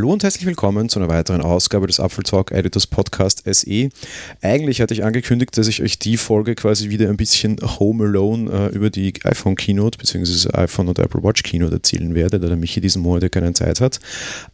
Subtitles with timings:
[0.00, 3.90] Hallo und herzlich willkommen zu einer weiteren Ausgabe des Apfel Talk Editors Podcast SE.
[4.40, 8.50] Eigentlich hatte ich angekündigt, dass ich euch die Folge quasi wieder ein bisschen Home Alone
[8.50, 10.54] äh, über die iPhone Keynote bzw.
[10.54, 13.82] iPhone und Apple Watch Keynote erzählen werde, da der Michi diesen Monat ja keine Zeit
[13.82, 14.00] hat.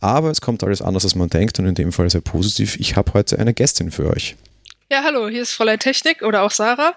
[0.01, 2.81] Aber es kommt alles anders, als man denkt und in dem Fall sehr positiv.
[2.81, 4.35] Ich habe heute eine Gästin für euch.
[4.91, 6.97] Ja, hallo, hier ist Fräulein Technik oder auch Sarah.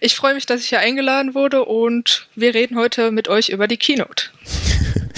[0.00, 3.68] Ich freue mich, dass ich hier eingeladen wurde und wir reden heute mit euch über
[3.68, 4.30] die Keynote.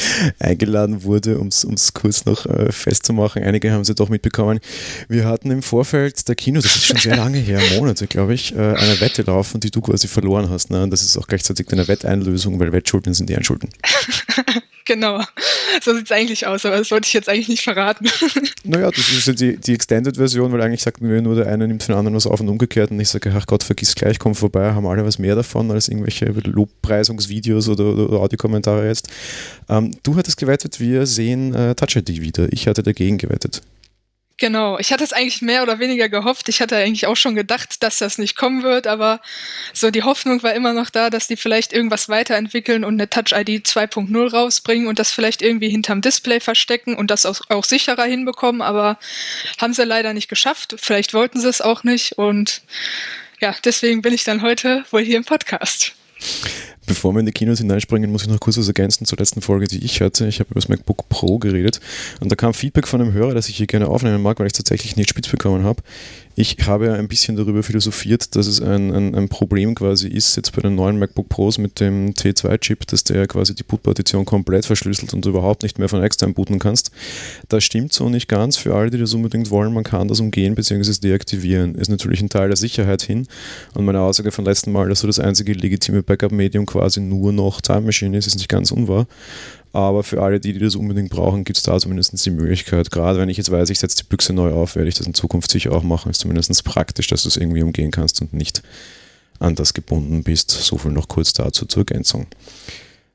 [0.39, 3.43] eingeladen wurde, um es kurz noch äh, festzumachen.
[3.43, 4.61] Einige haben sie doch mitbekommen.
[5.09, 8.55] Wir hatten im Vorfeld der Kino, das ist schon sehr lange her, Monate, glaube ich,
[8.55, 10.71] äh, eine Wette laufen, die du quasi verloren hast.
[10.71, 10.83] Ne?
[10.83, 13.71] Und das ist auch gleichzeitig eine Wetteinlösung, weil Wettschulden sind die Einschulden.
[14.87, 15.21] Genau,
[15.83, 18.07] so sieht es eigentlich aus, aber das wollte ich jetzt eigentlich nicht verraten.
[18.63, 21.83] Naja, das ist ja die, die Extended-Version, weil eigentlich sagten wir nur, der eine nimmt
[21.83, 24.37] von den anderen was auf und umgekehrt und ich sage, ach Gott, vergiss gleich, komm
[24.37, 29.09] vorbei, haben alle was mehr davon als irgendwelche Lobpreisungsvideos oder, oder Audiokommentare jetzt.
[29.69, 32.53] Ähm, du hattest gewettet, wir sehen äh, Touch ID wieder.
[32.53, 33.63] Ich hatte dagegen gewettet.
[34.39, 36.51] Genau, ich hatte es eigentlich mehr oder weniger gehofft.
[36.51, 39.23] Ich hatte eigentlich auch schon gedacht, dass das nicht kommen wird, aber
[39.73, 43.33] so die Hoffnung war immer noch da, dass die vielleicht irgendwas weiterentwickeln und eine Touch
[43.33, 48.05] ID 2.0 rausbringen und das vielleicht irgendwie hinterm Display verstecken und das auch, auch sicherer
[48.05, 48.99] hinbekommen, aber
[49.59, 50.77] haben sie leider nicht geschafft.
[50.79, 52.61] Vielleicht wollten sie es auch nicht und
[53.41, 55.95] ja, deswegen bin ich dann heute wohl hier im Podcast.
[56.87, 59.67] Bevor wir in die Kinos hineinspringen, muss ich noch kurz was ergänzen zur letzten Folge,
[59.67, 60.27] die ich hatte.
[60.29, 61.81] Ich habe über das MacBook Pro geredet
[62.21, 64.53] und da kam Feedback von einem Hörer, dass ich hier gerne aufnehmen mag, weil ich
[64.53, 65.83] es tatsächlich nicht spitz bekommen habe.
[66.39, 70.55] Ich habe ein bisschen darüber philosophiert, dass es ein, ein, ein, Problem quasi ist, jetzt
[70.55, 75.15] bei den neuen MacBook Pros mit dem T2-Chip, dass der quasi die Bootpartition komplett verschlüsselt
[75.15, 76.91] und du überhaupt nicht mehr von extern booten kannst.
[77.49, 78.59] Das stimmt so nicht ganz.
[78.59, 81.01] Für alle, die das unbedingt wollen, man kann das umgehen bzw.
[81.01, 81.75] deaktivieren.
[81.75, 83.27] Ist natürlich ein Teil der Sicherheit hin.
[83.73, 87.61] Und meine Aussage von letzten Mal, dass so das einzige legitime Backup-Medium quasi nur noch
[87.61, 89.07] Time Machine ist, ist nicht ganz unwahr.
[89.73, 92.91] Aber für alle, die, die das unbedingt brauchen, gibt es da zumindest die Möglichkeit.
[92.91, 95.15] Gerade wenn ich jetzt weiß, ich setze die Büchse neu auf, werde ich das in
[95.15, 96.11] Zukunft sicher auch machen.
[96.11, 98.63] Ist zumindest praktisch, dass du es irgendwie umgehen kannst und nicht
[99.39, 100.51] an das gebunden bist.
[100.51, 102.27] So viel noch kurz dazu zur Ergänzung.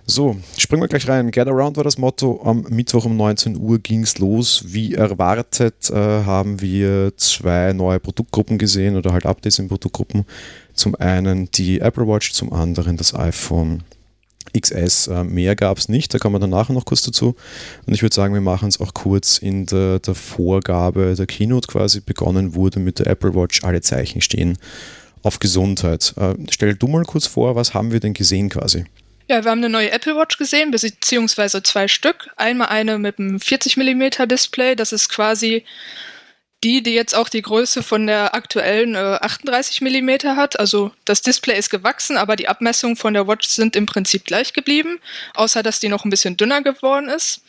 [0.06, 1.32] So, springen wir gleich rein.
[1.32, 2.42] Get Around war das Motto.
[2.44, 4.64] Am Mittwoch um 19 Uhr ging es los.
[4.68, 10.26] Wie erwartet äh, haben wir zwei neue Produktgruppen gesehen oder halt Updates in Produktgruppen.
[10.74, 13.84] Zum einen die Apple Watch, zum anderen das iPhone
[14.60, 15.08] XS.
[15.08, 17.36] Äh, mehr gab es nicht, da kommen wir danach noch kurz dazu.
[17.86, 21.68] Und ich würde sagen, wir machen es auch kurz in der, der, Vorgabe der Keynote
[21.68, 22.02] quasi.
[22.02, 24.58] Begonnen wurde mit der Apple Watch, alle Zeichen stehen
[25.24, 26.14] auf Gesundheit.
[26.18, 28.86] Äh, stell du mal kurz vor, was haben wir denn gesehen quasi?
[29.28, 32.30] Ja, wir haben eine neue Apple Watch gesehen, beziehungsweise zwei Stück.
[32.36, 35.64] Einmal eine mit einem 40 mm Display, das ist quasi
[36.64, 40.60] die, die jetzt auch die Größe von der aktuellen äh, 38 mm hat.
[40.60, 44.54] Also das Display ist gewachsen, aber die Abmessungen von der Watch sind im Prinzip gleich
[44.54, 45.00] geblieben,
[45.34, 47.42] außer dass die noch ein bisschen dünner geworden ist.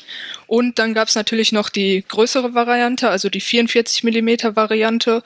[0.46, 5.22] Und dann gab es natürlich noch die größere Variante, also die 44 mm Variante.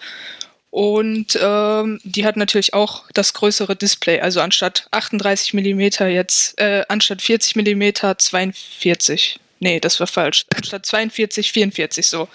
[0.70, 6.84] Und ähm, die hat natürlich auch das größere Display, also anstatt 38 mm jetzt, äh,
[6.88, 9.38] anstatt 40 mm 42.
[9.58, 10.44] Nee, das war falsch.
[10.54, 12.28] Anstatt 42, 44 so.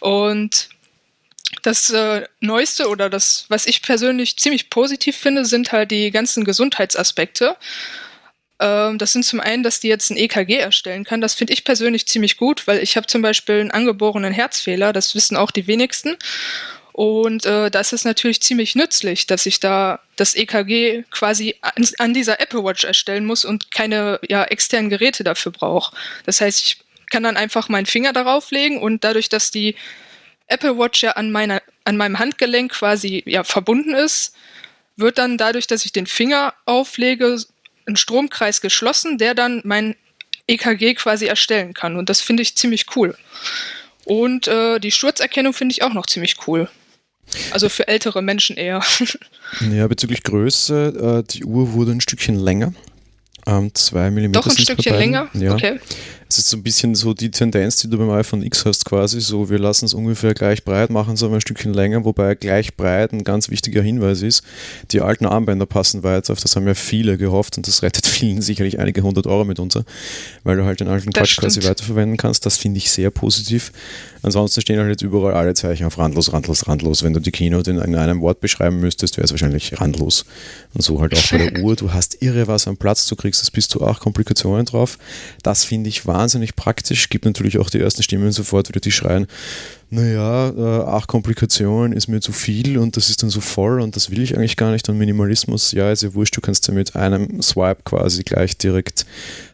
[0.00, 0.68] Und
[1.62, 6.44] das äh, Neueste oder das, was ich persönlich ziemlich positiv finde, sind halt die ganzen
[6.44, 7.56] Gesundheitsaspekte.
[8.60, 11.20] Ähm, das sind zum einen, dass die jetzt ein EKG erstellen kann.
[11.20, 14.92] Das finde ich persönlich ziemlich gut, weil ich habe zum Beispiel einen angeborenen Herzfehler.
[14.92, 16.16] Das wissen auch die wenigsten.
[16.98, 22.12] Und äh, da ist natürlich ziemlich nützlich, dass ich da das EKG quasi an, an
[22.12, 25.94] dieser Apple Watch erstellen muss und keine ja, externen Geräte dafür brauche.
[26.26, 26.78] Das heißt, ich
[27.08, 29.76] kann dann einfach meinen Finger darauf legen und dadurch, dass die
[30.48, 34.34] Apple Watch ja an, meiner, an meinem Handgelenk quasi ja, verbunden ist,
[34.96, 37.40] wird dann dadurch, dass ich den Finger auflege,
[37.86, 39.94] ein Stromkreis geschlossen, der dann mein
[40.48, 41.94] EKG quasi erstellen kann.
[41.94, 43.16] Und das finde ich ziemlich cool.
[44.04, 46.68] Und äh, die Sturzerkennung finde ich auch noch ziemlich cool.
[47.50, 48.82] Also für ältere Menschen eher.
[49.72, 52.74] Ja, bezüglich Größe, äh, die Uhr wurde ein Stückchen länger.
[53.46, 54.40] Ähm, zwei Millimeter.
[54.40, 55.28] Doch ein Stückchen länger?
[55.32, 55.54] Ja.
[55.54, 55.80] Okay.
[56.28, 59.20] Es ist so ein bisschen so die Tendenz, die du beim iPhone X hast, quasi
[59.20, 62.76] so, wir lassen es ungefähr gleich breit, machen es aber ein Stückchen länger, wobei gleich
[62.76, 64.42] breit ein ganz wichtiger Hinweis ist,
[64.90, 68.42] die alten Armbänder passen weiter, auf das haben ja viele gehofft und das rettet vielen
[68.42, 69.84] sicherlich einige hundert Euro mitunter,
[70.44, 72.44] weil du halt den alten Quatsch quasi weiterverwenden kannst.
[72.44, 73.72] Das finde ich sehr positiv.
[74.22, 77.02] Ansonsten stehen halt jetzt überall alle Zeichen auf randlos, randlos, randlos.
[77.02, 80.24] Wenn du die Keynote in einem Wort beschreiben müsstest, wäre es wahrscheinlich randlos.
[80.74, 81.76] Und so halt auch bei der Uhr.
[81.76, 84.98] Du hast irre was am Platz, du kriegst es bis zu acht Komplikationen drauf.
[85.42, 87.08] Das finde ich wahnsinnig wahnsinnig praktisch.
[87.08, 89.26] Gibt natürlich auch die ersten Stimmen sofort wieder, die schreien,
[89.90, 93.96] naja, äh, ach, Komplikationen ist mir zu viel und das ist dann so voll und
[93.96, 94.86] das will ich eigentlich gar nicht.
[94.88, 99.06] Und Minimalismus, ja, ist ja wurscht, du kannst ja mit einem Swipe quasi gleich direkt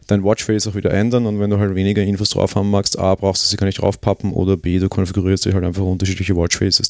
[0.07, 3.15] dein Watchface auch wieder ändern und wenn du halt weniger Infos drauf haben magst, A,
[3.15, 6.89] brauchst du sie gar nicht draufpappen oder B, du konfigurierst dir halt einfach unterschiedliche Watchfaces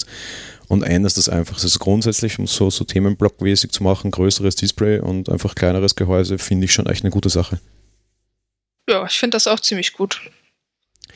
[0.67, 1.61] und änderst das einfach.
[1.61, 6.65] Also grundsätzlich, um so, so Themenblockmäßig zu machen, größeres Display und einfach kleineres Gehäuse, finde
[6.65, 7.59] ich schon echt eine gute Sache.
[8.89, 10.21] Ja, ich finde das auch ziemlich gut.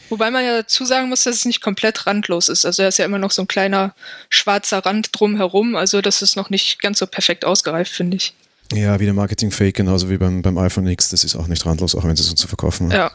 [0.09, 2.65] Wobei man ja dazu sagen muss, dass es nicht komplett randlos ist.
[2.65, 3.93] Also da ist ja immer noch so ein kleiner
[4.29, 5.75] schwarzer Rand drumherum.
[5.75, 8.33] Also das ist noch nicht ganz so perfekt ausgereift, finde ich.
[8.73, 11.09] Ja, wieder Marketing-Fake, genauso wie beim, beim iPhone X.
[11.09, 12.97] Das ist auch nicht randlos, auch wenn sie es uns zu verkaufen haben.
[12.97, 13.11] Ja,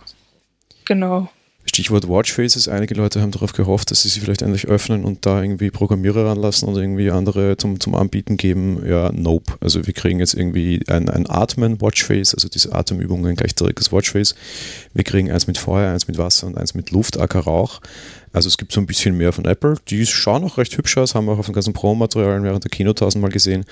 [0.85, 1.29] genau.
[1.75, 2.69] Stichwort Watchfaces.
[2.69, 6.27] Einige Leute haben darauf gehofft, dass sie sie vielleicht endlich öffnen und da irgendwie Programmierer
[6.27, 8.81] ranlassen oder irgendwie andere zum, zum Anbieten geben.
[8.87, 9.55] Ja, nope.
[9.61, 14.37] Also wir kriegen jetzt irgendwie ein, ein Atmen-Watchface, also diese Atemübungen gleich direkt das Watchface.
[14.93, 17.81] Wir kriegen eins mit Feuer, eins mit Wasser und eins mit Luft, Acker Rauch.
[18.33, 19.77] Also es gibt so ein bisschen mehr von Apple.
[19.89, 22.71] Die schauen auch recht hübsch aus, haben wir auch auf dem ganzen Pro-Material während der
[22.71, 23.65] Kino tausendmal gesehen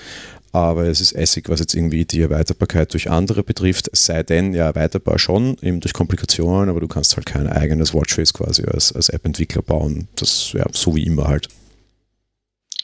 [0.53, 4.67] aber es ist Essig, was jetzt irgendwie die Erweiterbarkeit durch andere betrifft, sei denn ja
[4.67, 9.09] erweiterbar schon, eben durch Komplikationen, aber du kannst halt kein eigenes Watchface quasi als, als
[9.09, 10.07] App-Entwickler bauen.
[10.15, 11.49] Das ja so wie immer halt.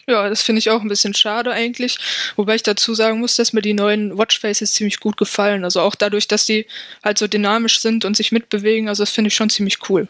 [0.08, 2.00] Ja, das finde ich auch ein bisschen schade eigentlich.
[2.36, 5.64] Wobei ich dazu sagen muss, dass mir die neuen Watchfaces ziemlich gut gefallen.
[5.64, 6.66] Also auch dadurch, dass die
[7.04, 8.90] halt so dynamisch sind und sich mitbewegen.
[8.90, 10.08] Also das finde ich schon ziemlich cool.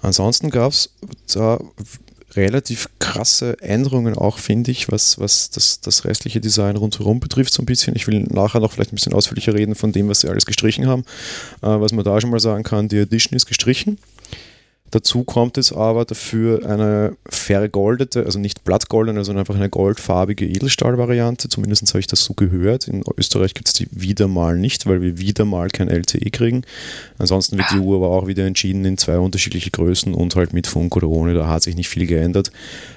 [0.00, 0.94] Ansonsten gab es
[1.34, 1.60] da
[2.36, 7.62] relativ krasse Änderungen auch, finde ich, was, was das, das restliche Design rundherum betrifft, so
[7.62, 7.96] ein bisschen.
[7.96, 10.86] Ich will nachher noch vielleicht ein bisschen ausführlicher reden von dem, was sie alles gestrichen
[10.86, 11.02] haben.
[11.62, 13.98] Äh, was man da schon mal sagen kann, die Edition ist gestrichen.
[14.90, 21.48] Dazu kommt es aber dafür eine vergoldete, also nicht blattgoldene, sondern einfach eine goldfarbige Edelstahl-Variante.
[21.48, 22.88] Zumindest habe ich das so gehört.
[22.88, 26.62] In Österreich gibt es die wieder mal nicht, weil wir wieder mal kein LTE kriegen.
[27.18, 30.66] Ansonsten wird die Uhr aber auch wieder entschieden in zwei unterschiedliche Größen und halt mit
[30.66, 31.34] Funk oder ohne.
[31.34, 32.50] Da hat sich nicht viel geändert.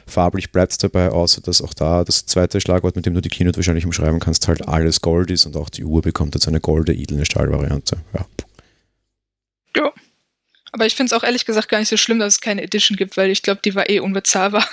[0.07, 3.29] Farblich bleibt es dabei, außer dass auch da das zweite Schlagwort, mit dem du die
[3.29, 6.59] Keynote wahrscheinlich umschreiben kannst, halt alles Gold ist und auch die Uhr bekommt jetzt eine
[6.59, 7.97] golde edle Stahlvariante.
[8.13, 8.25] Ja.
[9.75, 9.91] Ja.
[10.71, 12.97] Aber ich finde es auch ehrlich gesagt gar nicht so schlimm, dass es keine Edition
[12.97, 14.65] gibt, weil ich glaube, die war eh unbezahlbar.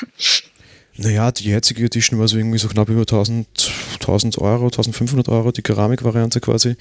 [1.00, 3.46] Naja, die jetzige Edition war so irgendwie so knapp über 1000,
[4.00, 6.74] 1000 Euro, 1500 Euro, die Keramikvariante quasi.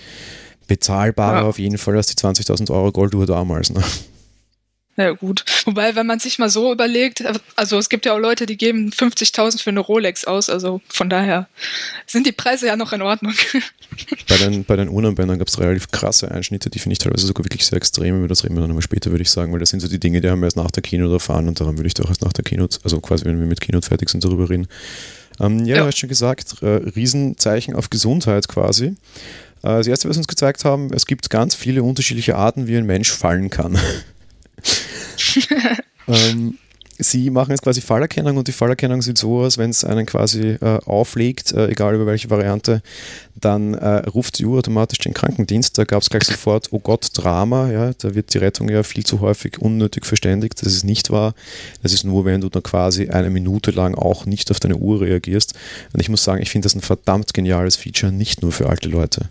[0.68, 1.44] Bezahlbarer ja.
[1.44, 3.70] auf jeden Fall als die 20.000 Euro Golduhr damals.
[3.70, 3.84] Ne?
[4.98, 5.46] Ja, gut.
[5.66, 7.24] Wobei, wenn man sich mal so überlegt,
[7.56, 11.08] also es gibt ja auch Leute, die geben 50.000 für eine Rolex aus, also von
[11.08, 11.48] daher
[12.08, 13.34] sind die Preise ja noch in Ordnung.
[14.28, 17.46] Bei den, bei den Unarmbändern gab es relativ krasse Einschnitte, die finde ich teilweise sogar
[17.46, 19.70] wirklich sehr extrem, über das reden wir dann immer später, würde ich sagen, weil das
[19.70, 21.88] sind so die Dinge, die haben wir erst nach der Keynote erfahren und daran würde
[21.88, 24.50] ich doch erst nach der Keynote, also quasi wenn wir mit Keynote fertig sind, darüber
[24.50, 24.68] reden.
[25.40, 25.82] Ähm, ja, ja.
[25.82, 28.86] du hast schon gesagt, äh, Riesenzeichen auf Gesundheit quasi.
[28.86, 28.96] Äh,
[29.62, 32.86] das erste, was wir uns gezeigt haben, es gibt ganz viele unterschiedliche Arten, wie ein
[32.86, 33.78] Mensch fallen kann.
[36.08, 36.58] ähm,
[37.00, 40.58] sie machen jetzt quasi Fallerkennung und die Fallerkennung sieht so aus, wenn es einen quasi
[40.62, 42.82] äh, auflegt, äh, egal über welche Variante,
[43.36, 45.78] dann äh, ruft die Uhr automatisch den Krankendienst.
[45.78, 49.06] Da gab es gleich sofort, oh Gott, Drama, ja, da wird die Rettung ja viel
[49.06, 50.66] zu häufig unnötig verständigt.
[50.66, 51.34] Das ist nicht wahr.
[51.84, 55.02] Das ist nur, wenn du dann quasi eine Minute lang auch nicht auf deine Uhr
[55.02, 55.54] reagierst.
[55.94, 58.90] Und ich muss sagen, ich finde das ein verdammt geniales Feature, nicht nur für alte
[58.90, 59.30] Leute.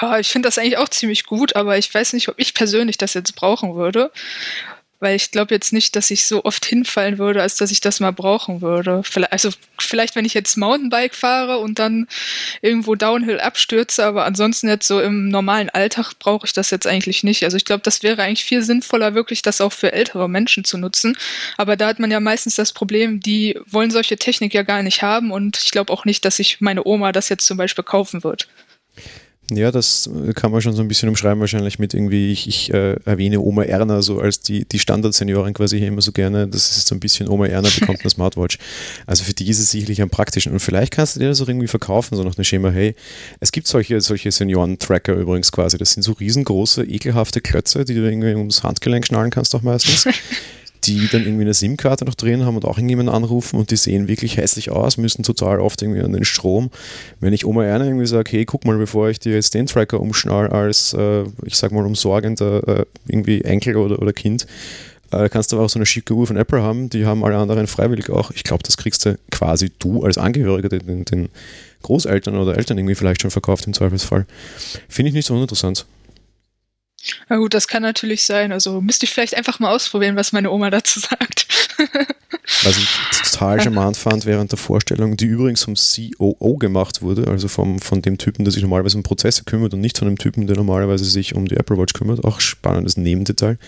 [0.00, 2.98] Ja, ich finde das eigentlich auch ziemlich gut, aber ich weiß nicht, ob ich persönlich
[2.98, 4.10] das jetzt brauchen würde.
[4.98, 8.00] Weil ich glaube jetzt nicht, dass ich so oft hinfallen würde, als dass ich das
[8.00, 9.02] mal brauchen würde.
[9.30, 12.08] Also vielleicht, wenn ich jetzt Mountainbike fahre und dann
[12.62, 17.22] irgendwo Downhill abstürze, aber ansonsten jetzt so im normalen Alltag brauche ich das jetzt eigentlich
[17.24, 17.44] nicht.
[17.44, 20.78] Also ich glaube, das wäre eigentlich viel sinnvoller, wirklich das auch für ältere Menschen zu
[20.78, 21.14] nutzen.
[21.58, 25.02] Aber da hat man ja meistens das Problem, die wollen solche Technik ja gar nicht
[25.02, 28.24] haben und ich glaube auch nicht, dass sich meine Oma das jetzt zum Beispiel kaufen
[28.24, 28.48] wird.
[29.50, 32.96] Ja, das kann man schon so ein bisschen umschreiben, wahrscheinlich mit irgendwie, ich, ich äh,
[33.04, 36.48] erwähne Oma Erna so als die, die Standard-Seniorin quasi hier immer so gerne.
[36.48, 38.58] Das ist so ein bisschen Oma Erna bekommt eine Smartwatch.
[39.06, 40.52] Also für die ist es sicherlich am praktischen.
[40.52, 42.96] Und vielleicht kannst du dir das auch irgendwie verkaufen, so nach dem Schema, hey,
[43.38, 45.78] es gibt solche, solche Senioren-Tracker übrigens quasi.
[45.78, 50.08] Das sind so riesengroße, ekelhafte Klötze, die du irgendwie ums Handgelenk schnallen kannst auch meistens.
[50.86, 54.08] die dann irgendwie eine SIM-Karte noch drin haben und auch irgendjemanden anrufen und die sehen
[54.08, 56.70] wirklich hässlich aus, müssen total oft irgendwie an den Strom.
[57.20, 60.00] Wenn ich Oma Erna irgendwie sage, hey, guck mal, bevor ich dir jetzt den Tracker
[60.00, 64.46] umschnall als, äh, ich sag mal, umsorgender äh, irgendwie Enkel oder, oder Kind,
[65.12, 67.36] äh, kannst du aber auch so eine schicke Uhr von Apple haben, die haben alle
[67.36, 68.30] anderen freiwillig auch.
[68.32, 71.28] Ich glaube, das kriegst du quasi du als Angehöriger den, den
[71.82, 74.26] Großeltern oder Eltern irgendwie vielleicht schon verkauft im Zweifelsfall.
[74.88, 75.86] Finde ich nicht so uninteressant.
[77.28, 78.52] Na gut, das kann natürlich sein.
[78.52, 81.46] Also müsste ich vielleicht einfach mal ausprobieren, was meine Oma dazu sagt.
[82.62, 82.88] Was ich
[83.30, 88.02] total charmant fand während der Vorstellung, die übrigens vom COO gemacht wurde, also vom, von
[88.02, 91.04] dem Typen, der sich normalerweise um Prozesse kümmert und nicht von dem Typen, der normalerweise
[91.04, 92.24] sich um die Apple Watch kümmert.
[92.24, 93.58] Auch spannendes Nebendetail.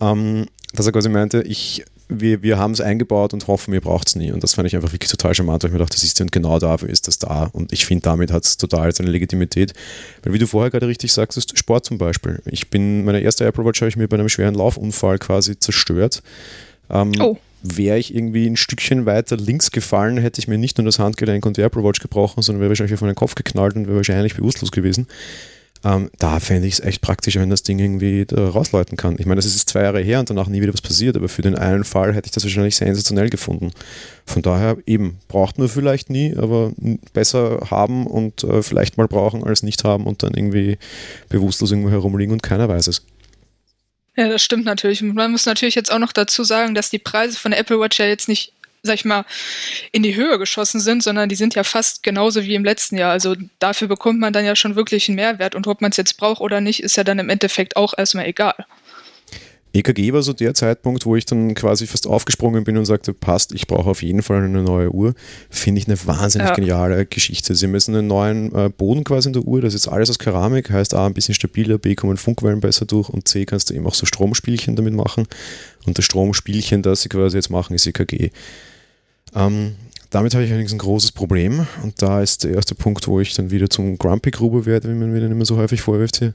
[0.00, 4.08] Ähm, dass er quasi meinte, ich wir, wir haben es eingebaut und hoffen, ihr braucht
[4.08, 4.32] es nie.
[4.32, 6.32] Und das fand ich einfach wirklich total charmant, weil ich mir dachte, das ist und
[6.32, 7.50] genau dafür ist das da.
[7.52, 9.72] Und ich finde, damit hat es total seine Legitimität.
[10.22, 12.40] Weil wie du vorher gerade richtig sagst, Sport zum Beispiel.
[12.46, 16.22] Ich bin, meine erste Apple Watch habe ich mir bei einem schweren Laufunfall quasi zerstört.
[16.90, 17.36] Ähm, oh.
[17.62, 21.44] Wäre ich irgendwie ein Stückchen weiter links gefallen, hätte ich mir nicht nur das Handgelenk
[21.44, 24.34] und die Apple Watch gebrochen, sondern wäre wahrscheinlich auf meinen Kopf geknallt und wäre wahrscheinlich
[24.34, 25.06] bewusstlos gewesen.
[25.82, 29.16] Ähm, da fände ich es echt praktisch, wenn das Ding irgendwie da rausläuten kann.
[29.18, 31.40] Ich meine, das ist zwei Jahre her und danach nie wieder was passiert, aber für
[31.40, 33.70] den einen Fall hätte ich das wahrscheinlich sensationell gefunden.
[34.26, 36.72] Von daher eben, braucht man vielleicht nie, aber
[37.14, 40.76] besser haben und äh, vielleicht mal brauchen als nicht haben und dann irgendwie
[41.30, 43.06] bewusstlos irgendwo herumliegen und keiner weiß es.
[44.16, 45.00] Ja, das stimmt natürlich.
[45.00, 47.98] Man muss natürlich jetzt auch noch dazu sagen, dass die Preise von der Apple Watch
[48.00, 49.24] ja jetzt nicht sag ich mal,
[49.92, 53.12] in die Höhe geschossen sind, sondern die sind ja fast genauso wie im letzten Jahr.
[53.12, 56.16] Also dafür bekommt man dann ja schon wirklich einen Mehrwert und ob man es jetzt
[56.16, 58.66] braucht oder nicht, ist ja dann im Endeffekt auch erstmal egal.
[59.72, 63.52] EKG war so der Zeitpunkt, wo ich dann quasi fast aufgesprungen bin und sagte, passt,
[63.52, 65.14] ich brauche auf jeden Fall eine neue Uhr.
[65.48, 66.54] Finde ich eine wahnsinnig ja.
[66.54, 67.54] geniale Geschichte.
[67.54, 70.18] Sie müssen einen neuen äh, Boden quasi in der Uhr, das ist jetzt alles aus
[70.18, 73.74] Keramik, heißt A, ein bisschen stabiler, B, kommen Funkwellen besser durch und C, kannst du
[73.74, 75.28] eben auch so Stromspielchen damit machen.
[75.86, 78.30] Und das Stromspielchen, das sie quasi jetzt machen, ist EKG.
[79.34, 79.76] Ähm,
[80.10, 83.34] damit habe ich allerdings ein großes Problem und da ist der erste Punkt, wo ich
[83.34, 86.34] dann wieder zum Grumpy Gruber werde, wie man mir dann immer so häufig vorwirft hier.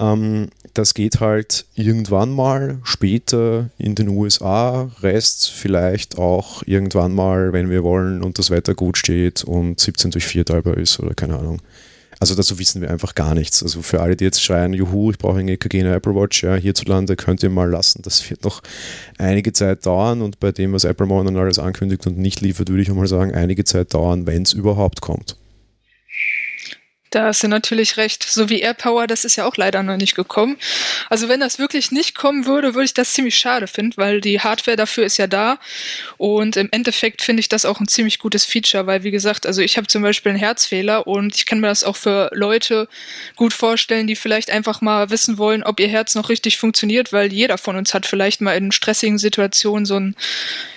[0.00, 7.52] Ähm, das geht halt irgendwann mal später in den USA, Rest vielleicht auch irgendwann mal,
[7.52, 11.14] wenn wir wollen und das Wetter gut steht und 17 durch 4 teilbar ist oder
[11.14, 11.60] keine Ahnung.
[12.20, 13.62] Also dazu wissen wir einfach gar nichts.
[13.62, 16.56] Also für alle, die jetzt schreien, juhu, ich brauche eine EKG, eine Apple Watch, ja,
[16.56, 18.02] hierzulande könnt ihr mal lassen.
[18.02, 18.62] Das wird noch
[19.18, 22.82] einige Zeit dauern und bei dem, was Apple momentan alles ankündigt und nicht liefert, würde
[22.82, 25.36] ich einmal sagen, einige Zeit dauern, wenn es überhaupt kommt.
[27.10, 28.22] Da hast du natürlich recht.
[28.22, 30.58] So wie AirPower, das ist ja auch leider noch nicht gekommen.
[31.08, 34.40] Also wenn das wirklich nicht kommen würde, würde ich das ziemlich schade finden, weil die
[34.40, 35.58] Hardware dafür ist ja da.
[36.18, 39.62] Und im Endeffekt finde ich das auch ein ziemlich gutes Feature, weil wie gesagt, also
[39.62, 42.88] ich habe zum Beispiel einen Herzfehler und ich kann mir das auch für Leute
[43.36, 47.32] gut vorstellen, die vielleicht einfach mal wissen wollen, ob ihr Herz noch richtig funktioniert, weil
[47.32, 50.14] jeder von uns hat vielleicht mal in stressigen Situationen so ein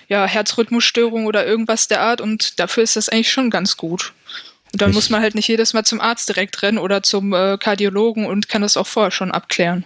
[0.07, 4.13] ja, Herzrhythmusstörung oder irgendwas der Art und dafür ist das eigentlich schon ganz gut.
[4.73, 7.33] Und dann ich muss man halt nicht jedes Mal zum Arzt direkt rennen oder zum
[7.33, 9.85] äh, Kardiologen und kann das auch vorher schon abklären.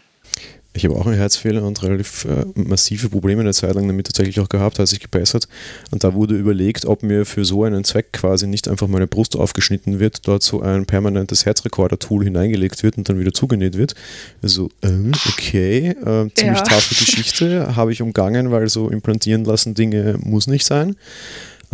[0.76, 4.42] Ich habe auch einen Herzfehler und relativ äh, massive Probleme eine Zeit lang damit tatsächlich
[4.42, 5.48] auch gehabt, hat sich gebessert.
[5.92, 9.38] Und da wurde überlegt, ob mir für so einen Zweck quasi nicht einfach meine Brust
[9.38, 13.96] aufgeschnitten wird, dort so ein permanentes Herzrekorder-Tool hineingelegt wird und dann wieder zugenäht wird.
[14.44, 14.90] Also, äh,
[15.30, 16.64] okay, äh, ziemlich ja.
[16.64, 20.98] taffe Geschichte, habe ich umgangen, weil so implantieren lassen Dinge muss nicht sein.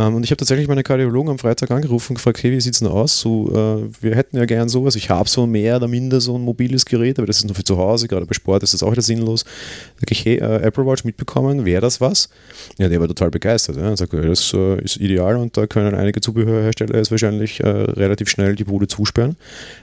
[0.01, 2.73] Ähm, und ich habe tatsächlich meine Kardiologen am Freitag angerufen und gefragt, hey, wie sieht
[2.73, 3.19] es denn aus?
[3.19, 4.95] So, äh, wir hätten ja gern sowas.
[4.95, 7.63] Ich habe so mehr oder minder so ein mobiles Gerät, aber das ist nur für
[7.63, 9.43] zu Hause, gerade bei Sport ist das auch wieder sinnlos.
[9.43, 12.29] Da sage ich, hey, äh, Apple Watch mitbekommen, wäre das was?
[12.77, 13.77] Ja, der war total begeistert.
[13.77, 13.89] Ja.
[13.89, 18.29] Er sagt, das äh, ist ideal und da können einige Zubehörhersteller jetzt wahrscheinlich äh, relativ
[18.29, 19.35] schnell die Bude zusperren,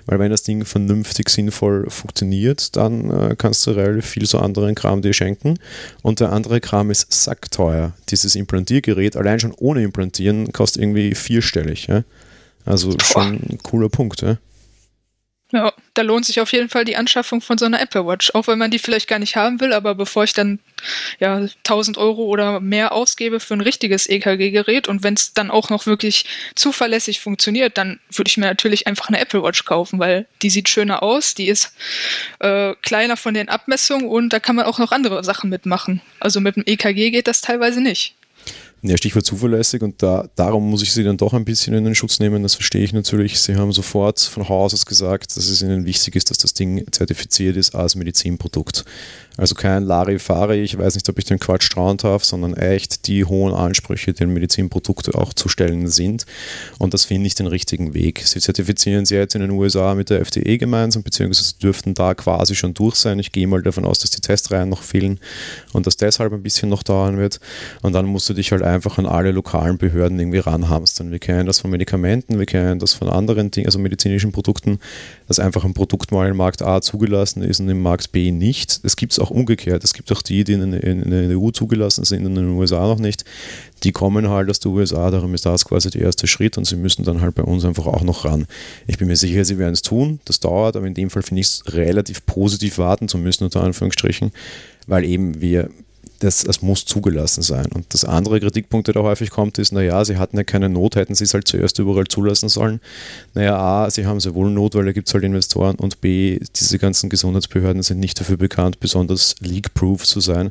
[0.06, 4.74] weil wenn das Ding vernünftig sinnvoll funktioniert, dann äh, kannst du relativ viel so anderen
[4.74, 5.58] Kram dir schenken.
[6.02, 7.92] Und der andere Kram ist sackteuer.
[8.08, 11.86] Dieses Implantiergerät, allein schon ohne Implantier implantieren, kostet irgendwie vierstellig.
[11.86, 12.04] Ja?
[12.64, 13.04] Also Boah.
[13.04, 14.22] schon ein cooler Punkt.
[14.22, 14.38] Ja?
[15.50, 18.48] Ja, da lohnt sich auf jeden Fall die Anschaffung von so einer Apple Watch, auch
[18.48, 20.58] wenn man die vielleicht gar nicht haben will, aber bevor ich dann
[21.20, 25.70] ja 1000 Euro oder mehr ausgebe für ein richtiges EKG-Gerät und wenn es dann auch
[25.70, 30.26] noch wirklich zuverlässig funktioniert, dann würde ich mir natürlich einfach eine Apple Watch kaufen, weil
[30.42, 31.72] die sieht schöner aus, die ist
[32.40, 36.02] äh, kleiner von den Abmessungen und da kann man auch noch andere Sachen mitmachen.
[36.20, 38.17] Also mit dem EKG geht das teilweise nicht.
[38.82, 41.96] Ja, Stichwort zuverlässig und da, darum muss ich sie dann doch ein bisschen in den
[41.96, 43.40] Schutz nehmen, das verstehe ich natürlich.
[43.40, 46.86] Sie haben sofort von Haus aus gesagt, dass es ihnen wichtig ist, dass das Ding
[46.92, 48.84] zertifiziert ist als Medizinprodukt.
[49.38, 53.24] Also kein Larifari, ich weiß nicht, ob ich den Quatsch trauen darf, sondern echt die
[53.24, 56.26] hohen Ansprüche, die Medizinprodukte auch zu stellen sind.
[56.78, 58.22] Und das finde ich den richtigen Weg.
[58.24, 62.56] Sie zertifizieren sie jetzt in den USA mit der FDE gemeinsam, beziehungsweise dürften da quasi
[62.56, 63.20] schon durch sein.
[63.20, 65.20] Ich gehe mal davon aus, dass die Testreihen noch fehlen
[65.72, 67.38] und dass deshalb ein bisschen noch dauern wird.
[67.82, 71.12] Und dann musst du dich halt einfach an alle lokalen Behörden irgendwie ranhamstern.
[71.12, 74.80] Wir kennen das von Medikamenten, wir kennen das von anderen Dingen, also medizinischen Produkten,
[75.28, 78.80] dass einfach ein Produkt mal im Markt A zugelassen ist und im Markt B nicht.
[78.82, 79.84] Es gibt es auch umgekehrt.
[79.84, 82.56] Es gibt auch die, die in, in, in der EU zugelassen sind und in den
[82.56, 83.24] USA noch nicht.
[83.84, 86.76] Die kommen halt aus den USA, darum ist das quasi der erste Schritt und sie
[86.76, 88.46] müssen dann halt bei uns einfach auch noch ran.
[88.86, 90.20] Ich bin mir sicher, sie werden es tun.
[90.24, 93.62] Das dauert, aber in dem Fall finde ich es relativ positiv warten zu müssen, unter
[93.62, 94.32] Anführungsstrichen,
[94.86, 95.70] weil eben wir
[96.20, 97.66] das, das muss zugelassen sein.
[97.66, 100.96] Und das andere Kritikpunkt, der da häufig kommt, ist, naja, sie hatten ja keine Not,
[100.96, 102.80] hätten sie es halt zuerst überall zulassen sollen.
[103.34, 106.40] Naja, A, sie haben sehr wohl Not, weil da gibt es halt Investoren und B,
[106.56, 110.50] diese ganzen Gesundheitsbehörden sind nicht dafür bekannt, besonders leak-proof zu sein.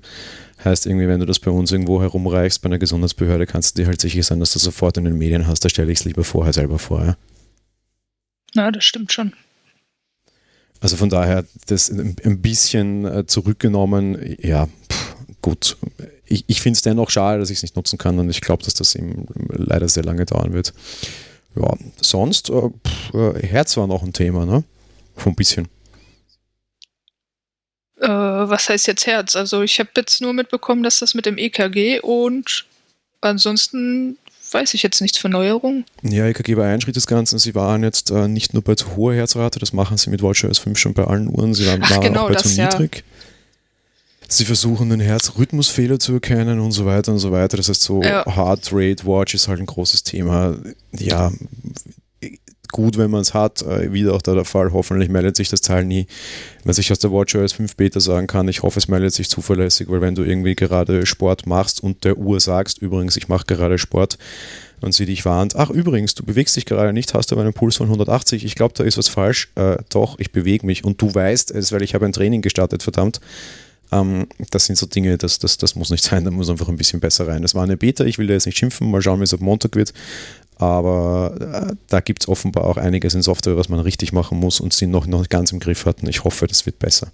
[0.64, 3.88] Heißt irgendwie, wenn du das bei uns irgendwo herumreichst, bei einer Gesundheitsbehörde, kannst du dir
[3.88, 5.64] halt sicher sein, dass du sofort in den Medien hast.
[5.64, 7.06] Da stelle ich es lieber vorher selber vor.
[7.06, 7.18] Ja?
[8.56, 9.34] Na, das stimmt schon.
[10.80, 14.68] Also von daher, das ein bisschen äh, zurückgenommen, ja,
[15.42, 15.78] gut.
[16.26, 18.64] Ich, ich finde es dennoch schade, dass ich es nicht nutzen kann und ich glaube,
[18.64, 20.74] dass das eben leider sehr lange dauern wird.
[21.56, 24.64] Ja, sonst, äh, pff, äh, Herz war noch ein Thema, ne?
[25.16, 25.68] Von ein bisschen.
[28.00, 29.36] Äh, was heißt jetzt Herz?
[29.36, 32.66] Also ich habe jetzt nur mitbekommen, dass das mit dem EKG und
[33.22, 34.18] ansonsten
[34.52, 35.86] weiß ich jetzt nichts für Neuerungen.
[36.04, 37.40] Ja, EKG war ein Schritt des Ganzen.
[37.40, 40.60] Sie waren jetzt äh, nicht nur bei zu hoher Herzrate, das machen sie mit WatchOS
[40.60, 42.98] 5 schon bei allen Uhren, sie waren, Ach, genau, auch bei das, zu niedrig.
[42.98, 43.27] Ja.
[44.30, 47.58] Sie versuchen den Herzrhythmusfehler zu erkennen und so weiter und so weiter.
[47.58, 48.26] Das heißt, so ja.
[48.26, 50.58] Heart Rate Watch ist halt ein großes Thema.
[50.92, 51.32] Ja,
[52.72, 53.62] gut, wenn man es hat.
[53.62, 54.74] Äh, wieder auch da der Fall.
[54.74, 56.08] Hoffentlich meldet sich das Teil nie.
[56.66, 59.90] Was ich aus der WatchOS 5 Beta sagen kann, ich hoffe, es meldet sich zuverlässig,
[59.90, 63.78] weil wenn du irgendwie gerade Sport machst und der Uhr sagst, übrigens, ich mache gerade
[63.78, 64.18] Sport,
[64.80, 67.78] und sie dich warnt, ach übrigens, du bewegst dich gerade nicht, hast aber einen Puls
[67.78, 69.50] von 180, ich glaube, da ist was falsch.
[69.56, 72.84] Äh, doch, ich bewege mich und du weißt es, weil ich habe ein Training gestartet,
[72.84, 73.20] verdammt
[73.92, 76.78] ähm, das sind so Dinge, das, das, das muss nicht sein, da muss einfach ein
[76.78, 77.42] bisschen besser rein.
[77.42, 79.42] Das war eine Beta, ich will da jetzt nicht schimpfen, mal schauen, wie es ab
[79.42, 79.94] Montag wird.
[80.58, 84.60] Aber äh, da gibt es offenbar auch einiges in Software, was man richtig machen muss
[84.60, 86.10] und sie noch, noch nicht ganz im Griff hatten.
[86.10, 87.12] Ich hoffe, das wird besser.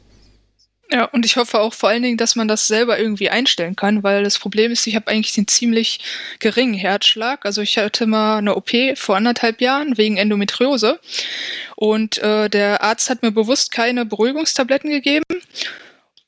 [0.91, 4.03] Ja, und ich hoffe auch vor allen Dingen, dass man das selber irgendwie einstellen kann,
[4.03, 5.99] weil das Problem ist, ich habe eigentlich den ziemlich
[6.39, 7.45] geringen Herzschlag.
[7.45, 10.99] Also ich hatte mal eine OP vor anderthalb Jahren wegen Endometriose
[11.75, 15.23] und äh, der Arzt hat mir bewusst keine Beruhigungstabletten gegeben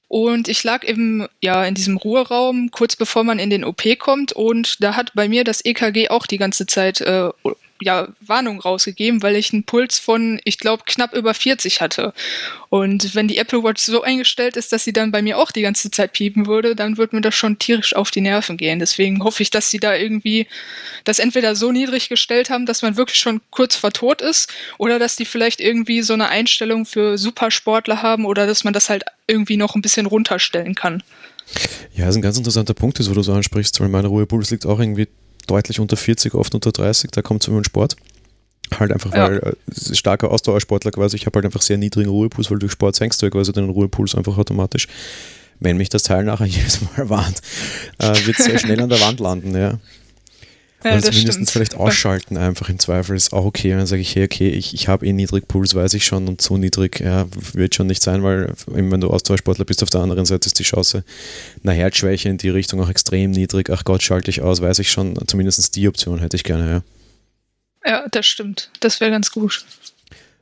[0.08, 4.34] und ich lag eben ja in diesem Ruheraum, kurz bevor man in den OP kommt.
[4.34, 7.30] Und da hat bei mir das EKG auch die ganze Zeit äh,
[7.82, 12.14] ja, Warnung rausgegeben, weil ich einen Puls von, ich glaube, knapp über 40 hatte.
[12.70, 15.62] Und wenn die Apple Watch so eingestellt ist, dass sie dann bei mir auch die
[15.62, 18.80] ganze Zeit piepen würde, dann würde mir das schon tierisch auf die Nerven gehen.
[18.80, 20.48] Deswegen hoffe ich, dass sie da irgendwie
[21.04, 24.98] das entweder so niedrig gestellt haben, dass man wirklich schon kurz vor tot ist, oder
[25.00, 29.04] dass die vielleicht irgendwie so eine Einstellung für Supersportler haben oder dass man das halt
[29.28, 31.04] irgendwie noch ein bisschen runterstellen kann.
[31.94, 34.66] Ja, das ist ein ganz interessanter Punkt, wo du so ansprichst, weil mein Ruhepuls liegt
[34.66, 35.08] auch irgendwie
[35.46, 37.96] deutlich unter 40, oft unter 30, da kommt es über den Sport.
[38.80, 39.30] Halt einfach, ja.
[39.30, 42.96] weil äh, starker Ausdauersportler quasi, ich habe halt einfach sehr niedrigen Ruhepuls, weil durch Sport
[42.96, 44.88] senkst du ja quasi den Ruhepuls einfach automatisch.
[45.60, 47.42] Wenn mich das Teil nachher jedes Mal warnt,
[48.00, 49.80] äh, wird es sehr schnell an der Wand landen, ja.
[50.86, 53.72] Ja, Oder zumindest vielleicht ausschalten einfach im Zweifel ist auch okay.
[53.72, 56.28] Und dann sage ich, hey, okay, ich, ich habe eh niedrig Puls, weiß ich schon
[56.28, 60.02] und so niedrig ja, wird schon nicht sein, weil wenn du Ausdauersportler bist, auf der
[60.02, 61.04] anderen Seite ist die Chance
[61.64, 63.72] eine Herzschwäche in die Richtung auch extrem niedrig.
[63.72, 65.18] Ach Gott, schalte ich aus, weiß ich schon.
[65.26, 67.92] Zumindest die Option hätte ich gerne, ja.
[67.92, 68.70] Ja, das stimmt.
[68.80, 69.66] Das wäre ganz gut.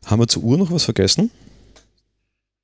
[0.05, 1.31] Haben wir zur Uhr noch was vergessen?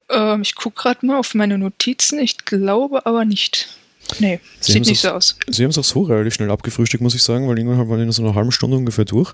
[0.09, 2.19] Ähm, ich gucke gerade mal auf meine Notizen.
[2.19, 3.69] Ich glaube aber nicht.
[4.19, 5.35] Nee, Sie sieht nicht so aus.
[5.47, 8.03] Sie haben es auch so relativ schnell abgefrühstückt, muss ich sagen, weil irgendwann waren wir
[8.03, 9.33] in so einer halben Stunde ungefähr durch.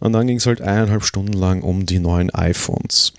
[0.00, 3.12] Und dann ging es halt eineinhalb Stunden lang um die neuen iPhones.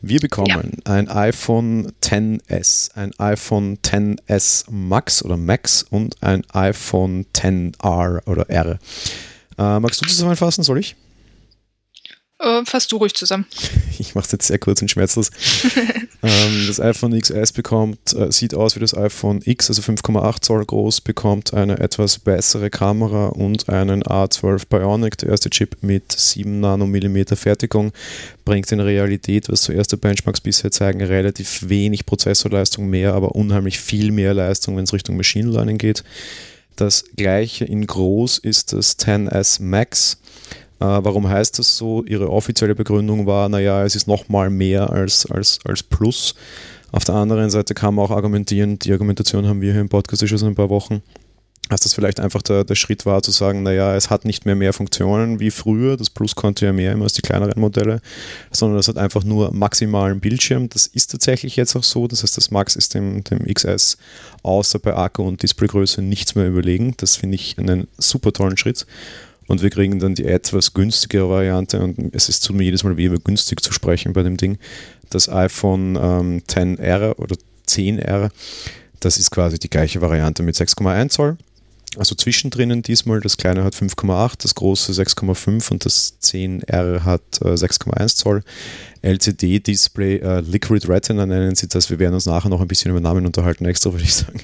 [0.00, 0.94] Wir bekommen ja.
[0.94, 8.78] ein iPhone 10s, ein iPhone 10s Max oder Max und ein iPhone 10R oder R.
[9.58, 10.62] Äh, magst du zusammenfassen?
[10.62, 10.96] Soll ich?
[12.40, 13.46] Äh, fass du ruhig zusammen.
[13.98, 15.30] Ich mache es jetzt sehr kurz und schmerzlos.
[16.22, 20.64] ähm, das iPhone XS bekommt, äh, sieht aus wie das iPhone X, also 5,8 Zoll
[20.64, 26.60] groß, bekommt eine etwas bessere Kamera und einen A12 Bionic, der erste Chip mit 7
[26.60, 27.92] Nanomillimeter Fertigung,
[28.46, 33.78] bringt in Realität, was zuerst die Benchmarks bisher zeigen, relativ wenig Prozessorleistung mehr, aber unheimlich
[33.78, 36.04] viel mehr Leistung, wenn es Richtung Machine Learning geht.
[36.76, 40.16] Das gleiche in groß ist das 10S Max
[40.86, 42.04] warum heißt das so?
[42.04, 46.34] Ihre offizielle Begründung war, naja, es ist nochmal mehr als, als, als Plus.
[46.92, 50.26] Auf der anderen Seite kann man auch argumentieren, die Argumentation haben wir hier im Podcast
[50.26, 51.02] schon ein paar Wochen,
[51.68, 54.56] dass das vielleicht einfach der, der Schritt war zu sagen, naja, es hat nicht mehr
[54.56, 58.00] mehr Funktionen wie früher, das Plus konnte ja mehr immer als die kleineren Modelle,
[58.50, 60.68] sondern es hat einfach nur maximalen Bildschirm.
[60.68, 63.98] Das ist tatsächlich jetzt auch so, das heißt, das Max ist dem, dem XS
[64.42, 66.94] außer bei Akku und Displaygröße nichts mehr überlegen.
[66.96, 68.84] Das finde ich einen super tollen Schritt.
[69.50, 72.96] Und wir kriegen dann die etwas günstigere Variante und es ist zu mir jedes Mal
[72.96, 74.58] wie günstig zu sprechen bei dem Ding.
[75.10, 77.36] Das iPhone ähm, 10R oder
[77.66, 78.30] 10R,
[79.00, 81.36] das ist quasi die gleiche Variante mit 6,1 Zoll
[81.96, 87.48] also zwischendrin diesmal, das kleine hat 5,8, das große 6,5 und das 10R hat äh,
[87.48, 88.42] 6,1 Zoll.
[89.02, 91.90] LCD-Display, äh, Liquid Retina nennen sie das.
[91.90, 94.40] Wir werden uns nachher noch ein bisschen über Namen unterhalten, extra würde ich sagen.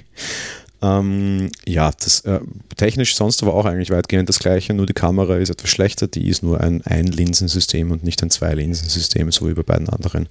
[0.83, 2.41] Ähm, ja, das äh,
[2.77, 6.29] technisch sonst aber auch eigentlich weitgehend das gleiche, nur die Kamera ist etwas schlechter, die
[6.29, 10.29] ist nur ein Ein-Linsensystem und nicht ein Zwei-Linsensystem, so wie bei beiden anderen.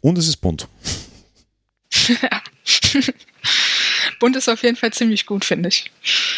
[0.00, 0.68] Und es ist bunt.
[2.08, 2.42] Ja.
[4.20, 5.90] Bunt ist auf jeden Fall ziemlich gut, finde ich.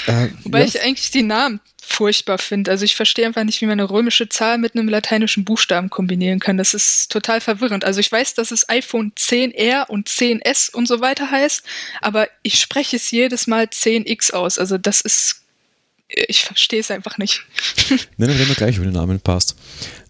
[0.07, 0.67] Äh, Wobei ja.
[0.67, 1.61] ich eigentlich die Namen
[1.93, 2.71] furchtbar finde.
[2.71, 6.41] Also ich verstehe einfach nicht, wie man eine römische Zahl mit einem lateinischen Buchstaben kombinieren
[6.41, 6.57] kann.
[6.57, 7.85] Das ist total verwirrend.
[7.85, 11.63] Also ich weiß, dass es iPhone 10R und 10S und so weiter heißt,
[12.01, 14.59] aber ich spreche es jedes Mal 10X aus.
[14.59, 15.43] Also das ist,
[16.09, 17.45] ich verstehe es einfach nicht.
[18.17, 19.57] Nennen wir gleich, wie der Name passt.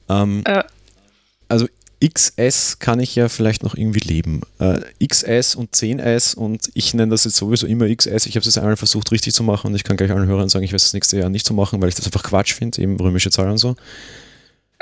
[0.09, 0.63] Ähm, äh.
[1.49, 1.69] Also
[2.03, 4.41] XS kann ich ja vielleicht noch irgendwie leben.
[4.59, 8.27] Äh, XS und 10S und ich nenne das jetzt sowieso immer XS.
[8.27, 10.49] Ich habe es jetzt einmal versucht richtig zu machen und ich kann gleich allen Hörern
[10.49, 12.55] sagen, ich werde das nächste Jahr nicht zu so machen, weil ich das einfach Quatsch
[12.55, 13.77] finde, eben römische Zahlen und so.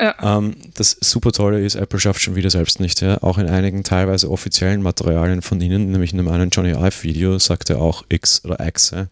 [0.01, 0.15] Ja.
[0.39, 3.03] Ähm, das super Tolle ist, Apple schafft schon wieder selbst nicht.
[3.03, 3.23] Ja?
[3.23, 7.39] Auch in einigen teilweise offiziellen Materialien von ihnen, nämlich in einem einen Johnny Ive Video,
[7.39, 8.93] sagt er auch X oder X.
[8.93, 9.09] Ja?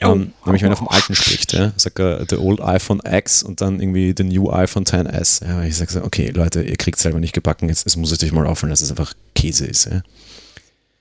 [0.00, 0.12] Oh.
[0.12, 3.60] Um, nämlich wenn er vom alten spricht, ja, sagt er the old iPhone X und
[3.60, 5.44] dann irgendwie the new iPhone 10s.
[5.44, 8.12] Ja, ich sage so, okay, Leute, ihr kriegt es selber nicht gebacken, jetzt, jetzt muss
[8.12, 9.86] es euch mal auffallen, dass es einfach Käse ist.
[9.86, 10.02] Ja.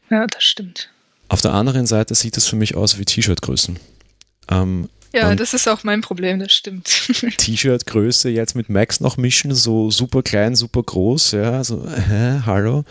[0.10, 0.90] ja, das stimmt.
[1.30, 3.78] Auf der anderen Seite sieht es für mich aus wie T-Shirt-Größen.
[4.50, 6.86] Ähm, ja, das ist auch mein Problem, das stimmt.
[7.38, 12.84] T-Shirt-Größe jetzt mit Max noch mischen, so super klein, super groß, ja, so, hä, hallo.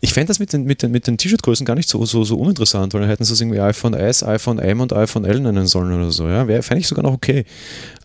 [0.00, 2.36] Ich fände das mit den, mit den, mit den T-Shirt-Größen gar nicht so, so, so
[2.36, 5.66] uninteressant, weil dann hätten sie es irgendwie iPhone S, iPhone M und iPhone L nennen
[5.66, 6.28] sollen oder so.
[6.28, 7.44] Ja, fände ich sogar noch okay.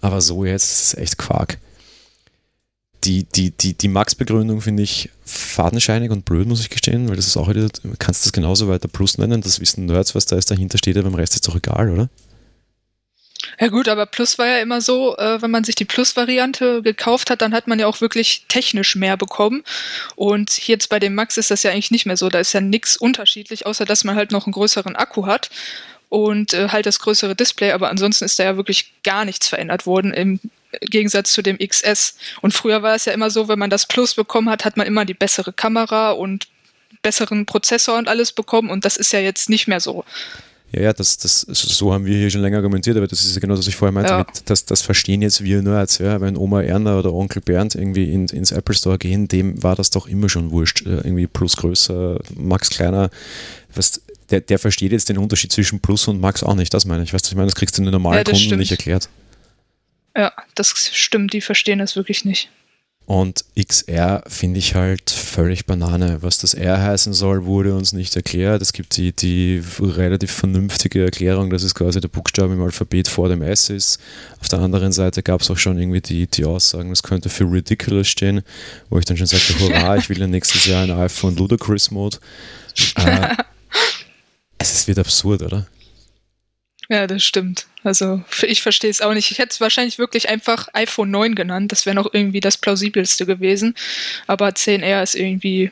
[0.01, 1.57] Aber so jetzt ist es echt Quark.
[3.03, 7.25] Die, die, die, die Max-Begründung finde ich fadenscheinig und blöd, muss ich gestehen, weil das
[7.25, 10.35] ist auch wieder, kannst du das genauso weiter Plus nennen, das wissen Nerds, was da
[10.35, 12.09] ist, dahinter steht, aber beim Rest ist doch egal, oder?
[13.61, 17.29] Ja gut, aber Plus war ja immer so, äh, wenn man sich die Plus-Variante gekauft
[17.29, 19.63] hat, dann hat man ja auch wirklich technisch mehr bekommen.
[20.15, 22.27] Und jetzt bei dem Max ist das ja eigentlich nicht mehr so.
[22.29, 25.51] Da ist ja nichts unterschiedlich, außer dass man halt noch einen größeren Akku hat
[26.09, 27.71] und äh, halt das größere Display.
[27.71, 30.39] Aber ansonsten ist da ja wirklich gar nichts verändert worden im
[30.79, 32.17] Gegensatz zu dem XS.
[32.41, 34.87] Und früher war es ja immer so, wenn man das Plus bekommen hat, hat man
[34.87, 36.47] immer die bessere Kamera und
[37.03, 38.71] besseren Prozessor und alles bekommen.
[38.71, 40.03] Und das ist ja jetzt nicht mehr so.
[40.71, 43.41] Ja, ja, das, das, so haben wir hier schon länger argumentiert, aber das ist ja
[43.41, 44.19] genau das, was ich vorher meinte, ja.
[44.19, 48.11] mit, das, das verstehen jetzt wir Nerds, ja, wenn Oma Erna oder Onkel Bernd irgendwie
[48.13, 51.57] in, ins Apple Store gehen, dem war das doch immer schon wurscht, äh, irgendwie Plus
[51.57, 53.09] größer, Max kleiner,
[53.75, 57.03] was, der, der versteht jetzt den Unterschied zwischen Plus und Max auch nicht, das meine
[57.03, 58.59] ich, weißt du, ich meine, das kriegst du den normalen ja, Kunden stimmt.
[58.59, 59.09] nicht erklärt.
[60.15, 62.49] Ja, das stimmt, die verstehen das wirklich nicht.
[63.05, 66.19] Und XR finde ich halt völlig Banane.
[66.21, 68.61] Was das R heißen soll, wurde uns nicht erklärt.
[68.61, 73.27] Es gibt die, die relativ vernünftige Erklärung, dass es quasi der Buchstabe im Alphabet vor
[73.27, 73.99] dem S ist.
[74.39, 77.43] Auf der anderen Seite gab es auch schon irgendwie die, die Aussagen, es könnte für
[77.43, 78.43] Ridiculous stehen,
[78.89, 82.17] wo ich dann schon sagte, hurra, ich will ja nächstes Jahr ein iPhone Ludicrous Mode.
[82.95, 83.35] Äh,
[84.57, 85.67] es wird absurd, oder?
[86.91, 87.67] Ja, das stimmt.
[87.83, 89.31] Also ich verstehe es auch nicht.
[89.31, 91.71] Ich hätte es wahrscheinlich wirklich einfach iPhone 9 genannt.
[91.71, 93.75] Das wäre noch irgendwie das plausibelste gewesen.
[94.27, 95.71] Aber 10R ist irgendwie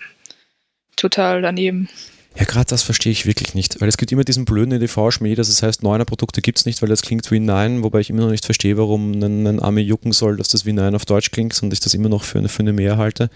[0.95, 1.89] total daneben.
[2.37, 5.49] Ja, gerade das verstehe ich wirklich nicht, weil es gibt immer diesen blöden EDV-Schmäh, dass
[5.49, 8.21] es heißt, neuner Produkte gibt es nicht, weil das klingt wie Nein, wobei ich immer
[8.21, 11.31] noch nicht verstehe, warum ein, ein Ami jucken soll, dass das wie Nein auf Deutsch
[11.31, 13.29] klingt und ich das immer noch für eine, für eine Mehr halte.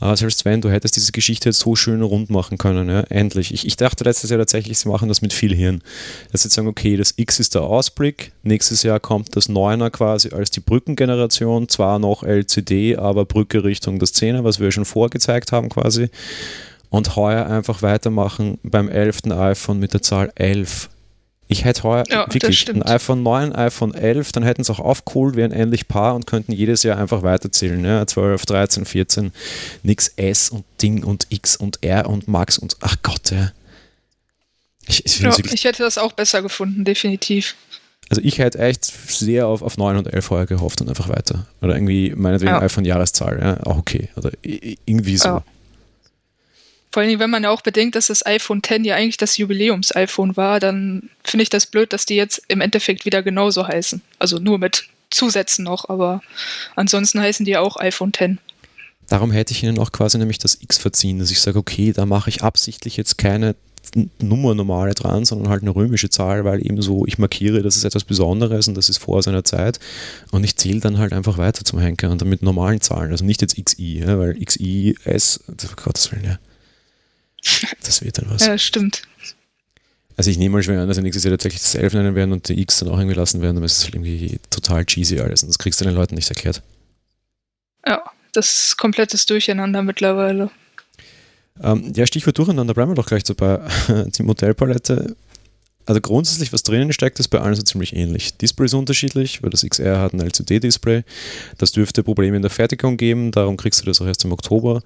[0.00, 3.52] Aber selbst wenn, du hättest diese Geschichte jetzt so schön rund machen können, ja, endlich.
[3.52, 5.82] Ich, ich dachte letztes Jahr tatsächlich, sie machen das mit viel Hirn.
[6.30, 10.30] Dass sie sagen, okay, das X ist der Ausblick, nächstes Jahr kommt das Neuner quasi
[10.30, 15.50] als die Brückengeneration, zwar noch LCD, aber Brücke Richtung das Zehner, was wir schon vorgezeigt
[15.50, 16.08] haben quasi
[16.90, 19.30] und heuer einfach weitermachen beim 11.
[19.30, 20.88] iPhone mit der Zahl 11.
[21.50, 25.34] Ich hätte heuer ja, wirklich ein iPhone 9, iPhone 11, dann hätten sie auch aufgeholt,
[25.34, 27.82] wären endlich Paar und könnten jedes Jahr einfach weiterzählen.
[27.82, 28.06] Ja?
[28.06, 29.32] 12, 13, 14,
[29.82, 33.52] nix S und Ding und X und R und Max und ach Gott, ja.
[34.86, 37.56] Ich, ich, ja, ich hätte das auch besser gefunden, definitiv.
[38.10, 41.46] Also ich hätte echt sehr auf, auf 9 und 11 heuer gehofft und einfach weiter.
[41.60, 42.60] Oder irgendwie meinetwegen ja.
[42.60, 44.08] iPhone-Jahreszahl, ja, auch okay.
[44.16, 45.28] Oder irgendwie so.
[45.28, 45.44] Ja.
[46.90, 50.36] Vor allem, wenn man ja auch bedenkt, dass das iPhone X ja eigentlich das Jubiläums-iPhone
[50.36, 54.00] war, dann finde ich das blöd, dass die jetzt im Endeffekt wieder genauso heißen.
[54.18, 56.22] Also nur mit Zusätzen noch, aber
[56.76, 58.38] ansonsten heißen die ja auch iPhone X.
[59.08, 62.04] Darum hätte ich ihnen auch quasi nämlich das X verziehen, dass ich sage, okay, da
[62.04, 63.54] mache ich absichtlich jetzt keine
[64.20, 67.84] Nummer normale dran, sondern halt eine römische Zahl, weil eben so ich markiere, das ist
[67.84, 69.78] etwas Besonderes und das ist vor seiner Zeit
[70.30, 73.24] und ich zähle dann halt einfach weiter zum Henker und dann mit normalen Zahlen, also
[73.24, 76.38] nicht jetzt XI, ja, weil XI, S, oh Gottes Willen, ja.
[77.84, 78.46] Das wird dann was.
[78.46, 79.02] Ja, stimmt.
[80.16, 82.32] Also ich nehme mal schwer an, dass sie nächstes Jahr tatsächlich das 11 nennen werden
[82.32, 85.20] und die X dann auch irgendwie lassen werden, aber es ist halt irgendwie total cheesy
[85.20, 86.62] alles und das kriegst du den Leuten nicht erklärt.
[87.86, 90.50] Ja, das ist komplettes Durcheinander mittlerweile.
[91.62, 93.60] Ähm, ja, Stichwort Durcheinander, bleiben wir doch gleich dabei.
[93.88, 95.16] Die Modellpalette,
[95.88, 98.36] also grundsätzlich, was drinnen steckt, ist bei allen so ziemlich ähnlich.
[98.36, 101.02] Display ist unterschiedlich, weil das XR hat ein LCD-Display.
[101.56, 104.82] Das dürfte Probleme in der Fertigung geben, darum kriegst du das auch erst im Oktober.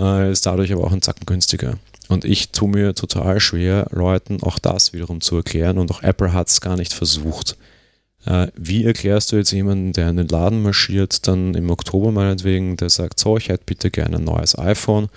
[0.00, 1.78] Äh, ist dadurch aber auch ein Zacken günstiger.
[2.08, 6.32] Und ich tue mir total schwer, Leuten auch das wiederum zu erklären und auch Apple
[6.32, 7.56] hat es gar nicht versucht.
[8.26, 12.76] Äh, wie erklärst du jetzt jemanden, der in den Laden marschiert, dann im Oktober meinetwegen,
[12.76, 15.08] der sagt, so, ich hätte bitte gerne ein neues iPhone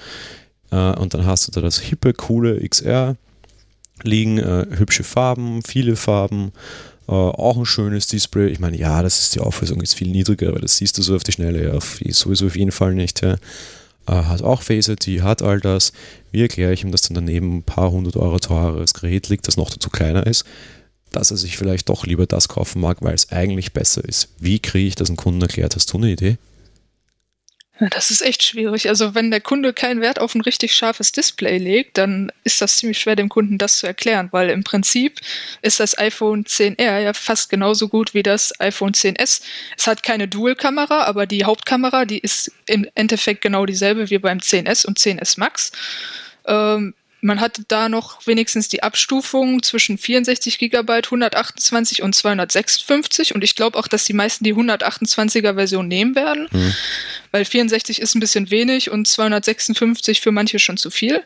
[0.70, 3.16] äh, und dann hast du da das hippe, coole XR
[4.04, 6.52] liegen, äh, hübsche Farben, viele Farben,
[7.08, 8.48] äh, auch ein schönes Display.
[8.48, 11.16] Ich meine, ja, das ist die Auflösung ist viel niedriger, aber das siehst du so
[11.16, 13.22] auf die Schnelle auf, sowieso auf jeden Fall nicht.
[13.22, 13.36] Ja.
[14.08, 15.92] Äh, hat auch Face ID, hat all das.
[16.32, 19.58] Wie erkläre ich ihm, dass dann daneben ein paar hundert Euro teureres Gerät liegt, das
[19.58, 20.46] noch dazu kleiner ist,
[21.12, 24.30] dass er sich vielleicht doch lieber das kaufen mag, weil es eigentlich besser ist.
[24.40, 25.76] Wie kriege ich das einem Kunden erklärt?
[25.76, 26.38] Hast du eine Idee?
[27.80, 28.88] Das ist echt schwierig.
[28.88, 32.78] Also wenn der Kunde keinen Wert auf ein richtig scharfes Display legt, dann ist das
[32.78, 35.20] ziemlich schwer, dem Kunden das zu erklären, weil im Prinzip
[35.62, 39.42] ist das iPhone 10R ja fast genauso gut wie das iPhone 10S.
[39.78, 44.38] Es hat keine Dual-Kamera, aber die Hauptkamera, die ist im Endeffekt genau dieselbe wie beim
[44.38, 45.74] 10S und 10S Max.
[46.46, 46.94] Ähm,
[47.26, 53.56] man hat da noch wenigstens die Abstufung zwischen 64 GB, 128 und 256 und ich
[53.56, 56.74] glaube auch, dass die meisten die 128er Version nehmen werden, mhm.
[57.32, 61.24] weil 64 ist ein bisschen wenig und 256 für manche schon zu viel.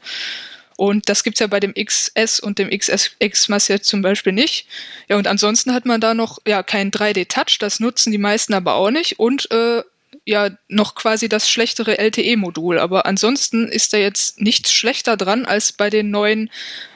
[0.77, 4.31] Und das gibt es ja bei dem XS und dem XS Mass jetzt zum Beispiel
[4.31, 4.65] nicht.
[5.09, 8.75] Ja, und ansonsten hat man da noch ja kein 3D-Touch, das nutzen die meisten aber
[8.75, 9.19] auch nicht.
[9.19, 9.83] Und äh,
[10.29, 12.77] ja noch quasi das schlechtere LTE-Modul.
[12.77, 16.51] Aber ansonsten ist da jetzt nichts schlechter dran als bei den neuen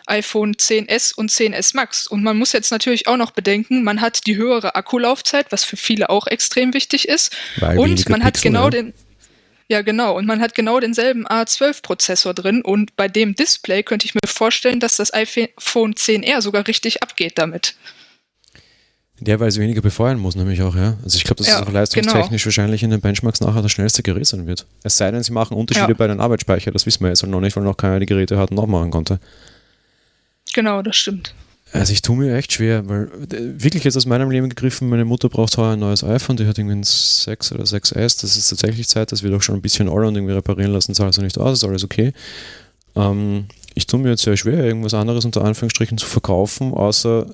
[0.05, 2.05] iPhone 10s und 10s Max.
[2.05, 5.77] Und man muss jetzt natürlich auch noch bedenken, man hat die höhere Akkulaufzeit, was für
[5.77, 7.35] viele auch extrem wichtig ist.
[7.57, 8.69] Weil und man hat Pixel, genau ja.
[8.69, 8.93] den
[9.69, 10.15] ja, genau.
[10.15, 12.61] Und man hat genau denselben A12-Prozessor drin.
[12.61, 17.37] Und bei dem Display könnte ich mir vorstellen, dass das iPhone 10R sogar richtig abgeht
[17.37, 17.75] damit.
[19.19, 20.97] Ja, weil es weniger befeuern muss, nämlich auch, ja.
[21.04, 24.04] Also ich glaube, dass Ja, es auch leistungstechnisch wahrscheinlich in den Benchmarks nachher das schnellste
[24.04, 24.65] Gerät sein wird.
[24.84, 25.97] Es sei denn, sie machen Unterschiede Ja.
[25.97, 28.52] bei den Arbeitsspeicher, das wissen wir jetzt noch nicht, weil noch keiner die Geräte hat
[28.52, 29.19] und auch machen konnte.
[30.54, 31.34] Genau, das stimmt.
[31.71, 35.06] Also ich tue mir echt schwer, weil äh, wirklich jetzt aus meinem Leben gegriffen, meine
[35.06, 38.49] Mutter braucht heuer ein neues iPhone, die hat irgendwie ein 6 oder 6S, das ist
[38.49, 41.38] tatsächlich Zeit, das wird auch schon ein bisschen Allround irgendwie reparieren lassen, zahlt also nicht
[41.38, 42.13] aus, ist alles okay.
[42.95, 47.25] Ähm, ich tue mir jetzt sehr schwer, irgendwas anderes unter Anführungsstrichen zu verkaufen, außer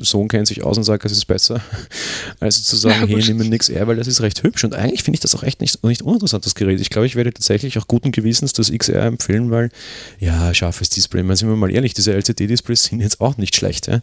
[0.00, 1.60] Sohn kennt sich aus und sagt, es ist besser,
[2.40, 4.74] als zu sagen, Ja, hey, nimm mir nichts eher, weil das ist recht hübsch und
[4.74, 6.80] eigentlich finde ich das auch echt nicht, nicht uninteressant, das Gerät.
[6.80, 9.70] Ich glaube, ich werde tatsächlich auch guten Gewissens das XR empfehlen, weil,
[10.18, 13.86] ja, scharfes Display, meine, sind wir mal ehrlich, diese LCD-Displays sind jetzt auch nicht schlecht,
[13.86, 14.00] ja?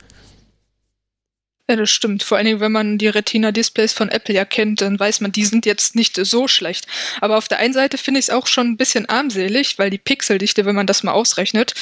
[1.72, 2.22] Ja, das stimmt.
[2.24, 5.46] Vor allen Dingen, wenn man die Retina-Displays von Apple ja kennt, dann weiß man, die
[5.46, 6.86] sind jetzt nicht so schlecht.
[7.22, 9.98] Aber auf der einen Seite finde ich es auch schon ein bisschen armselig, weil die
[9.98, 11.74] Pixeldichte, wenn man das mal ausrechnet,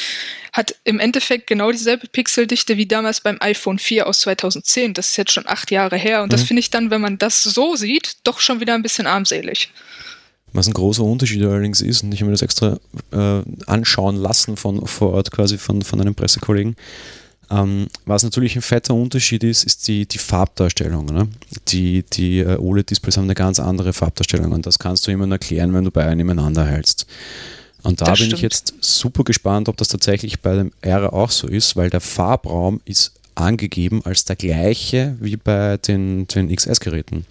[0.53, 4.93] hat im Endeffekt genau dieselbe Pixeldichte wie damals beim iPhone 4 aus 2010.
[4.93, 6.21] Das ist jetzt schon acht Jahre her.
[6.21, 6.45] Und das Mhm.
[6.45, 9.71] finde ich dann, wenn man das so sieht, doch schon wieder ein bisschen armselig.
[10.53, 12.77] Was ein großer Unterschied allerdings ist, und ich habe mir das extra
[13.11, 16.75] äh, anschauen lassen von vor Ort quasi von, von einem Pressekollegen.
[17.51, 21.05] Ähm, was natürlich ein fetter Unterschied ist, ist die, die Farbdarstellung.
[21.05, 21.27] Ne?
[21.69, 25.73] Die, die äh, OLED-Displays haben eine ganz andere Farbdarstellung und das kannst du immer erklären,
[25.73, 27.07] wenn du beide nebeneinander hältst.
[27.81, 28.41] Und da Das bin ich stimmt.
[28.41, 32.81] jetzt super gespannt, ob das tatsächlich bei dem R auch so ist, weil der Farbraum
[32.85, 37.25] ist angegeben als der gleiche wie bei den, den XS-Geräten.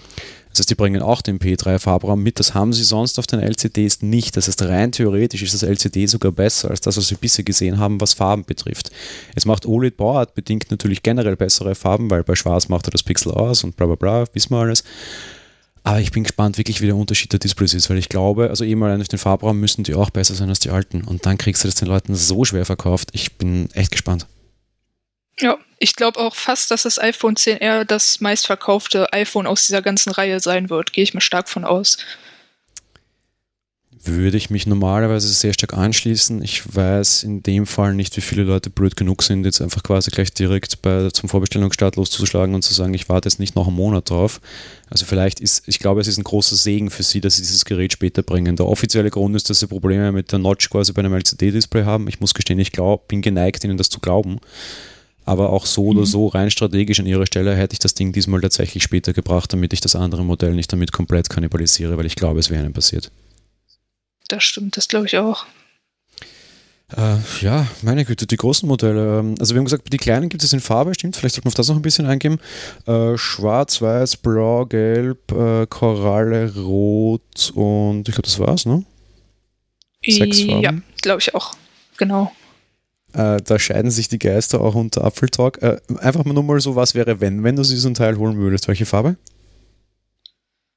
[0.59, 2.41] Das heißt, die bringen auch den P3-Farbraum mit.
[2.41, 4.37] Das haben sie sonst auf den LCDs nicht.
[4.37, 7.79] Das heißt, rein theoretisch ist das LCD sogar besser als das, was wir bisher gesehen
[7.79, 8.91] haben, was Farben betrifft.
[9.37, 13.05] Es macht OLED Bauart bedingt natürlich generell bessere Farben, weil bei Schwarz macht er das
[13.05, 14.83] Pixel aus und bla bla bla, wissen wir alles.
[15.85, 18.65] Aber ich bin gespannt, wirklich, wie der Unterschied der Displays ist, weil ich glaube, also
[18.65, 21.03] eben allein auf den Farbraum müssen die auch besser sein als die alten.
[21.03, 23.11] Und dann kriegst du das den Leuten so schwer verkauft.
[23.13, 24.27] Ich bin echt gespannt.
[25.41, 30.11] Ja, ich glaube auch fast, dass das iPhone 10R das meistverkaufte iPhone aus dieser ganzen
[30.11, 30.93] Reihe sein wird.
[30.93, 31.99] Gehe ich mal stark von aus.
[34.05, 36.43] würde ich mich normalerweise sehr stark anschließen.
[36.43, 40.11] Ich weiß in dem Fall nicht, wie viele Leute blöd genug sind, jetzt einfach quasi
[40.11, 43.77] gleich direkt bei, zum Vorbestellungsstart loszuschlagen und zu sagen, ich warte jetzt nicht noch einen
[43.77, 44.41] Monat drauf.
[44.89, 47.65] Also vielleicht ist, ich glaube, es ist ein großer Segen für sie, dass sie dieses
[47.65, 48.57] Gerät später bringen.
[48.57, 52.09] Der offizielle Grund ist, dass sie Probleme mit der Notch quasi bei einem LCD-Display haben.
[52.09, 54.41] Ich muss gestehen, ich glaub, bin geneigt, ihnen das zu glauben.
[55.29, 55.89] Aber auch so mhm.
[55.91, 59.53] oder so, rein strategisch an ihrer Stelle, hätte ich das Ding diesmal tatsächlich später gebracht,
[59.53, 62.73] damit ich das andere Modell nicht damit komplett kannibalisiere, weil ich glaube, es wäre ihnen
[62.73, 63.11] passiert.
[64.29, 65.45] Das stimmt, das glaube ich auch.
[66.97, 69.19] Äh, ja, meine Güte, die großen Modelle.
[69.19, 71.15] Ähm, also wir haben gesagt, die kleinen gibt es in Farbe, stimmt?
[71.15, 72.39] Vielleicht sollten wir auf das noch ein bisschen eingeben.
[72.87, 78.83] Äh, Schwarz, Weiß, Blau, Gelb, äh, Koralle, Rot und ich glaube, das war's, ne?
[80.07, 80.63] Sechs Farben.
[80.63, 81.53] Ja, glaube ich auch.
[81.99, 82.33] Genau.
[83.19, 85.61] Äh, da scheiden sich die Geister auch unter Apfeltalk.
[85.61, 88.17] Äh, einfach mal nur mal so, was wäre, wenn, wenn du sie so ein Teil
[88.17, 88.69] holen würdest?
[88.69, 89.17] Welche Farbe?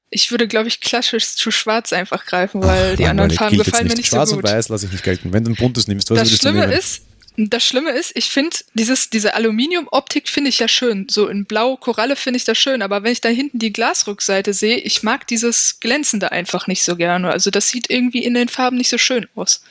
[0.09, 3.87] Ich würde, glaube ich, klassisch zu schwarz einfach greifen, weil Ach, die anderen Farben gefallen
[3.87, 4.45] mir nicht schwarz so gut.
[4.45, 5.33] Schwarz und weiß lasse ich nicht gelten.
[5.33, 6.79] Wenn du ein buntes nimmst, was das würdest Schlimme du nehmen?
[6.79, 7.03] Ist,
[7.37, 11.07] das Schlimme ist, ich finde diese Aluminium-Optik finde ich ja schön.
[11.09, 14.53] So in Blau, Koralle finde ich das schön, aber wenn ich da hinten die Glasrückseite
[14.53, 17.29] sehe, ich mag dieses Glänzende einfach nicht so gerne.
[17.29, 19.61] Also das sieht irgendwie in den Farben nicht so schön aus.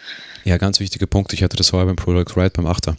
[0.45, 1.33] Ja, ganz wichtiger Punkt.
[1.33, 2.97] Ich hatte das vorher beim Product Ride beim Achter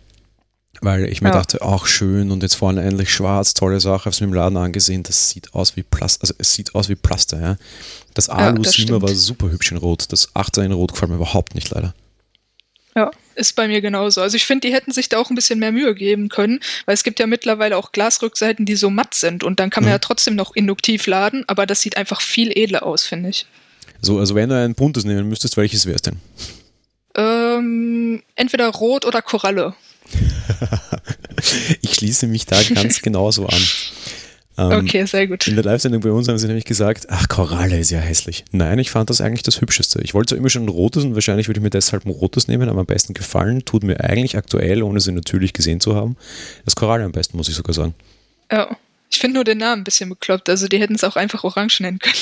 [0.82, 1.36] weil ich mir ja.
[1.36, 4.58] dachte, ach schön und jetzt vorne endlich schwarz, tolle Sache, habe es mir im Laden
[4.58, 7.58] angesehen, das sieht aus wie Plaster, also es sieht aus wie Plaster, ja.
[8.16, 11.18] Das Alu ja, 7 war super hübsch in Rot, das 8er in Rot gefällt mir
[11.18, 11.94] überhaupt nicht leider.
[12.96, 14.22] Ja, ist bei mir genauso.
[14.22, 16.94] Also ich finde, die hätten sich da auch ein bisschen mehr Mühe geben können, weil
[16.94, 19.96] es gibt ja mittlerweile auch Glasrückseiten, die so matt sind und dann kann man mhm.
[19.96, 23.46] ja trotzdem noch induktiv laden, aber das sieht einfach viel edler aus, finde ich.
[24.02, 26.18] So, also wenn du ein buntes nehmen müsstest, welches wäre es denn?
[27.16, 29.74] Ähm, entweder Rot oder Koralle.
[31.82, 33.62] ich schließe mich da ganz genauso an.
[34.58, 35.48] Ähm, okay, sehr gut.
[35.48, 38.44] In der Live-Sendung bei uns haben sie nämlich gesagt, ach, Koralle ist ja hässlich.
[38.52, 40.02] Nein, ich fand das eigentlich das Hübscheste.
[40.04, 42.48] Ich wollte zwar immer schon ein rotes und wahrscheinlich würde ich mir deshalb ein rotes
[42.48, 46.18] nehmen, aber am besten gefallen tut mir eigentlich aktuell, ohne sie natürlich gesehen zu haben,
[46.66, 47.94] das Koralle am besten, muss ich sogar sagen.
[48.52, 48.76] Ja,
[49.10, 50.50] ich finde nur den Namen ein bisschen bekloppt.
[50.50, 52.16] Also die hätten es auch einfach orange nennen können.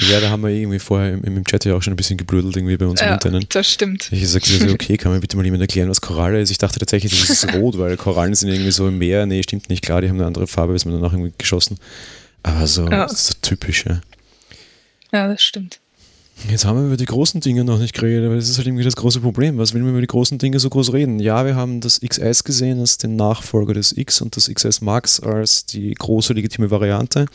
[0.00, 2.56] Ja, da haben wir irgendwie vorher im, im Chat ja auch schon ein bisschen geblödelt
[2.56, 3.54] irgendwie bei uns ja, im Internet.
[3.54, 4.08] Das stimmt.
[4.12, 6.50] Ich sagte so, okay, kann mir bitte mal jemand erklären, was Koralle ist?
[6.50, 9.26] Ich dachte tatsächlich, das ist rot, weil Korallen sind irgendwie so im Meer.
[9.26, 9.82] Nee, stimmt nicht.
[9.82, 11.78] Klar, die haben eine andere Farbe, ist mir danach irgendwie geschossen.
[12.44, 13.08] Aber so, ja.
[13.08, 14.00] so typisch, ja.
[15.12, 15.80] Ja, das stimmt.
[16.48, 18.84] Jetzt haben wir über die großen Dinge noch nicht geredet, aber das ist halt irgendwie
[18.84, 19.58] das große Problem.
[19.58, 21.18] Was will man über die großen Dinge so groß reden?
[21.18, 25.18] Ja, wir haben das XS gesehen als den Nachfolger des X und das XS Max
[25.18, 27.26] als die große legitime Variante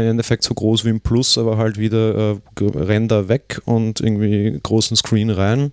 [0.00, 4.58] im Endeffekt so groß wie ein Plus, aber halt wieder äh, Ränder weg und irgendwie
[4.62, 5.72] großen Screen rein.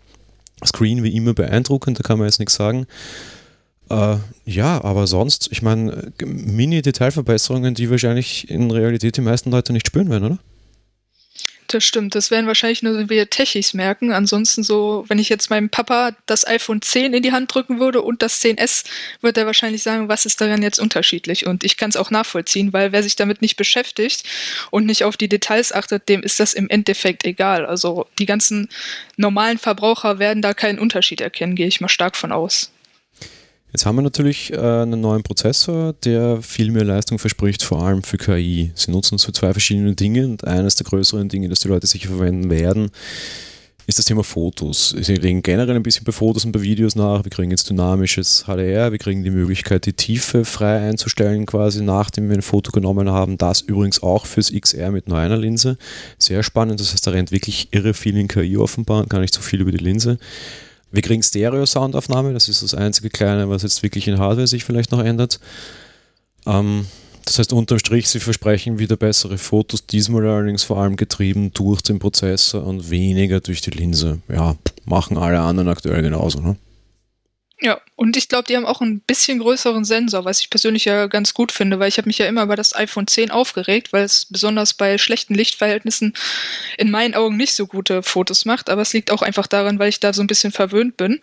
[0.66, 2.86] Screen wie immer beeindruckend, da kann man jetzt nichts sagen.
[3.90, 9.88] Äh, ja, aber sonst, ich meine, Mini-Detailverbesserungen, die wahrscheinlich in Realität die meisten Leute nicht
[9.88, 10.40] spüren werden, oder?
[11.72, 14.12] Das stimmt, das werden wahrscheinlich nur wir Techis merken.
[14.12, 18.02] Ansonsten so, wenn ich jetzt meinem Papa das iPhone 10 in die Hand drücken würde
[18.02, 18.86] und das 10S,
[19.22, 21.46] wird er wahrscheinlich sagen, was ist daran jetzt unterschiedlich?
[21.46, 24.24] Und ich kann es auch nachvollziehen, weil wer sich damit nicht beschäftigt
[24.72, 27.68] und nicht auf die Details achtet, dem ist das im Endeffekt egal.
[27.68, 28.68] Also die ganzen
[29.16, 32.72] normalen Verbraucher werden da keinen Unterschied erkennen, gehe ich mal stark von aus.
[33.72, 38.02] Jetzt haben wir natürlich äh, einen neuen Prozessor, der viel mehr Leistung verspricht, vor allem
[38.02, 38.72] für KI.
[38.74, 41.86] Sie nutzen es für zwei verschiedene Dinge und eines der größeren Dinge, das die Leute
[41.86, 42.90] sicher verwenden werden,
[43.86, 44.96] ist das Thema Fotos.
[45.00, 47.24] Sie legen generell ein bisschen bei Fotos und bei Videos nach.
[47.24, 52.30] Wir kriegen jetzt dynamisches HDR, wir kriegen die Möglichkeit, die Tiefe frei einzustellen, quasi nachdem
[52.30, 53.38] wir ein Foto genommen haben.
[53.38, 55.78] Das übrigens auch fürs XR mit nur einer Linse.
[56.20, 59.42] Sehr spannend, das heißt, da rennt wirklich irre viel in KI offenbar, gar nicht so
[59.42, 60.20] viel über die Linse.
[60.92, 64.92] Wir kriegen Stereo-Soundaufnahme, das ist das einzige kleine, was jetzt wirklich in Hardware sich vielleicht
[64.92, 65.40] noch ändert.
[66.46, 66.86] Ähm,
[67.26, 71.82] das heißt, unterm Strich, sie versprechen wieder bessere Fotos, diesmal allerdings vor allem getrieben durch
[71.82, 74.20] den Prozessor und weniger durch die Linse.
[74.28, 76.40] Ja, machen alle anderen aktuell genauso.
[76.40, 76.56] Ne?
[77.62, 81.08] Ja, und ich glaube, die haben auch ein bisschen größeren Sensor, was ich persönlich ja
[81.08, 84.06] ganz gut finde, weil ich habe mich ja immer über das iPhone 10 aufgeregt, weil
[84.06, 86.14] es besonders bei schlechten Lichtverhältnissen
[86.78, 88.70] in meinen Augen nicht so gute Fotos macht.
[88.70, 91.20] Aber es liegt auch einfach daran, weil ich da so ein bisschen verwöhnt bin.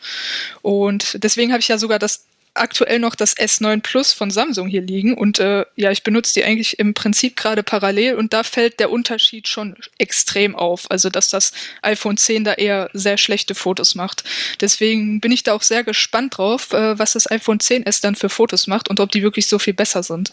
[0.60, 2.26] Und deswegen habe ich ja sogar das
[2.58, 6.44] aktuell noch das S9 Plus von Samsung hier liegen und äh, ja, ich benutze die
[6.44, 10.90] eigentlich im Prinzip gerade parallel und da fällt der Unterschied schon extrem auf.
[10.90, 14.24] Also, dass das iPhone 10 da eher sehr schlechte Fotos macht.
[14.60, 18.28] Deswegen bin ich da auch sehr gespannt drauf, äh, was das iPhone 10s dann für
[18.28, 20.32] Fotos macht und ob die wirklich so viel besser sind.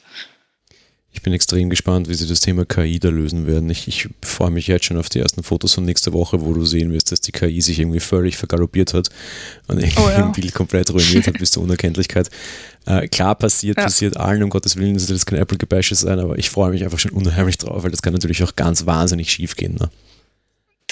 [1.15, 3.69] Ich bin extrem gespannt, wie sie das Thema KI da lösen werden.
[3.69, 6.65] Ich, ich freue mich jetzt schon auf die ersten Fotos von nächster Woche, wo du
[6.65, 9.09] sehen wirst, dass die KI sich irgendwie völlig vergaloppiert hat
[9.67, 10.25] und oh, ja.
[10.25, 12.31] im Bild komplett ruiniert hat bis zur Unerkenntlichkeit.
[12.85, 13.83] Äh, klar passiert, ja.
[13.83, 16.83] passiert allen, um Gottes Willen, das soll jetzt kein Apple-Gebäsche sein, aber ich freue mich
[16.83, 19.75] einfach schon unheimlich drauf, weil das kann natürlich auch ganz wahnsinnig schief gehen.
[19.75, 19.89] Ne?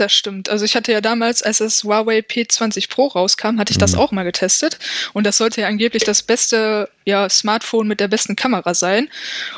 [0.02, 0.50] Das stimmt.
[0.50, 4.00] Also ich hatte ja damals, als das Huawei P20 Pro rauskam, hatte ich das mhm.
[4.00, 4.80] auch mal getestet.
[5.14, 9.10] Und das sollte ja angeblich das beste ja, Smartphone mit der besten Kamera sein.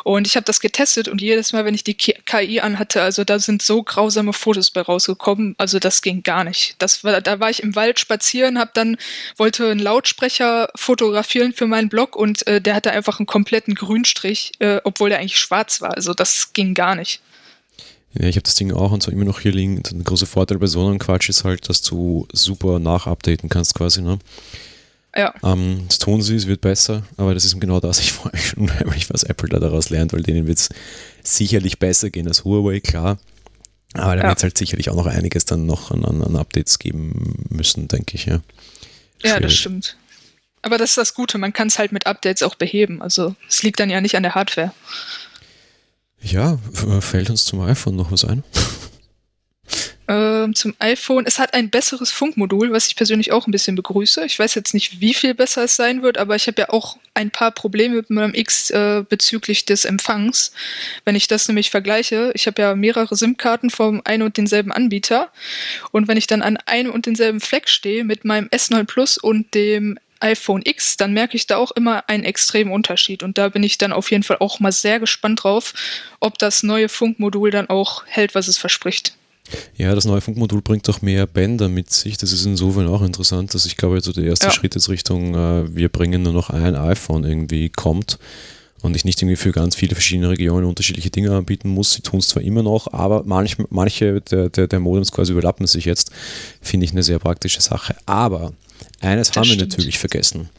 [0.04, 3.40] Und ich habe das getestet und jedes Mal, wenn ich die KI anhatte, also da
[3.40, 5.56] sind so grausame Fotos bei rausgekommen.
[5.58, 6.76] Also das ging gar nicht.
[6.80, 8.98] Das war, da war ich im Wald spazieren, habe dann
[9.38, 14.52] wollte einen Lautsprecher fotografieren für meinen Blog und äh, der hatte einfach einen kompletten Grünstrich,
[14.60, 15.96] äh, obwohl der eigentlich schwarz war.
[15.96, 17.22] Also das ging gar nicht.
[18.20, 19.82] Ja, ich habe das Ding auch und zwar immer noch hier liegen.
[19.82, 24.02] Der große Vorteil bei so einem Quatsch ist halt, dass du super nachupdaten kannst quasi.
[24.02, 24.20] Ne?
[25.16, 25.34] Ja.
[25.44, 28.00] Ähm, das tun sie, es wird besser, aber das ist genau das.
[28.00, 30.70] Ich freue mich schon unheimlich, was Apple da daraus lernt, weil denen wird es
[31.24, 33.18] sicherlich besser gehen als Huawei, klar.
[33.94, 34.30] Aber da ja.
[34.30, 37.88] wird es halt sicherlich auch noch einiges dann noch an, an, an Updates geben müssen,
[37.88, 38.26] denke ich.
[38.26, 38.42] Ja,
[39.24, 39.98] ja das stimmt.
[40.64, 43.02] Aber das ist das Gute, man kann es halt mit Updates auch beheben.
[43.02, 44.74] Also es liegt dann ja nicht an der Hardware.
[46.24, 46.58] Ja,
[47.00, 48.44] fällt uns zum iPhone noch was ein?
[50.08, 54.26] Ähm, zum iPhone, es hat ein besseres Funkmodul, was ich persönlich auch ein bisschen begrüße.
[54.26, 56.98] Ich weiß jetzt nicht, wie viel besser es sein wird, aber ich habe ja auch
[57.14, 60.52] ein paar Probleme mit meinem X äh, bezüglich des Empfangs.
[61.06, 65.32] Wenn ich das nämlich vergleiche, ich habe ja mehrere SIM-Karten vom einen und denselben Anbieter
[65.92, 69.54] und wenn ich dann an einem und denselben Fleck stehe mit meinem S9 Plus und
[69.54, 73.22] dem iPhone X, dann merke ich da auch immer einen extremen Unterschied.
[73.22, 75.74] Und da bin ich dann auf jeden Fall auch mal sehr gespannt drauf,
[76.20, 79.16] ob das neue Funkmodul dann auch hält, was es verspricht.
[79.76, 82.18] Ja, das neue Funkmodul bringt auch mehr Bänder mit sich.
[82.18, 84.54] Das ist insofern auch interessant, dass ich glaube, also der erste ja.
[84.54, 88.18] Schritt jetzt Richtung, äh, wir bringen nur noch ein iPhone irgendwie kommt
[88.82, 91.94] und ich nicht irgendwie für ganz viele verschiedene Regionen unterschiedliche Dinge anbieten muss.
[91.94, 95.68] Sie tun es zwar immer noch, aber manch, manche der, der, der Modems quasi überlappen
[95.68, 96.12] sich jetzt.
[96.62, 97.96] Finde ich eine sehr praktische Sache.
[98.06, 98.54] Aber
[99.00, 99.60] eines das haben stimmt.
[99.60, 100.50] wir natürlich vergessen.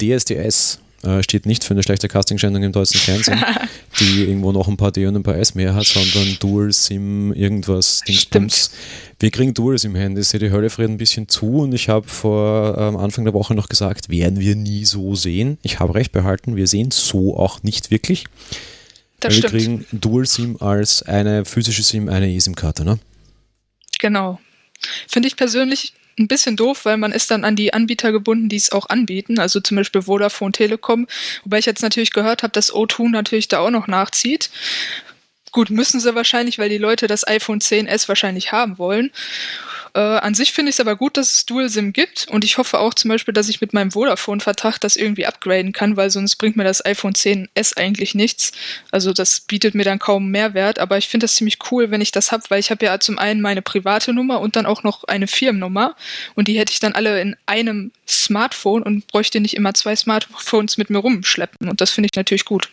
[0.00, 3.44] DSDS äh, steht nicht für eine schlechte Casting-Schendung im deutschen Fernsehen,
[4.00, 7.32] die irgendwo noch ein paar D und ein paar S mehr hat, sondern Dual SIM,
[7.32, 8.70] irgendwas, Dingsbums.
[9.20, 12.08] Wir kriegen Dual SIM Handy, sehe die Hölle friert ein bisschen zu und ich habe
[12.08, 15.58] vor ähm, Anfang der Woche noch gesagt, werden wir nie so sehen.
[15.62, 18.24] Ich habe recht behalten, wir sehen so auch nicht wirklich.
[19.20, 22.98] Das wir kriegen Dual SIM als eine physische SIM, eine eSIM-Karte, ne?
[23.98, 24.40] Genau.
[25.08, 28.56] Finde ich persönlich ein bisschen doof, weil man ist dann an die Anbieter gebunden, die
[28.56, 31.06] es auch anbieten, also zum Beispiel Vodafone, Telekom,
[31.44, 34.50] wobei ich jetzt natürlich gehört habe, dass O2 natürlich da auch noch nachzieht.
[35.52, 39.12] Gut, müssen sie wahrscheinlich, weil die Leute das iPhone 10s wahrscheinlich haben wollen.
[39.94, 42.58] Äh, an sich finde ich es aber gut, dass es Dual SIM gibt und ich
[42.58, 46.34] hoffe auch zum Beispiel, dass ich mit meinem Vodafone-Vertrag das irgendwie upgraden kann, weil sonst
[46.36, 48.50] bringt mir das iPhone 10s eigentlich nichts.
[48.90, 52.10] Also das bietet mir dann kaum Mehrwert, aber ich finde das ziemlich cool, wenn ich
[52.10, 55.04] das habe, weil ich habe ja zum einen meine private Nummer und dann auch noch
[55.04, 55.94] eine Firmennummer
[56.34, 60.76] und die hätte ich dann alle in einem Smartphone und bräuchte nicht immer zwei Smartphones
[60.76, 62.68] mit mir rumschleppen und das finde ich natürlich gut.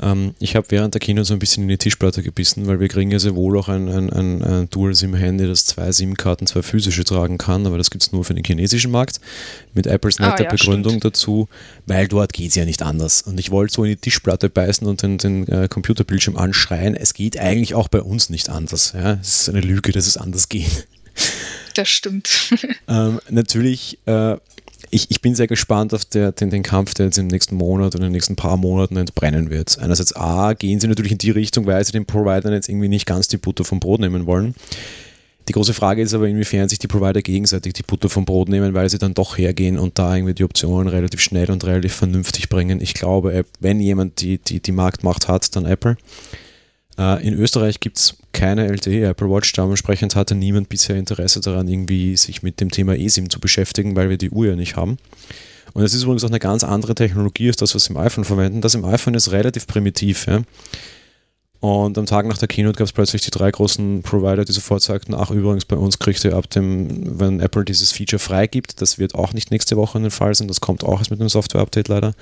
[0.00, 2.88] Ähm, ich habe während der Kino so ein bisschen in die Tischplatte gebissen, weil wir
[2.88, 7.04] kriegen ja sehr wohl auch ein, ein, ein, ein Dual-SIM-Handy, das zwei SIM-Karten, zwei physische
[7.04, 9.20] tragen kann, aber das gibt es nur für den chinesischen Markt.
[9.74, 11.04] Mit Apples netter ah, ja, Begründung stimmt.
[11.04, 11.48] dazu,
[11.86, 13.22] weil dort geht es ja nicht anders.
[13.22, 16.94] Und ich wollte so in die Tischplatte beißen und den, den äh, Computerbildschirm anschreien.
[16.94, 18.92] Es geht eigentlich auch bei uns nicht anders.
[18.94, 19.18] Ja?
[19.20, 20.86] Es ist eine Lüge, dass es anders geht.
[21.74, 22.54] Das stimmt.
[22.88, 24.36] ähm, natürlich äh,
[24.90, 27.94] ich, ich bin sehr gespannt auf der, den, den Kampf, der jetzt im nächsten Monat
[27.94, 29.78] oder in den nächsten paar Monaten entbrennen wird.
[29.78, 33.06] Einerseits A, gehen sie natürlich in die Richtung, weil sie den Providern jetzt irgendwie nicht
[33.06, 34.54] ganz die Butter vom Brot nehmen wollen.
[35.48, 38.74] Die große Frage ist aber, inwiefern sich die Provider gegenseitig die Butter vom Brot nehmen,
[38.74, 42.48] weil sie dann doch hergehen und da irgendwie die Optionen relativ schnell und relativ vernünftig
[42.48, 42.80] bringen.
[42.80, 45.96] Ich glaube, wenn jemand die, die, die Marktmacht hat, dann Apple.
[46.98, 51.68] Äh, in Österreich gibt es keine LTE Apple Watch, dementsprechend hatte niemand bisher Interesse daran,
[51.68, 54.98] irgendwie sich mit dem Thema eSIM zu beschäftigen, weil wir die Uhr ja nicht haben.
[55.72, 58.24] Und es ist übrigens auch eine ganz andere Technologie als das, was wir im iPhone
[58.24, 58.60] verwenden.
[58.60, 60.26] Das im iPhone ist relativ primitiv.
[60.26, 60.42] Ja?
[61.60, 64.82] Und am Tag nach der Keynote gab es plötzlich die drei großen Provider, die sofort
[64.82, 68.98] sagten, ach übrigens, bei uns kriegt ihr ab dem, wenn Apple dieses Feature freigibt, das
[68.98, 71.88] wird auch nicht nächste Woche der Fall sein, das kommt auch erst mit einem Software-Update
[71.88, 72.14] leider,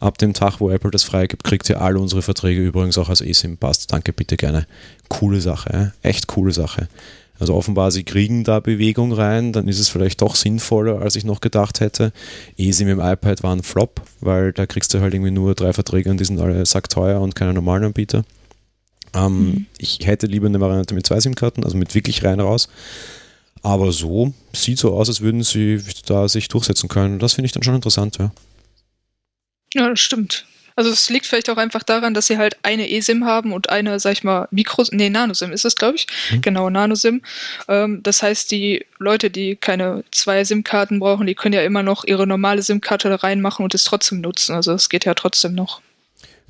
[0.00, 3.20] Ab dem Tag, wo Apple das freigibt, kriegt ihr alle unsere Verträge übrigens auch als
[3.20, 3.56] eSIM.
[3.56, 3.92] Passt.
[3.92, 4.66] Danke, bitte gerne.
[5.08, 6.08] Coole Sache, äh?
[6.08, 6.88] echt coole Sache.
[7.38, 11.24] Also offenbar, sie kriegen da Bewegung rein, dann ist es vielleicht doch sinnvoller, als ich
[11.24, 12.12] noch gedacht hätte.
[12.56, 16.10] eSIM im iPad war ein Flop, weil da kriegst du halt irgendwie nur drei Verträge
[16.10, 18.24] und die sind alle sackteuer und keine normalen Anbieter.
[19.14, 19.66] Ähm, mhm.
[19.78, 22.68] Ich hätte lieber eine Variante mit zwei SIM-Karten, also mit wirklich rein raus.
[23.62, 27.18] Aber so sieht so aus, als würden sie da sich durchsetzen können.
[27.18, 28.30] Das finde ich dann schon interessant, ja.
[29.74, 30.46] Ja, das stimmt.
[30.76, 34.00] Also es liegt vielleicht auch einfach daran, dass sie halt eine eSIM haben und eine,
[34.00, 36.06] sag ich mal, Mikro, nee, Nanosim ist es, glaube ich.
[36.32, 36.40] Mhm.
[36.42, 37.22] Genau, Nanosim.
[37.68, 42.04] Ähm, das heißt, die Leute, die keine zwei SIM-Karten brauchen, die können ja immer noch
[42.04, 44.54] ihre normale SIM-Karte da reinmachen und es trotzdem nutzen.
[44.54, 45.80] Also es geht ja trotzdem noch.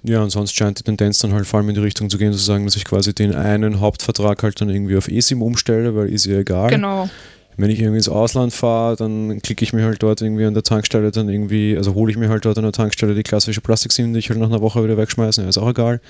[0.03, 2.33] Ja, und sonst scheint die Tendenz dann halt vor allem in die Richtung zu gehen,
[2.33, 6.11] zu sagen, dass ich quasi den einen Hauptvertrag halt dann irgendwie auf eSIM umstelle, weil
[6.11, 6.71] ist ja egal.
[6.71, 7.09] Genau.
[7.57, 10.65] Wenn ich irgendwie ins Ausland fahre, dann klicke ich mir halt dort irgendwie an der
[10.65, 14.13] Tankstelle dann irgendwie, also hole ich mir halt dort an der Tankstelle die klassische Plastik-SIM,
[14.13, 16.01] die ich halt nach einer Woche wieder wegschmeiße, ja, ist auch egal,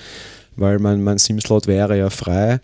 [0.57, 2.61] weil mein, mein SIM-Slot wäre ja frei.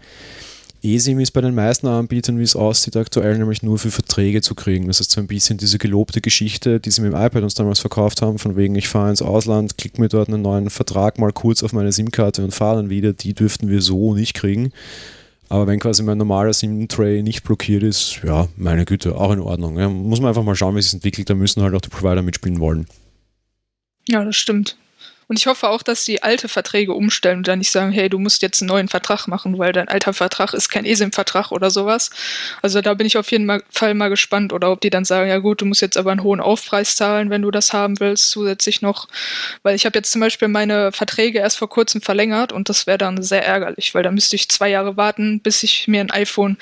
[0.82, 4.54] eSIM ist bei den meisten Anbietern, wie es aussieht, aktuell nämlich nur für Verträge zu
[4.54, 4.86] kriegen.
[4.86, 7.80] Das ist so ein bisschen diese gelobte Geschichte, die sie mit dem iPad uns damals
[7.80, 11.32] verkauft haben, von wegen, ich fahre ins Ausland, klicke mir dort einen neuen Vertrag mal
[11.32, 13.12] kurz auf meine SIM-Karte und fahre dann wieder.
[13.12, 14.72] Die dürften wir so nicht kriegen.
[15.50, 19.76] Aber wenn quasi mein normaler SIM-Tray nicht blockiert ist, ja, meine Güte, auch in Ordnung.
[19.78, 21.28] Ja, muss man einfach mal schauen, wie es entwickelt.
[21.28, 22.86] Da müssen halt auch die Provider mitspielen wollen.
[24.08, 24.78] Ja, das stimmt.
[25.30, 28.18] Und ich hoffe auch, dass die alte Verträge umstellen und dann nicht sagen, hey, du
[28.18, 32.10] musst jetzt einen neuen Vertrag machen, weil dein alter Vertrag ist kein ESIM-Vertrag oder sowas.
[32.62, 34.52] Also da bin ich auf jeden Fall mal gespannt.
[34.52, 37.30] Oder ob die dann sagen, ja gut, du musst jetzt aber einen hohen Aufpreis zahlen,
[37.30, 39.06] wenn du das haben willst, zusätzlich noch.
[39.62, 42.98] Weil ich habe jetzt zum Beispiel meine Verträge erst vor kurzem verlängert und das wäre
[42.98, 46.58] dann sehr ärgerlich, weil da müsste ich zwei Jahre warten, bis ich mir ein iPhone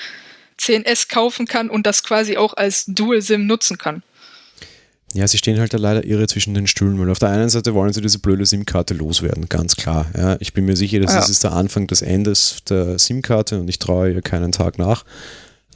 [0.59, 4.03] 10s kaufen kann und das quasi auch als Dual-SIM nutzen kann.
[5.13, 7.73] Ja, sie stehen halt da leider irre zwischen den Stühlen, weil auf der einen Seite
[7.73, 10.05] wollen sie diese blöde SIM-Karte loswerden, ganz klar.
[10.15, 11.25] Ja, ich bin mir sicher, das ja.
[11.25, 15.05] ist der Anfang des Endes der SIM-Karte und ich traue ihr keinen Tag nach.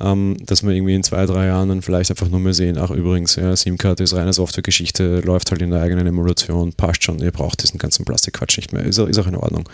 [0.01, 2.89] Ähm, dass wir irgendwie in zwei, drei Jahren dann vielleicht einfach nur mehr sehen, ach
[2.89, 7.31] übrigens, ja, SIM-Karte ist reine Softwaregeschichte, läuft halt in der eigenen Emulation, passt schon, ihr
[7.31, 9.69] braucht diesen ganzen Plastikquatsch nicht mehr, ist, ist auch in Ordnung.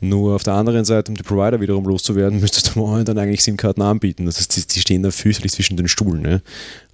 [0.00, 3.42] Nur auf der anderen Seite, um die Provider wiederum loszuwerden, müsstest du morgen dann eigentlich
[3.42, 4.26] SIM-Karten anbieten.
[4.26, 6.22] Das heißt, die, die stehen da fürchterlich zwischen den Stuhlen.
[6.22, 6.42] Ne?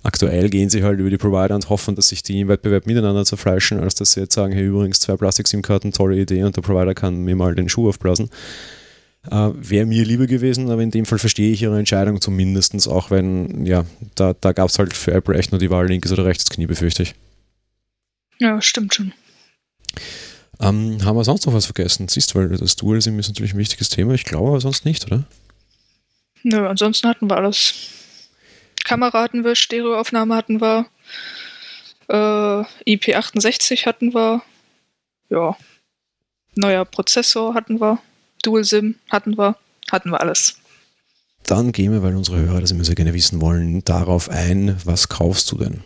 [0.03, 3.25] Aktuell gehen sie halt über die Provider und hoffen, dass sich die im Wettbewerb miteinander
[3.25, 6.95] zerfleischen, als dass sie jetzt sagen, hey, übrigens zwei Plastik-SIM-Karten, tolle Idee und der Provider
[6.95, 8.31] kann mir mal den Schuh aufblasen.
[9.31, 13.11] Äh, Wäre mir lieber gewesen, aber in dem Fall verstehe ich ihre Entscheidung zumindest, auch
[13.11, 13.85] wenn, ja,
[14.17, 16.67] da, da gab es halt für Apple echt nur die Wahl linkes oder rechtes Knie,
[16.67, 17.15] befürchte ich.
[18.39, 19.13] Ja, stimmt schon.
[20.61, 22.09] Ähm, haben wir sonst noch was vergessen?
[22.09, 24.15] Siehst du, weil das Dual-SIM ist natürlich ein wichtiges Thema.
[24.15, 25.25] Ich glaube aber sonst nicht, oder?
[26.43, 27.75] Nö, ansonsten hatten wir alles.
[28.85, 30.87] Kamera hatten wir, Stereoaufnahme hatten wir,
[32.09, 32.15] äh,
[32.91, 34.43] IP68 hatten wir,
[35.31, 35.57] ja,
[36.55, 37.99] neuer Prozessor hatten wir,
[38.43, 39.57] Dual-SIM hatten wir,
[39.91, 40.59] hatten wir alles.
[41.45, 45.09] Dann gehen wir, weil unsere Hörer das immer sehr gerne wissen wollen, darauf ein, was
[45.09, 45.83] kaufst du denn?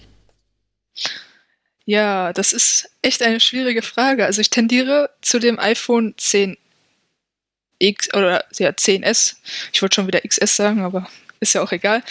[1.86, 4.26] Ja, das ist echt eine schwierige Frage.
[4.26, 6.58] Also ich tendiere zu dem iPhone 10X
[8.12, 9.36] oder ja 10S.
[9.72, 11.08] Ich wollte schon wieder XS sagen, aber
[11.38, 12.02] ist ja auch egal.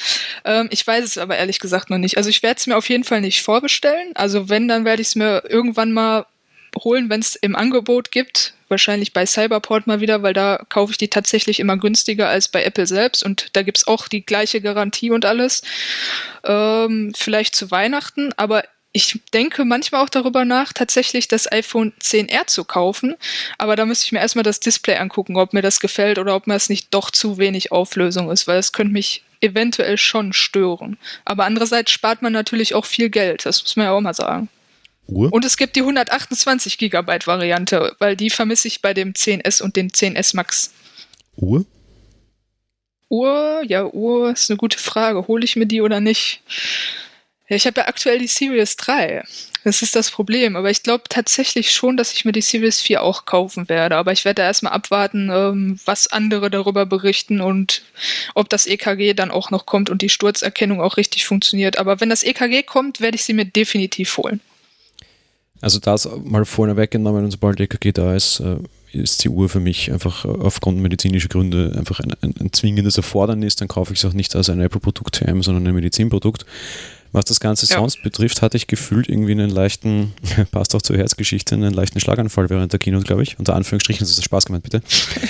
[0.45, 2.15] Ähm, ich weiß es aber ehrlich gesagt noch nicht.
[2.15, 4.15] Also ich werde es mir auf jeden Fall nicht vorbestellen.
[4.15, 6.25] Also wenn, dann werde ich es mir irgendwann mal
[6.83, 8.53] holen, wenn es im Angebot gibt.
[8.69, 12.63] Wahrscheinlich bei Cyberport mal wieder, weil da kaufe ich die tatsächlich immer günstiger als bei
[12.63, 15.61] Apple selbst und da gibt es auch die gleiche Garantie und alles.
[16.43, 18.63] Ähm, vielleicht zu Weihnachten, aber
[18.95, 23.15] ich denke manchmal auch darüber nach, tatsächlich das iPhone 10R zu kaufen.
[23.57, 26.47] Aber da müsste ich mir erstmal das Display angucken, ob mir das gefällt oder ob
[26.47, 30.97] mir es nicht doch zu wenig Auflösung ist, weil es könnte mich eventuell schon stören.
[31.25, 34.47] Aber andererseits spart man natürlich auch viel Geld, das muss man ja auch mal sagen.
[35.07, 35.31] Uhr?
[35.33, 39.75] Und es gibt die 128 Gigabyte Variante, weil die vermisse ich bei dem 10S und
[39.75, 40.73] dem 10S Max.
[41.35, 41.65] Uhr?
[43.09, 45.27] Uhr, ja, Uhr ist eine gute Frage.
[45.27, 46.41] Hole ich mir die oder nicht?
[47.47, 49.23] Ja, ich habe ja aktuell die Series 3.
[49.63, 50.55] Das ist das Problem.
[50.55, 53.97] Aber ich glaube tatsächlich schon, dass ich mir die Series 4 auch kaufen werde.
[53.97, 57.83] Aber ich werde erstmal abwarten, ähm, was andere darüber berichten und
[58.33, 61.77] ob das EKG dann auch noch kommt und die Sturzerkennung auch richtig funktioniert.
[61.77, 64.41] Aber wenn das EKG kommt, werde ich sie mir definitiv holen.
[65.61, 68.57] Also das mal vorne weggenommen und sobald EKG da ist, äh,
[68.91, 73.55] ist die Uhr für mich einfach aufgrund medizinischer Gründe einfach ein, ein, ein zwingendes Erfordernis.
[73.55, 76.45] Dann kaufe ich es auch nicht als ein Apple-Produkt TM, sondern ein Medizinprodukt.
[77.15, 77.77] Was das Ganze ja.
[77.77, 80.13] sonst betrifft, hatte ich gefühlt irgendwie einen leichten,
[80.51, 83.39] passt auch zur Herzgeschichte, einen leichten Schlaganfall während der Keynote, glaube ich.
[83.39, 84.81] Unter Anführungsstrichen, das ist Spaß gemeint, bitte.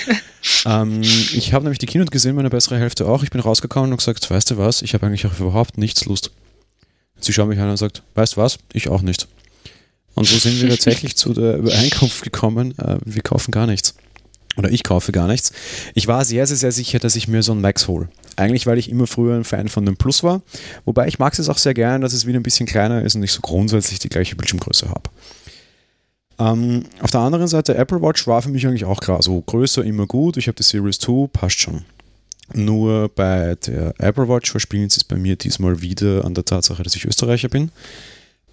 [0.65, 3.21] ähm, ich habe nämlich die Keynote gesehen, meine bessere Hälfte auch.
[3.21, 6.31] Ich bin rausgekommen und gesagt, weißt du was, ich habe eigentlich auch überhaupt nichts Lust.
[7.21, 9.27] Sie schaut mich an und sagt, weißt du was, ich auch nicht.
[10.15, 13.93] Und so sind wir tatsächlich zu der Übereinkunft gekommen, äh, wir kaufen gar nichts.
[14.57, 15.51] Oder ich kaufe gar nichts.
[15.93, 18.07] Ich war sehr, sehr, sehr sicher, dass ich mir so einen Max hole.
[18.37, 20.41] Eigentlich, weil ich immer früher ein Fan von dem Plus war.
[20.85, 23.23] Wobei ich mag es auch sehr gerne, dass es wieder ein bisschen kleiner ist und
[23.23, 25.09] ich so grundsätzlich die gleiche Bildschirmgröße habe.
[26.37, 29.21] Ähm, auf der anderen Seite, Apple Watch war für mich eigentlich auch klar.
[29.21, 30.37] So größer immer gut.
[30.37, 31.85] Ich habe die Series 2, passt schon.
[32.53, 36.83] Nur bei der Apple Watch verspielen sie es bei mir diesmal wieder an der Tatsache,
[36.83, 37.71] dass ich Österreicher bin.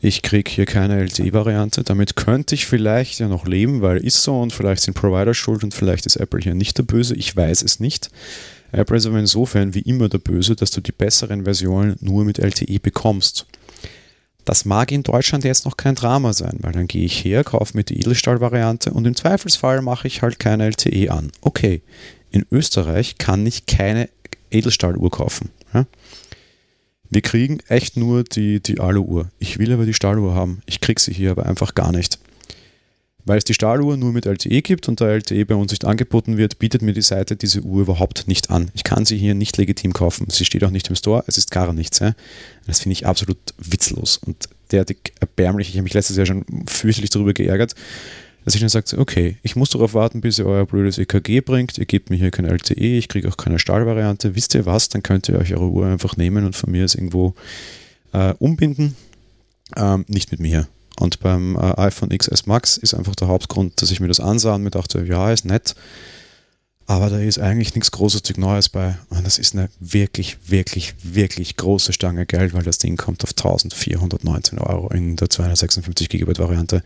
[0.05, 1.85] Ich kriege hier keine LTE-Variante.
[1.85, 5.63] Damit könnte ich vielleicht ja noch leben, weil ist so und vielleicht sind Provider schuld
[5.63, 7.15] und vielleicht ist Apple hier nicht der Böse.
[7.15, 8.11] Ich weiß es nicht.
[8.73, 12.41] Apple ist aber insofern wie immer der Böse, dass du die besseren Versionen nur mit
[12.41, 13.47] LTE bekommst.
[14.45, 17.77] Das mag in Deutschland jetzt noch kein Drama sein, weil dann gehe ich her, kaufe
[17.77, 21.31] mir die Edelstahl-Variante und im Zweifelsfall mache ich halt keine LTE an.
[21.43, 21.81] Okay,
[22.33, 24.09] in Österreich kann ich keine
[24.51, 25.51] Edelstahluhr kaufen.
[25.73, 25.87] Ja?
[27.13, 29.29] Wir kriegen echt nur die, die Alu-Uhr.
[29.39, 30.63] Ich will aber die Stahluhr haben.
[30.65, 32.19] Ich kriege sie hier aber einfach gar nicht.
[33.27, 36.39] Weil es die Stahluhr nur mit LTE gibt und da LTE bei uns nicht angeboten
[36.39, 38.71] wird, bietet mir die Seite diese Uhr überhaupt nicht an.
[38.73, 40.29] Ich kann sie hier nicht legitim kaufen.
[40.31, 41.99] Sie steht auch nicht im Store, es ist gar nichts.
[41.99, 42.15] Ja?
[42.67, 45.69] Das finde ich absolut witzlos und derartig erbärmlich.
[45.69, 47.75] Ich habe mich letztes Jahr schon fürchterlich darüber geärgert,
[48.45, 51.79] dass ich dann sage, okay, ich muss darauf warten, bis ihr euer blödes EKG bringt,
[51.79, 54.35] ihr gebt mir hier kein LTE, ich kriege auch keine Stahlvariante.
[54.35, 56.95] Wisst ihr was, dann könnt ihr euch eure Uhr einfach nehmen und von mir es
[56.95, 57.35] irgendwo
[58.13, 58.97] äh, umbinden.
[59.77, 60.69] Ähm, nicht mit mir.
[60.99, 64.55] Und beim äh, iPhone XS Max ist einfach der Hauptgrund, dass ich mir das ansah
[64.55, 65.75] und mir dachte, ja, ist nett,
[66.87, 68.99] aber da ist eigentlich nichts großartig Neues bei.
[69.09, 73.31] Und das ist eine wirklich, wirklich, wirklich große Stange Geld, weil das Ding kommt auf
[73.31, 76.83] 1419 Euro in der 256 GB Variante.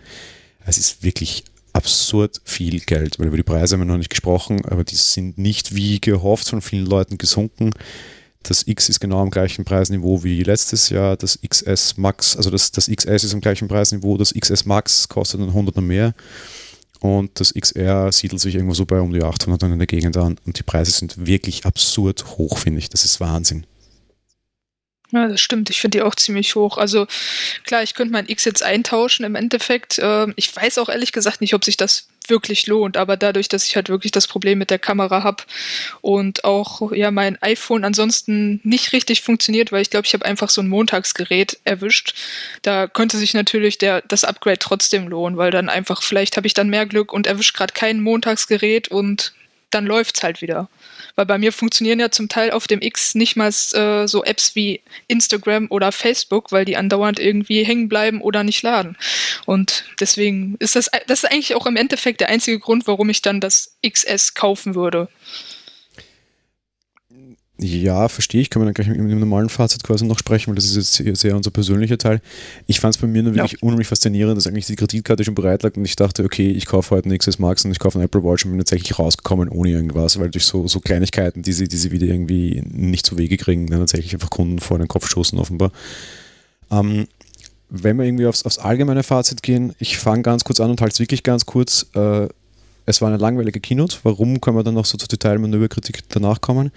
[0.66, 4.64] Es ist wirklich absurd viel Geld, weil über die Preise haben wir noch nicht gesprochen,
[4.64, 7.70] aber die sind nicht wie gehofft von vielen Leuten gesunken.
[8.42, 11.16] Das X ist genau am gleichen Preisniveau wie letztes Jahr.
[11.16, 14.16] Das XS Max, also das, das XS ist am gleichen Preisniveau.
[14.16, 16.14] Das XS Max kostet dann 100 noch mehr.
[17.00, 20.16] Und das XR siedelt sich irgendwo so bei um die 800 dann in der Gegend
[20.16, 20.38] an.
[20.46, 22.88] Und die Preise sind wirklich absurd hoch, finde ich.
[22.88, 23.66] Das ist Wahnsinn.
[25.12, 25.70] Ja, das stimmt.
[25.70, 26.78] Ich finde die auch ziemlich hoch.
[26.78, 27.06] Also
[27.64, 30.00] klar, ich könnte mein X jetzt eintauschen im Endeffekt.
[30.02, 33.64] Ähm, ich weiß auch ehrlich gesagt nicht, ob sich das wirklich lohnt, aber dadurch, dass
[33.66, 35.44] ich halt wirklich das Problem mit der Kamera habe
[36.00, 40.50] und auch ja mein iPhone ansonsten nicht richtig funktioniert, weil ich glaube, ich habe einfach
[40.50, 42.14] so ein Montagsgerät erwischt.
[42.62, 46.54] Da könnte sich natürlich der das Upgrade trotzdem lohnen, weil dann einfach vielleicht habe ich
[46.54, 49.32] dann mehr Glück und erwischt gerade kein Montagsgerät und
[49.70, 50.68] dann läuft's halt wieder.
[51.14, 54.54] Weil bei mir funktionieren ja zum Teil auf dem X nicht mal äh, so Apps
[54.54, 58.96] wie Instagram oder Facebook, weil die andauernd irgendwie hängen bleiben oder nicht laden.
[59.44, 63.22] Und deswegen ist das, das ist eigentlich auch im Endeffekt der einzige Grund, warum ich
[63.22, 65.08] dann das XS kaufen würde.
[67.58, 68.50] Ja, verstehe ich.
[68.50, 70.92] Kann man dann gleich im, im, normalen Fazit quasi noch sprechen, weil das ist jetzt
[70.92, 72.20] sehr, sehr unser persönlicher Teil.
[72.66, 73.58] Ich fand es bei mir nur wirklich ja.
[73.62, 76.94] unheimlich faszinierend, dass eigentlich die Kreditkarte schon bereit lag und ich dachte, okay, ich kaufe
[76.94, 79.70] heute ein XS Max und ich kaufe ein Apple Watch und bin tatsächlich rausgekommen ohne
[79.70, 83.38] irgendwas, weil durch so, so Kleinigkeiten, die sie, die sie wieder irgendwie nicht zu Wege
[83.38, 85.72] kriegen, dann tatsächlich einfach Kunden vor den Kopf stoßen offenbar.
[86.70, 87.06] Ähm,
[87.70, 90.92] wenn wir irgendwie aufs, aufs allgemeine Fazit gehen, ich fange ganz kurz an und halte
[90.92, 91.86] es wirklich ganz kurz.
[91.94, 92.28] Äh,
[92.88, 93.96] es war eine langweilige Keynote.
[94.04, 96.70] Warum können wir dann noch so zur Detailmanöverkritik danach kommen?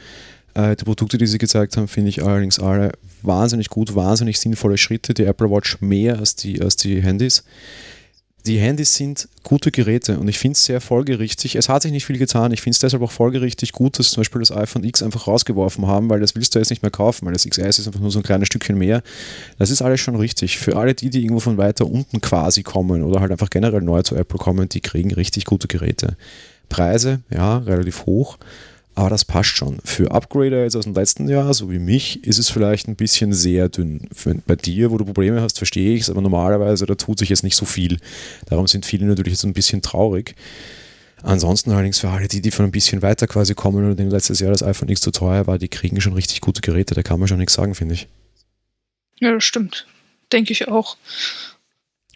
[0.53, 2.91] Äh, die Produkte, die sie gezeigt haben, finde ich allerdings alle
[3.21, 5.13] wahnsinnig gut, wahnsinnig sinnvolle Schritte.
[5.13, 7.43] Die Apple Watch mehr als die, als die Handys.
[8.45, 11.55] Die Handys sind gute Geräte und ich finde es sehr folgerichtig.
[11.55, 12.53] Es hat sich nicht viel getan.
[12.53, 15.85] Ich finde es deshalb auch folgerichtig gut, dass zum Beispiel das iPhone X einfach rausgeworfen
[15.87, 18.11] haben, weil das willst du jetzt nicht mehr kaufen, weil das XS ist einfach nur
[18.11, 19.03] so ein kleines Stückchen mehr.
[19.57, 20.57] Das ist alles schon richtig.
[20.57, 24.03] Für alle die, die irgendwo von weiter unten quasi kommen oder halt einfach generell neu
[24.03, 26.15] zu Apple kommen, die kriegen richtig gute Geräte.
[26.69, 28.37] Preise, ja, relativ hoch.
[28.99, 29.79] Aber das passt schon.
[29.85, 33.31] Für Upgrader jetzt aus dem letzten Jahr, so wie mich, ist es vielleicht ein bisschen
[33.31, 34.09] sehr dünn.
[34.13, 37.29] Für, bei dir, wo du Probleme hast, verstehe ich es, aber normalerweise, da tut sich
[37.29, 37.99] jetzt nicht so viel.
[38.47, 40.35] Darum sind viele natürlich jetzt ein bisschen traurig.
[41.23, 44.41] Ansonsten allerdings für alle, die, die von ein bisschen weiter quasi kommen und dem letztes
[44.41, 46.93] Jahr das iPhone X zu teuer war, die kriegen schon richtig gute Geräte.
[46.93, 48.09] Da kann man schon nichts sagen, finde ich.
[49.21, 49.87] Ja, das stimmt.
[50.33, 50.97] Denke ich auch.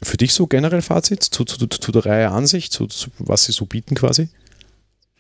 [0.01, 3.45] Für dich so generell Fazit zu, zu, zu der Reihe an sich, zu, zu was
[3.45, 4.27] sie so bieten quasi?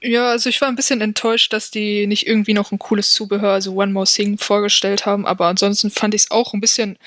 [0.05, 3.53] Ja, also ich war ein bisschen enttäuscht, dass die nicht irgendwie noch ein cooles Zubehör,
[3.53, 5.25] also One More Thing, vorgestellt haben.
[5.25, 6.97] Aber ansonsten fand ich es auch ein bisschen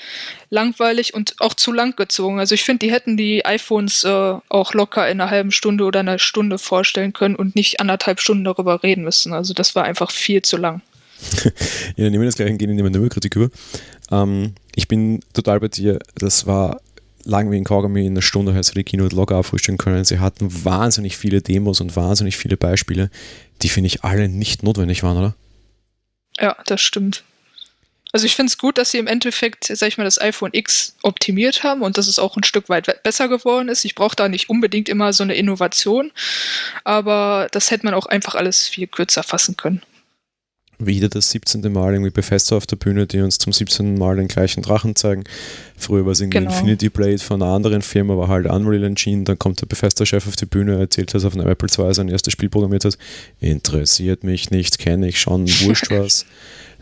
[0.49, 2.39] langweilig und auch zu lang gezogen.
[2.39, 5.99] Also ich finde, die hätten die iPhones äh, auch locker in einer halben Stunde oder
[5.99, 9.31] einer Stunde vorstellen können und nicht anderthalb Stunden darüber reden müssen.
[9.31, 10.81] Also das war einfach viel zu lang.
[11.43, 11.51] ja,
[11.97, 13.49] dann nehmen wir das gleich und gehen in die Manöverkritik über.
[14.09, 15.99] Ähm, ich bin total bei dir.
[16.15, 16.81] Das war
[17.27, 20.05] lang wie ein Kaugummi in einer Stunde hättest du die Keynote locker auffrühstücken können.
[20.05, 23.09] Sie hatten wahnsinnig viele Demos und wahnsinnig viele Beispiele,
[23.61, 25.35] die finde ich alle nicht notwendig waren, oder?
[26.39, 27.23] Ja, das stimmt.
[28.13, 30.95] Also ich finde es gut, dass sie im Endeffekt, sag ich mal, das iPhone X
[31.03, 33.83] optimiert haben und dass es auch ein Stück weit besser geworden ist.
[33.83, 36.11] Ich brauche da nicht unbedingt immer so eine Innovation,
[36.85, 39.81] aber das hätte man auch einfach alles viel kürzer fassen können
[40.79, 41.71] wieder das 17.
[41.71, 43.97] Mal irgendwie Bethesda auf der Bühne, die uns zum 17.
[43.97, 45.23] Mal den gleichen Drachen zeigen.
[45.75, 46.51] Früher war es irgendwie genau.
[46.51, 50.35] Infinity Blade von einer anderen Firma, war halt Unreal Engine, dann kommt der Bethesda-Chef auf
[50.35, 52.97] die Bühne, erzählt, dass er auf einem Apple II sein erstes Spiel programmiert hat.
[53.39, 56.25] Interessiert mich nicht, kenne ich schon, wurscht was.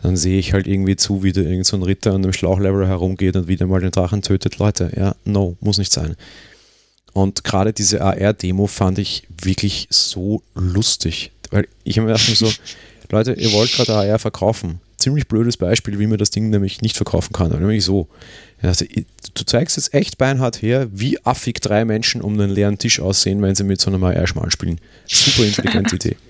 [0.02, 2.86] Dann sehe ich halt irgendwie zu, wie da irgend so ein Ritter an einem Schlauchlevel
[2.86, 4.58] herumgeht und wieder mal den Drachen tötet.
[4.58, 6.16] Leute, ja, no, muss nicht sein.
[7.14, 11.32] Und gerade diese AR-Demo fand ich wirklich so lustig.
[11.50, 12.52] Weil ich habe mir gedacht, so,
[13.12, 14.80] Leute, ihr wollt gerade AR verkaufen.
[14.98, 17.50] ziemlich blödes Beispiel, wie man das Ding nämlich nicht verkaufen kann.
[17.50, 18.08] Nämlich so.
[18.62, 18.84] Also,
[19.34, 23.42] du zeigst jetzt echt beinhart her, wie affig drei Menschen um einen leeren Tisch aussehen,
[23.42, 24.80] wenn sie mit so einem AR-Schmarrn spielen.
[25.06, 26.16] Super intelligente Idee.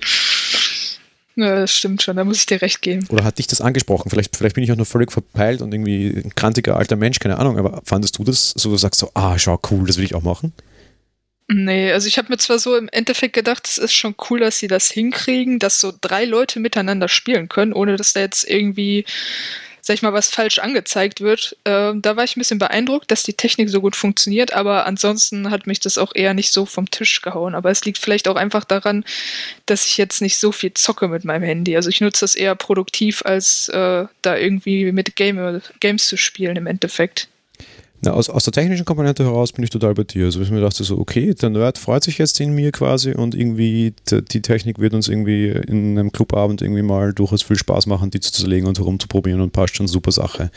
[1.39, 3.07] Ja, das stimmt schon, da muss ich dir recht geben.
[3.11, 4.09] Oder hat dich das angesprochen?
[4.09, 7.39] Vielleicht, vielleicht bin ich auch nur völlig verpeilt und irgendwie ein krantiger alter Mensch, keine
[7.39, 10.15] Ahnung, aber fandest du das so, du sagst so, ah, schau, cool, das will ich
[10.15, 10.55] auch machen?
[11.49, 14.59] Nee, also ich habe mir zwar so im Endeffekt gedacht, es ist schon cool, dass
[14.59, 19.05] sie das hinkriegen, dass so drei Leute miteinander spielen können, ohne dass da jetzt irgendwie
[19.87, 21.57] sag ich mal, was falsch angezeigt wird.
[21.63, 25.51] Äh, da war ich ein bisschen beeindruckt, dass die Technik so gut funktioniert, aber ansonsten
[25.53, 27.55] hat mich das auch eher nicht so vom Tisch gehauen.
[27.55, 29.05] Aber es liegt vielleicht auch einfach daran,
[29.67, 31.77] dass ich jetzt nicht so viel zocke mit meinem Handy.
[31.77, 36.57] Also ich nutze das eher produktiv, als äh, da irgendwie mit Game Games zu spielen
[36.57, 37.29] im Endeffekt.
[38.03, 40.27] Na, aus, aus der technischen Komponente heraus bin ich total bei dir.
[40.27, 43.35] Also ich mir dachte so, okay, der Nerd freut sich jetzt in mir quasi und
[43.35, 48.11] irgendwie die Technik wird uns irgendwie in einem Clubabend irgendwie mal durchaus viel Spaß machen,
[48.11, 50.51] die zu zerlegen und herumzuprobieren und passt schon super Sache.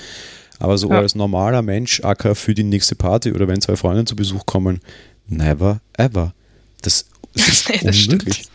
[0.59, 0.97] Aber so ja.
[0.97, 4.81] als normaler Mensch, acker für die nächste Party oder wenn zwei Freunde zu Besuch kommen,
[5.27, 6.33] never ever.
[6.81, 8.35] Das, das ist das unmöglich.
[8.35, 8.49] Stimmt.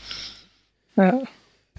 [0.96, 1.22] Ja.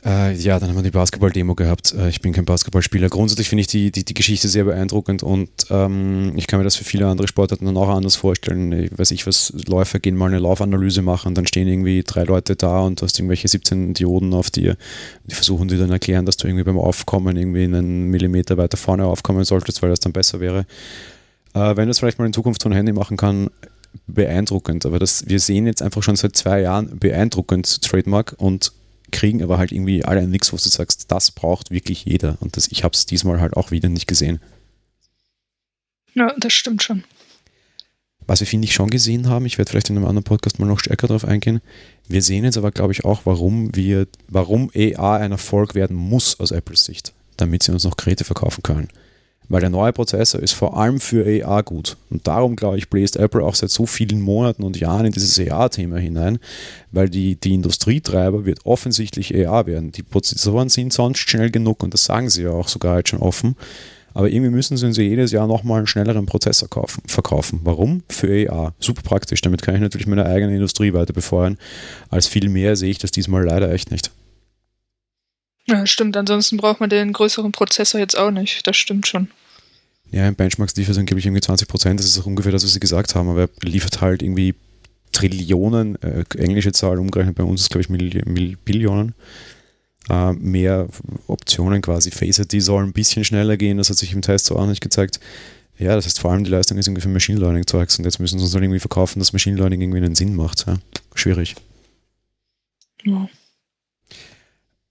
[0.06, 1.96] Äh, ja, dann haben wir die Basketball-Demo gehabt.
[1.98, 3.10] Äh, ich bin kein Basketballspieler.
[3.10, 6.76] Grundsätzlich finde ich die, die, die Geschichte sehr beeindruckend und ähm, ich kann mir das
[6.76, 8.72] für viele andere Sportarten dann auch anders vorstellen.
[8.72, 12.56] Ich weiß ich was, Läufer gehen mal eine Laufanalyse machen, dann stehen irgendwie drei Leute
[12.56, 14.78] da und du hast irgendwelche 17 Dioden auf dir.
[15.26, 19.06] Die versuchen dir dann erklären, dass du irgendwie beim Aufkommen irgendwie einen Millimeter weiter vorne
[19.06, 20.68] aufkommen solltest, weil das dann besser wäre.
[21.56, 23.50] Äh, wenn das vielleicht mal in Zukunft so ein Handy machen kann,
[24.06, 24.86] beeindruckend.
[24.86, 28.72] Aber das, wir sehen jetzt einfach schon seit zwei Jahren beeindruckend Trademark und
[29.16, 32.38] kriegen aber halt irgendwie alle nichts, wo du sagst, das braucht wirklich jeder.
[32.42, 34.42] Und das, ich habe es diesmal halt auch wieder nicht gesehen.
[36.14, 37.04] Ja, das stimmt schon.
[38.28, 40.66] Was wir, finde ich, schon gesehen haben, ich werde vielleicht in einem anderen Podcast mal
[40.66, 41.62] noch stärker darauf eingehen.
[42.08, 46.40] Wir sehen jetzt aber, glaube ich, auch, warum wir, warum AR ein Erfolg werden muss
[46.40, 48.90] aus Apples Sicht, damit sie uns noch Geräte verkaufen können.
[49.48, 51.98] Weil der neue Prozessor ist vor allem für AR gut.
[52.10, 55.40] Und darum, glaube ich, bläst Apple auch seit so vielen Monaten und Jahren in dieses
[55.40, 56.40] AR-Thema hinein,
[56.92, 59.92] weil die, die Industrietreiber wird offensichtlich AR werden.
[59.92, 63.20] Die Prozessoren sind sonst schnell genug und das sagen sie ja auch sogar jetzt schon
[63.20, 63.56] offen.
[64.16, 67.60] Aber irgendwie müssen sie uns jedes Jahr nochmal einen schnelleren Prozessor kaufen, verkaufen.
[67.66, 68.02] Warum?
[68.10, 68.74] Für AR.
[68.80, 69.42] Super praktisch.
[69.42, 71.58] Damit kann ich natürlich meine eigene Industrie weiter befeuern.
[72.10, 74.12] Als viel mehr sehe ich das diesmal leider echt nicht.
[75.68, 76.16] Ja, stimmt.
[76.16, 78.66] Ansonsten braucht man den größeren Prozessor jetzt auch nicht.
[78.68, 79.30] Das stimmt schon.
[80.12, 82.00] Ja, im Benchmarks liefert er angeblich irgendwie 20 Prozent.
[82.00, 83.30] Das ist auch ungefähr das, was sie gesagt haben.
[83.30, 84.54] Aber er liefert halt irgendwie
[85.12, 89.16] Trillionen, äh, englische Zahl umgerechnet bei uns ist, glaube ich, Mil Mil Billionen.
[90.10, 90.88] Äh, mehr
[91.28, 92.12] Optionen quasi.
[92.12, 93.78] Face ID soll ein bisschen schneller gehen.
[93.78, 95.20] Das hat sich im Test so auch nicht gezeigt.
[95.78, 98.20] Ja, das heißt vor allem die Leistung ist irgendwie für Machine Learning Zeugs und jetzt
[98.20, 100.68] müssen sie uns halt irgendwie verkaufen, dass Machine Learning irgendwie einen Sinn macht.
[100.68, 100.78] Ja?
[101.16, 101.56] Schwierig.
[103.04, 103.28] Ja.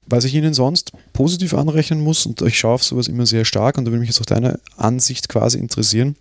[0.07, 3.79] Was ich Ihnen sonst positiv anrechnen muss, und ich schaue auf sowas immer sehr stark,
[3.79, 6.17] und da würde mich jetzt auch deine Ansicht quasi interessieren.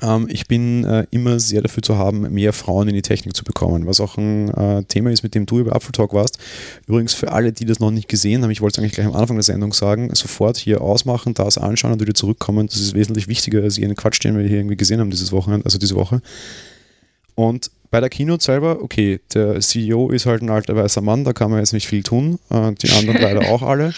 [0.00, 3.44] Ähm, ich bin äh, immer sehr dafür zu haben, mehr Frauen in die Technik zu
[3.44, 6.38] bekommen, was auch ein äh, Thema ist, mit dem du über Apfel Talk warst.
[6.86, 9.14] Übrigens für alle, die das noch nicht gesehen haben, ich wollte es eigentlich gleich am
[9.14, 12.66] Anfang der Sendung sagen, sofort hier ausmachen, das anschauen und wieder zurückkommen.
[12.66, 15.64] Das ist wesentlich wichtiger als jeden Quatsch, den wir hier irgendwie gesehen haben dieses Wochenende,
[15.64, 16.20] also diese Woche.
[17.34, 21.34] Und bei der Keynote selber, okay, der CEO ist halt ein alter weißer Mann, da
[21.34, 22.38] kann man jetzt nicht viel tun.
[22.48, 23.92] Äh, die anderen leider auch alle.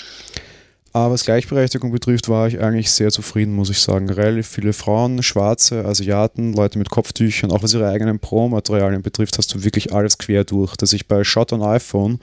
[0.97, 4.09] Aber was Gleichberechtigung betrifft, war ich eigentlich sehr zufrieden, muss ich sagen.
[4.09, 9.53] Relativ viele Frauen, Schwarze, Asiaten, Leute mit Kopftüchern, auch was ihre eigenen Pro-Materialien betrifft, hast
[9.53, 10.77] du wirklich alles quer durch.
[10.77, 12.21] Dass ich bei Shot on iPhone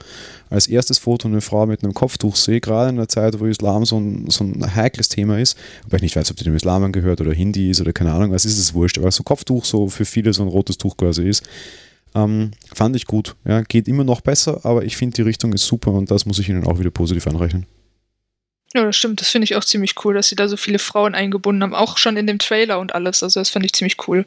[0.48, 3.84] als erstes Foto eine Frau mit einem Kopftuch sehe, gerade in der Zeit, wo Islam
[3.84, 6.82] so ein, so ein heikles Thema ist, wobei ich nicht weiß, ob die dem Islam
[6.82, 9.88] angehört oder Hindi ist oder keine Ahnung, was ist es wurscht, aber so Kopftuch so
[9.88, 11.42] für viele so ein rotes Tuch quasi ist.
[12.14, 13.36] Ähm, fand ich gut.
[13.44, 16.38] Ja, geht immer noch besser, aber ich finde, die Richtung ist super und das muss
[16.38, 17.66] ich Ihnen auch wieder positiv anrechnen.
[18.74, 19.20] Ja, das stimmt.
[19.20, 21.74] Das finde ich auch ziemlich cool, dass sie da so viele Frauen eingebunden haben.
[21.74, 23.22] Auch schon in dem Trailer und alles.
[23.22, 24.24] Also, das fand ich ziemlich cool.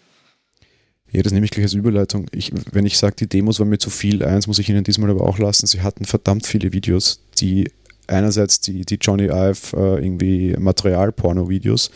[1.11, 2.27] Ja, das nehme ich gleich als Überleitung.
[2.31, 5.09] Ich, wenn ich sage, die Demos waren mir zu viel, eins muss ich Ihnen diesmal
[5.09, 5.65] aber auch lassen.
[5.65, 7.71] Sie hatten verdammt viele Videos, die
[8.07, 11.89] einerseits die, die Johnny Ive äh, irgendwie Material-Porno-Videos,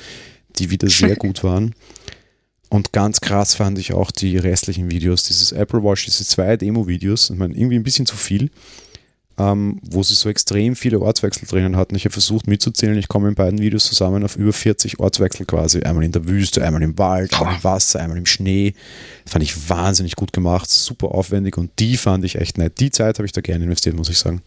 [0.55, 1.75] die wieder sehr gut waren.
[2.69, 5.23] Und ganz krass fand ich auch die restlichen Videos.
[5.23, 8.51] Dieses Apple Watch, diese zwei Demo-Videos, ich meine, irgendwie ein bisschen zu viel
[9.39, 11.95] ähm, wo sie so extrem viele Ortswechsel drinnen hatten.
[11.95, 15.81] Ich habe versucht mitzuzählen, ich komme in beiden Videos zusammen auf über 40 Ortswechsel quasi.
[15.81, 18.73] Einmal in der Wüste, einmal im Wald, einmal im Wasser, einmal im Schnee.
[19.23, 22.79] Das fand ich wahnsinnig gut gemacht, super aufwendig und die fand ich echt nett.
[22.79, 24.41] Die Zeit habe ich da gerne investiert, muss ich sagen.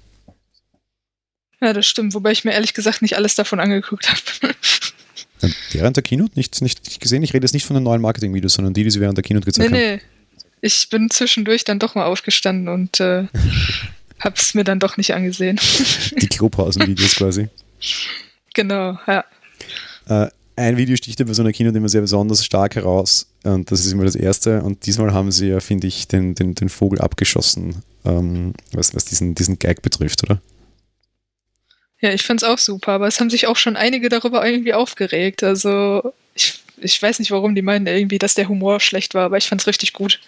[1.62, 4.54] Ja, das stimmt, wobei ich mir ehrlich gesagt nicht alles davon angeguckt habe.
[5.72, 7.22] Während der Keynote nicht, nicht gesehen?
[7.22, 9.46] Ich rede jetzt nicht von den neuen Marketing-Videos, sondern die, die sie während der Keynote
[9.46, 9.96] gezeigt nee, haben.
[9.96, 10.02] Nee,
[10.60, 13.26] ich bin zwischendurch dann doch mal aufgestanden und äh,
[14.24, 15.58] hab's mir dann doch nicht angesehen.
[16.16, 17.48] Die Klopausen-Videos quasi.
[18.54, 19.24] Genau, ja.
[20.08, 23.84] Äh, ein Video sticht bei so einer Kino immer sehr besonders stark heraus und das
[23.84, 27.00] ist immer das erste und diesmal haben sie ja, finde ich, den, den, den Vogel
[27.00, 30.42] abgeschossen, ähm, was, was diesen, diesen Gag betrifft, oder?
[32.00, 35.44] Ja, ich fand's auch super, aber es haben sich auch schon einige darüber irgendwie aufgeregt.
[35.44, 39.38] Also ich, ich weiß nicht, warum die meinen irgendwie, dass der Humor schlecht war, aber
[39.38, 40.20] ich fand's richtig gut.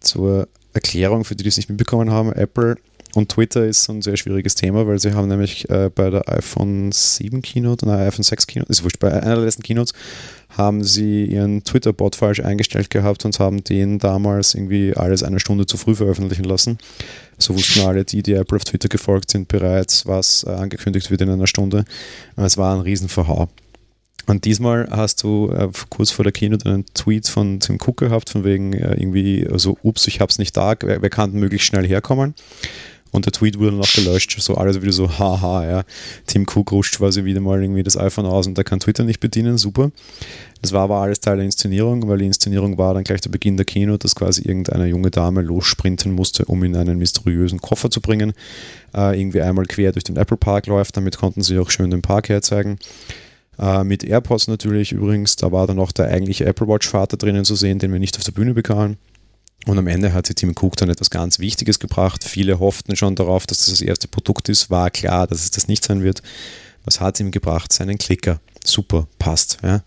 [0.00, 2.76] Zur Erklärung für die, die es nicht mitbekommen haben, Apple
[3.14, 6.92] und Twitter ist ein sehr schwieriges Thema, weil sie haben nämlich äh, bei der iPhone
[6.92, 9.92] 7 Keynote, nein, iPhone 6 Keynote, ist wurscht, bei einer der letzten Keynotes
[10.56, 15.66] haben sie ihren Twitter-Bot falsch eingestellt gehabt und haben den damals irgendwie alles eine Stunde
[15.66, 16.78] zu früh veröffentlichen lassen.
[17.38, 21.20] So wussten alle, die, die Apple auf Twitter gefolgt sind, bereits, was äh, angekündigt wird
[21.20, 21.84] in einer Stunde.
[22.36, 23.48] Es war ein Riesenverhau.
[24.26, 28.30] Und diesmal hast du äh, kurz vor der Keynote einen Tweet von Tim Cook gehabt,
[28.30, 31.86] von wegen äh, irgendwie, also, ups, ich hab's nicht da, wer, wer kann möglichst schnell
[31.86, 32.34] herkommen?
[33.12, 35.82] Und der Tweet wurde noch gelöscht, so alles wieder so, haha, ja.
[36.26, 39.20] Tim Cook rutscht quasi wieder mal irgendwie das iPhone aus und der kann Twitter nicht
[39.20, 39.90] bedienen, super.
[40.62, 43.56] Das war aber alles Teil der Inszenierung, weil die Inszenierung war dann gleich der Beginn
[43.56, 48.00] der Kino, dass quasi irgendeine junge Dame lossprinten musste, um in einen mysteriösen Koffer zu
[48.00, 48.32] bringen.
[48.94, 52.02] Äh, irgendwie einmal quer durch den Apple Park läuft, damit konnten sie auch schön den
[52.02, 52.78] Park herzeigen.
[53.58, 57.44] Äh, mit AirPods natürlich übrigens, da war dann auch der eigentliche Apple Watch Vater drinnen
[57.44, 58.98] zu sehen, den wir nicht auf der Bühne bekamen.
[59.66, 62.24] Und am Ende hat sie Tim Cook dann etwas ganz Wichtiges gebracht.
[62.24, 64.70] Viele hofften schon darauf, dass das das erste Produkt ist.
[64.70, 66.22] War klar, dass es das nicht sein wird.
[66.84, 67.72] Was hat sie ihm gebracht?
[67.72, 68.40] Seinen Klicker.
[68.64, 69.58] Super, passt.
[69.62, 69.82] Ja.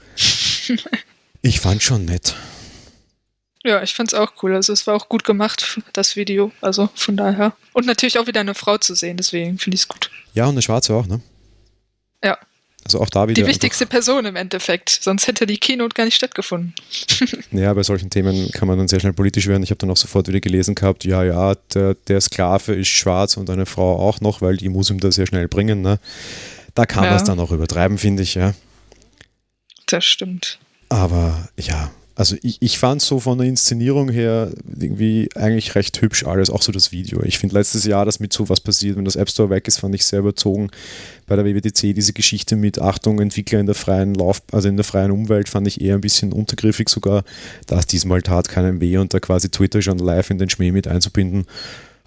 [1.41, 2.36] ich fand schon nett.
[3.63, 4.55] Ja, ich fand's auch cool.
[4.55, 6.51] Also es war auch gut gemacht, das Video.
[6.61, 7.53] Also von daher.
[7.71, 10.11] Und natürlich auch wieder eine Frau zu sehen, deswegen finde ich es gut.
[10.34, 11.21] Ja, und eine Schwarze auch, ne?
[12.24, 12.38] Ja.
[12.86, 13.41] Also auch da wieder.
[13.41, 14.89] Die wichtigste Person im Endeffekt.
[14.89, 16.73] Sonst hätte die Keynote gar nicht stattgefunden.
[17.51, 19.63] ja, bei solchen Themen kann man dann sehr schnell politisch werden.
[19.63, 23.38] Ich habe dann auch sofort wieder gelesen gehabt, ja, ja, der, der Sklave ist schwarz
[23.38, 25.81] und eine Frau auch noch, weil die muss ihm das sehr schnell bringen.
[25.81, 25.99] Ne?
[26.75, 27.11] Da kann ja.
[27.11, 28.53] man es dann auch übertreiben, finde ich, ja.
[29.86, 30.59] Das stimmt.
[30.89, 36.26] Aber ja, also ich, ich fand so von der Inszenierung her irgendwie eigentlich recht hübsch
[36.26, 37.24] alles, auch so das Video.
[37.24, 39.80] Ich finde letztes Jahr, dass mit so was passiert, wenn das App Store weg ist,
[39.80, 40.70] fand ich sehr überzogen.
[41.26, 44.84] Bei der WWDC diese Geschichte mit Achtung, Entwickler in der freien Lauf, also in der
[44.84, 47.24] freien Umwelt, fand ich eher ein bisschen untergriffig sogar.
[47.66, 50.72] Da es diesmal tat keinem weh und da quasi Twitter schon live in den Schmäh
[50.72, 51.45] mit einzubinden.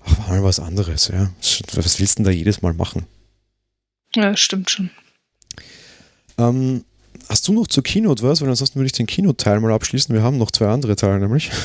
[0.04, 1.30] Ach, war mal was anderes, ja.
[1.74, 3.06] Was willst du denn da jedes Mal machen?
[4.14, 4.90] Ja, stimmt schon.
[6.38, 6.84] Ähm,
[7.28, 8.40] Hast du noch zur Keynote was?
[8.40, 10.14] Weil ansonsten würde ich den Keynote-Teil mal abschließen.
[10.14, 11.50] Wir haben noch zwei andere Teile nämlich.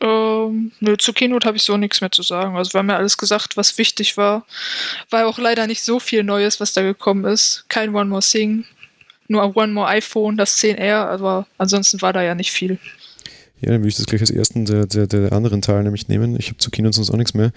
[0.00, 2.56] Ähm, nö, zur Keynote habe ich so nichts mehr zu sagen.
[2.56, 4.46] Also wir haben ja alles gesagt, was wichtig war.
[5.10, 7.64] War auch leider nicht so viel Neues, was da gekommen ist.
[7.68, 8.64] Kein One More Thing,
[9.26, 12.78] nur One More iPhone, das 10R, aber ansonsten war da ja nicht viel.
[13.60, 16.36] Ja, dann würde ich das gleich als ersten der, der, der anderen Teil nämlich nehmen.
[16.38, 17.52] Ich habe zur Keynote sonst auch nichts mehr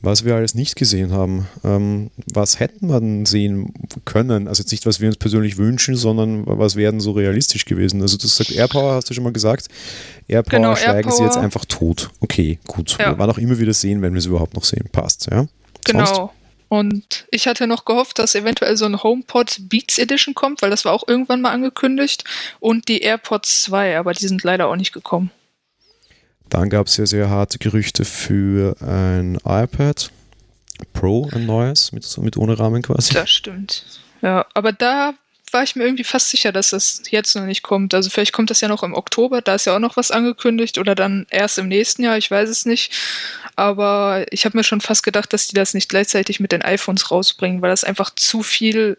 [0.00, 1.48] was wir alles nicht gesehen haben.
[1.64, 3.72] Ähm, was hätten wir denn sehen
[4.04, 4.48] können?
[4.48, 8.00] Also jetzt nicht, was wir uns persönlich wünschen, sondern was wären so realistisch gewesen?
[8.00, 9.68] Also du hast gesagt, Airpower hast du schon mal gesagt.
[10.28, 11.12] Airpower genau, steigen Airpower.
[11.12, 12.10] sie jetzt einfach tot.
[12.20, 12.96] Okay, gut.
[12.98, 13.18] Ja.
[13.18, 14.88] Wir auch immer wieder sehen, wenn wir es überhaupt noch sehen.
[14.92, 15.46] Passt, ja?
[15.84, 16.04] Genau.
[16.04, 16.32] Sonst?
[16.68, 20.84] Und ich hatte noch gehofft, dass eventuell so ein HomePod Beats Edition kommt, weil das
[20.84, 22.24] war auch irgendwann mal angekündigt.
[22.60, 25.30] Und die AirPods 2, aber die sind leider auch nicht gekommen.
[26.50, 30.10] Dann gab es ja sehr harte Gerüchte für ein iPad
[30.92, 33.14] Pro, ein neues, mit, mit ohne Rahmen quasi.
[33.14, 33.84] Das stimmt.
[34.22, 35.14] Ja, aber da
[35.52, 37.94] war ich mir irgendwie fast sicher, dass das jetzt noch nicht kommt.
[37.94, 40.78] Also vielleicht kommt das ja noch im Oktober, da ist ja auch noch was angekündigt
[40.78, 42.92] oder dann erst im nächsten Jahr, ich weiß es nicht.
[43.56, 47.10] Aber ich habe mir schon fast gedacht, dass die das nicht gleichzeitig mit den iPhones
[47.10, 48.98] rausbringen, weil das einfach zu viel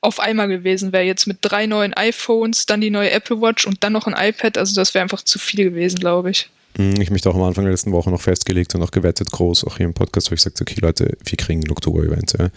[0.00, 1.04] auf einmal gewesen wäre.
[1.04, 4.58] Jetzt mit drei neuen iPhones, dann die neue Apple Watch und dann noch ein iPad.
[4.58, 6.50] Also das wäre einfach zu viel gewesen, glaube ich.
[6.76, 9.64] Hm, ich mich auch am Anfang der letzten Woche noch festgelegt und auch gewettet groß,
[9.64, 12.34] auch hier im Podcast, wo ich sagte, okay Leute, wir kriegen ein Oktober-Event.
[12.38, 12.50] Ja.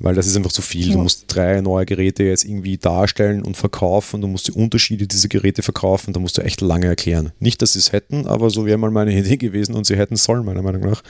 [0.00, 0.92] Weil das ist einfach zu viel.
[0.92, 4.20] Du musst drei neue Geräte jetzt irgendwie darstellen und verkaufen.
[4.20, 6.12] Du musst die Unterschiede dieser Geräte verkaufen.
[6.12, 7.32] Da musst du echt lange erklären.
[7.40, 10.14] Nicht, dass sie es hätten, aber so wäre mal meine Idee gewesen und sie hätten
[10.14, 11.02] es sollen, meiner Meinung nach.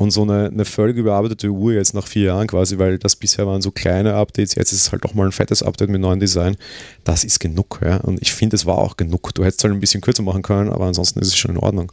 [0.00, 3.46] Und so eine, eine völlig überarbeitete Uhr jetzt nach vier Jahren quasi, weil das bisher
[3.46, 6.18] waren so kleine Updates, jetzt ist es halt auch mal ein fettes Update mit neuem
[6.18, 6.56] Design.
[7.04, 7.80] Das ist genug.
[7.84, 7.98] Ja?
[7.98, 9.34] Und ich finde, es war auch genug.
[9.34, 11.92] Du hättest halt ein bisschen kürzer machen können, aber ansonsten ist es schon in Ordnung.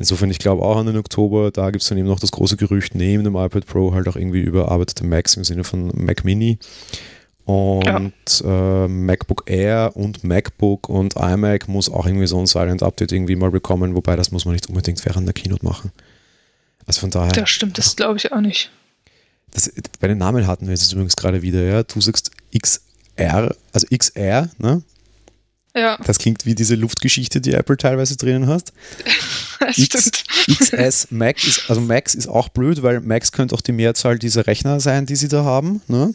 [0.00, 2.56] Insofern, ich glaube auch an den Oktober, da gibt es dann eben noch das große
[2.56, 6.58] Gerücht, neben dem iPad Pro halt auch irgendwie überarbeitete Macs im Sinne von Mac Mini
[7.44, 8.84] und ja.
[8.84, 13.36] äh, MacBook Air und MacBook und iMac muss auch irgendwie so ein Silent Update irgendwie
[13.36, 15.92] mal bekommen, wobei das muss man nicht unbedingt während der Keynote machen.
[16.88, 17.32] Also von daher.
[17.32, 18.70] Das stimmt, das glaube ich auch nicht.
[19.52, 19.70] Das,
[20.00, 21.82] bei den Namen hatten wir jetzt übrigens gerade wieder, ja.
[21.82, 24.82] Du sagst XR, also XR, ne?
[25.76, 25.98] Ja.
[26.04, 28.72] Das klingt wie diese Luftgeschichte, die Apple teilweise drinnen hast.
[29.76, 30.10] X,
[30.48, 34.46] XS Mac ist, also Max ist auch blöd, weil Max könnte auch die Mehrzahl dieser
[34.46, 36.14] Rechner sein, die sie da haben, ne?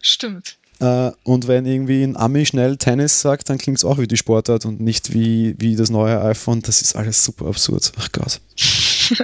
[0.00, 0.56] Stimmt.
[0.80, 4.16] Äh, und wenn irgendwie ein Ami schnell Tennis sagt, dann klingt es auch wie die
[4.16, 6.62] Sportart und nicht wie, wie das neue iPhone.
[6.62, 7.92] Das ist alles super absurd.
[7.96, 8.40] Ach Gott.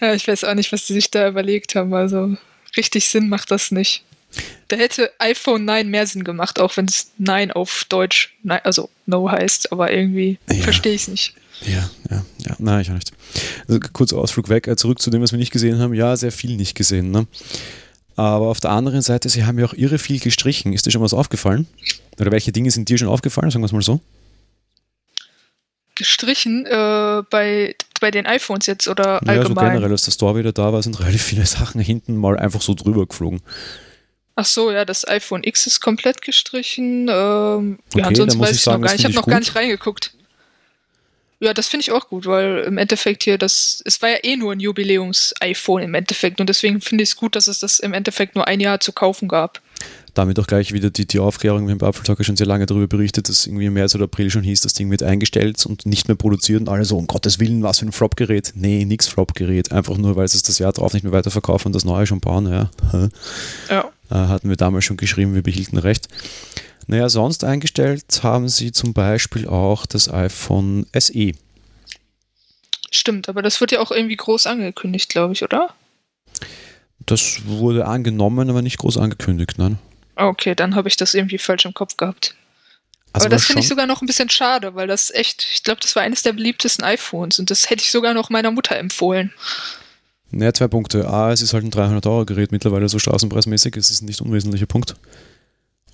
[0.00, 1.94] ja, ich weiß auch nicht, was die sich da überlegt haben.
[1.94, 2.36] Also
[2.76, 4.04] richtig Sinn macht das nicht.
[4.68, 8.34] Da hätte iPhone 9 mehr Sinn gemacht, auch wenn es 9 auf Deutsch,
[8.64, 10.62] also No heißt, aber irgendwie ja.
[10.62, 11.34] verstehe ich es nicht.
[11.62, 13.12] Ja, ja, ja, nein, ich auch nicht.
[13.66, 15.94] Also kurz Ausflug weg, äh, zurück zu dem, was wir nicht gesehen haben.
[15.94, 17.10] Ja, sehr viel nicht gesehen.
[17.10, 17.26] Ne?
[18.16, 20.72] Aber auf der anderen Seite, sie haben ja auch irre viel gestrichen.
[20.72, 21.66] Ist dir schon was aufgefallen?
[22.18, 24.00] Oder welche Dinge sind dir schon aufgefallen, sagen wir es mal so?
[25.94, 29.36] Gestrichen äh, bei, bei den iPhones jetzt oder allgemein?
[29.36, 32.38] Ja, so generell, als der Store wieder da war, sind relativ viele Sachen hinten mal
[32.38, 33.40] einfach so drüber geflogen.
[34.38, 37.08] Ach so, ja, das iPhone X ist komplett gestrichen.
[37.08, 39.00] Ähm, okay, ja, ansonsten weiß ich sagen, noch gar nicht.
[39.00, 40.15] Ich habe noch gar nicht reingeguckt.
[41.38, 44.36] Ja, das finde ich auch gut, weil im Endeffekt hier das, es war ja eh
[44.36, 47.92] nur ein Jubiläums-iPhone im Endeffekt und deswegen finde ich es gut, dass es das im
[47.92, 49.60] Endeffekt nur ein Jahr zu kaufen gab.
[50.14, 52.86] Damit auch gleich wieder die, die Aufklärung, wir haben bei Apfeltalker schon sehr lange darüber
[52.86, 56.08] berichtet, dass irgendwie im März oder April schon hieß, das Ding wird eingestellt und nicht
[56.08, 58.52] mehr produziert und alle so, um Gottes Willen, was für ein Flop-Gerät.
[58.54, 61.74] Nee, nix Flop-Gerät, einfach nur, weil sie es das Jahr drauf nicht mehr weiterverkaufen und
[61.74, 62.70] das neue schon bauen, ja.
[63.68, 63.90] ja.
[64.10, 66.08] Äh, hatten wir damals schon geschrieben, wir behielten recht.
[66.86, 71.32] Naja, sonst eingestellt haben sie zum Beispiel auch das iPhone SE.
[72.90, 75.74] Stimmt, aber das wird ja auch irgendwie groß angekündigt, glaube ich, oder?
[77.04, 79.78] Das wurde angenommen, aber nicht groß angekündigt, nein.
[80.14, 82.34] Okay, dann habe ich das irgendwie falsch im Kopf gehabt.
[83.12, 85.80] Also aber das finde ich sogar noch ein bisschen schade, weil das echt, ich glaube,
[85.80, 89.32] das war eines der beliebtesten iPhones und das hätte ich sogar noch meiner Mutter empfohlen.
[90.30, 91.08] Naja, zwei Punkte.
[91.08, 94.96] A, es ist halt ein 300-Euro-Gerät mittlerweile so straßenpreismäßig, es ist ein nicht unwesentlicher Punkt.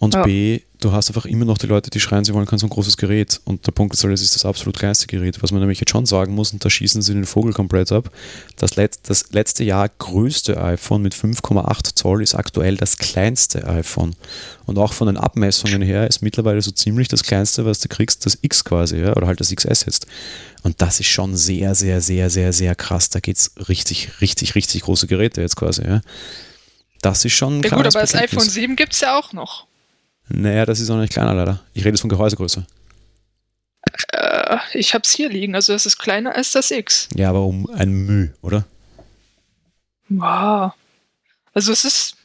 [0.02, 0.24] Und ja.
[0.24, 2.70] B, du hast einfach immer noch die Leute, die schreien, sie wollen kein so ein
[2.70, 3.40] großes Gerät.
[3.44, 5.40] Und der Punkt ist, halt, es ist das absolut kleinste Gerät.
[5.44, 8.10] Was man nämlich jetzt schon sagen muss, und da schießen sie den Vogel komplett ab,
[8.56, 14.16] das, Let das letzte Jahr größte iPhone mit 5,8 Zoll ist aktuell das kleinste iPhone.
[14.66, 18.26] Und auch von den Abmessungen her ist mittlerweile so ziemlich das kleinste, was du kriegst,
[18.26, 19.14] das X quasi, ja?
[19.14, 20.08] oder halt das XS jetzt.
[20.64, 23.08] Und das ist schon sehr, sehr, sehr, sehr, sehr krass.
[23.08, 25.84] Da geht es richtig, richtig, richtig große Geräte jetzt quasi.
[25.86, 26.00] Ja?
[27.02, 27.62] Das ist schon.
[27.62, 29.68] Ja, gut, aber das iPhone 7 gibt es ja auch noch.
[30.28, 31.60] Naja, das ist auch nicht kleiner leider.
[31.74, 32.64] Ich rede jetzt von Gehäusegröße.
[34.12, 37.08] Äh, ich habe es hier liegen, also es ist kleiner als das X.
[37.14, 38.64] Ja, aber um ein Müh, oder?
[40.08, 40.72] Wow.
[41.54, 42.16] Also es ist,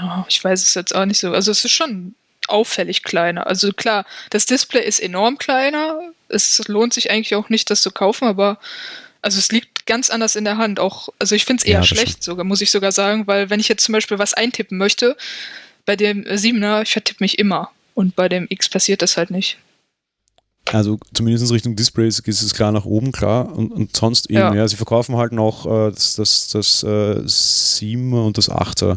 [0.00, 2.14] oh, ich weiß es jetzt auch nicht so, also es ist schon
[2.48, 3.46] auffällig kleiner.
[3.46, 6.12] Also klar, das Display ist enorm kleiner.
[6.28, 8.58] Es lohnt sich eigentlich auch nicht, das zu kaufen, aber
[9.22, 10.80] also es liegt ganz anders in der Hand.
[10.80, 13.60] Auch, also ich finde es eher ja, schlecht sogar, muss ich sogar sagen, weil wenn
[13.60, 15.16] ich jetzt zum Beispiel was eintippen möchte,
[15.84, 17.70] bei dem 7er, ich vertippe mich immer.
[17.94, 19.58] Und bei dem X passiert das halt nicht.
[20.70, 23.54] Also zumindest Richtung Displays ist es klar nach oben, klar.
[23.54, 24.54] Und, und sonst eben, ja.
[24.54, 24.68] ja.
[24.68, 28.96] sie verkaufen halt noch äh, das, das, das äh, 7er und das 8er.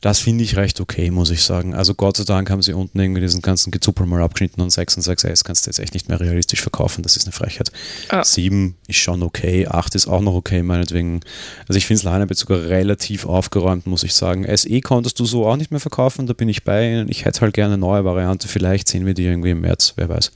[0.00, 1.74] Das finde ich recht okay, muss ich sagen.
[1.74, 4.98] Also Gott sei Dank haben sie unten irgendwie diesen ganzen Gezuppel mal abgeschnitten und 6
[4.98, 7.02] und 6S kannst du jetzt echt nicht mehr realistisch verkaufen.
[7.02, 7.72] Das ist eine Frechheit.
[8.12, 8.22] Ja.
[8.22, 11.20] 7 ist schon okay, 8 ist auch noch okay, meinetwegen.
[11.66, 14.46] Also ich finde das Line-Up jetzt sogar relativ aufgeräumt, muss ich sagen.
[14.56, 17.06] SE konntest du so auch nicht mehr verkaufen, da bin ich bei.
[17.08, 18.46] Ich hätte halt gerne eine neue Variante.
[18.46, 20.32] Vielleicht sehen wir die irgendwie im März, wer weiß.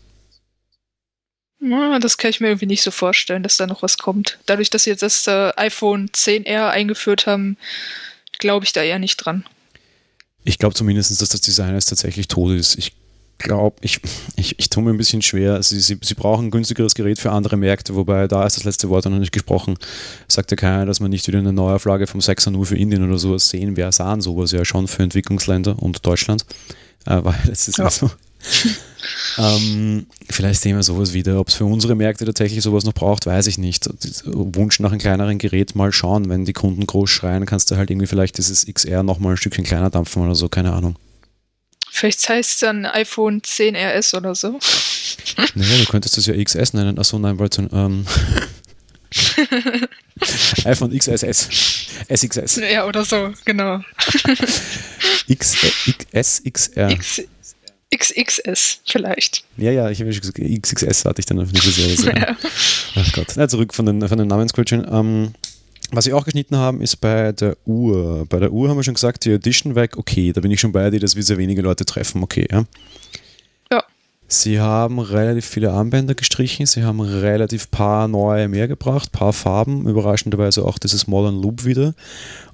[1.63, 4.39] Ja, das kann ich mir irgendwie nicht so vorstellen, dass da noch was kommt.
[4.47, 7.57] Dadurch, dass sie jetzt das äh, iPhone 10R eingeführt haben,
[8.39, 9.45] glaube ich da eher nicht dran.
[10.45, 12.77] Ich glaube zumindest, dass das Design jetzt tatsächlich tot ist.
[12.77, 12.93] Ich
[13.39, 14.01] glaube, ich,
[14.35, 15.63] ich, ich tue mir ein bisschen schwer.
[15.63, 18.89] Sie, sie, sie brauchen ein günstigeres Gerät für andere Märkte, wobei da ist das letzte
[18.89, 19.79] Wort noch nicht gesprochen.
[20.27, 23.19] Sagt ja keiner, dass man nicht wieder eine Neuauflage vom 6er nur für Indien oder
[23.19, 23.77] sowas sehen.
[23.77, 26.45] Wir sahen sowas ja schon für Entwicklungsländer und Deutschland.
[27.07, 28.11] Äh, weil es ist ja so.
[29.39, 31.39] ähm, vielleicht sehen wir sowas wieder.
[31.41, 33.89] Ob es für unsere Märkte tatsächlich sowas noch braucht, weiß ich nicht.
[34.25, 36.29] Wunsch nach einem kleineren Gerät mal schauen.
[36.29, 39.65] Wenn die Kunden groß schreien, kannst du halt irgendwie vielleicht dieses XR nochmal ein Stückchen
[39.65, 40.97] kleiner dampfen oder so, keine Ahnung.
[41.91, 44.59] Vielleicht heißt es dann iPhone 10 RS oder so.
[45.55, 46.99] Naja, du könntest das ja XS nennen.
[46.99, 48.07] Achso, nein, wollte ähm,
[50.65, 51.49] iPhone XSS.
[52.09, 52.57] SXS.
[52.57, 53.81] Ja, oder so, genau.
[55.29, 55.57] X,
[56.13, 56.91] X, XR.
[56.91, 57.23] X,
[57.95, 59.45] XXS vielleicht.
[59.57, 61.97] Ja, ja, ich habe schon gesagt, XXS hatte ich dann auf diese Serie.
[62.21, 62.37] ja.
[62.97, 63.33] Ach Gott.
[63.37, 64.87] Na, zurück von den, von den Namensquetschen.
[64.91, 65.33] Ähm,
[65.91, 68.25] was sie auch geschnitten haben, ist bei der Uhr.
[68.29, 70.73] Bei der Uhr haben wir schon gesagt, die Edition weg, okay, da bin ich schon
[70.73, 72.65] bei dir, dass wir sehr wenige Leute treffen, okay, ja.
[74.33, 79.87] Sie haben relativ viele Armbänder gestrichen, sie haben relativ paar neue mehr gebracht, paar Farben,
[79.87, 81.95] überraschenderweise auch dieses Modern Loop wieder.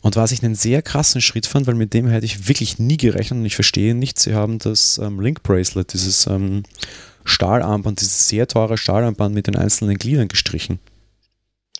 [0.00, 2.96] Und was ich einen sehr krassen Schritt fand, weil mit dem hätte ich wirklich nie
[2.96, 6.64] gerechnet und ich verstehe nicht, sie haben das ähm, Link Bracelet, dieses ähm,
[7.24, 10.80] Stahlarmband, dieses sehr teure Stahlarmband mit den einzelnen Gliedern gestrichen.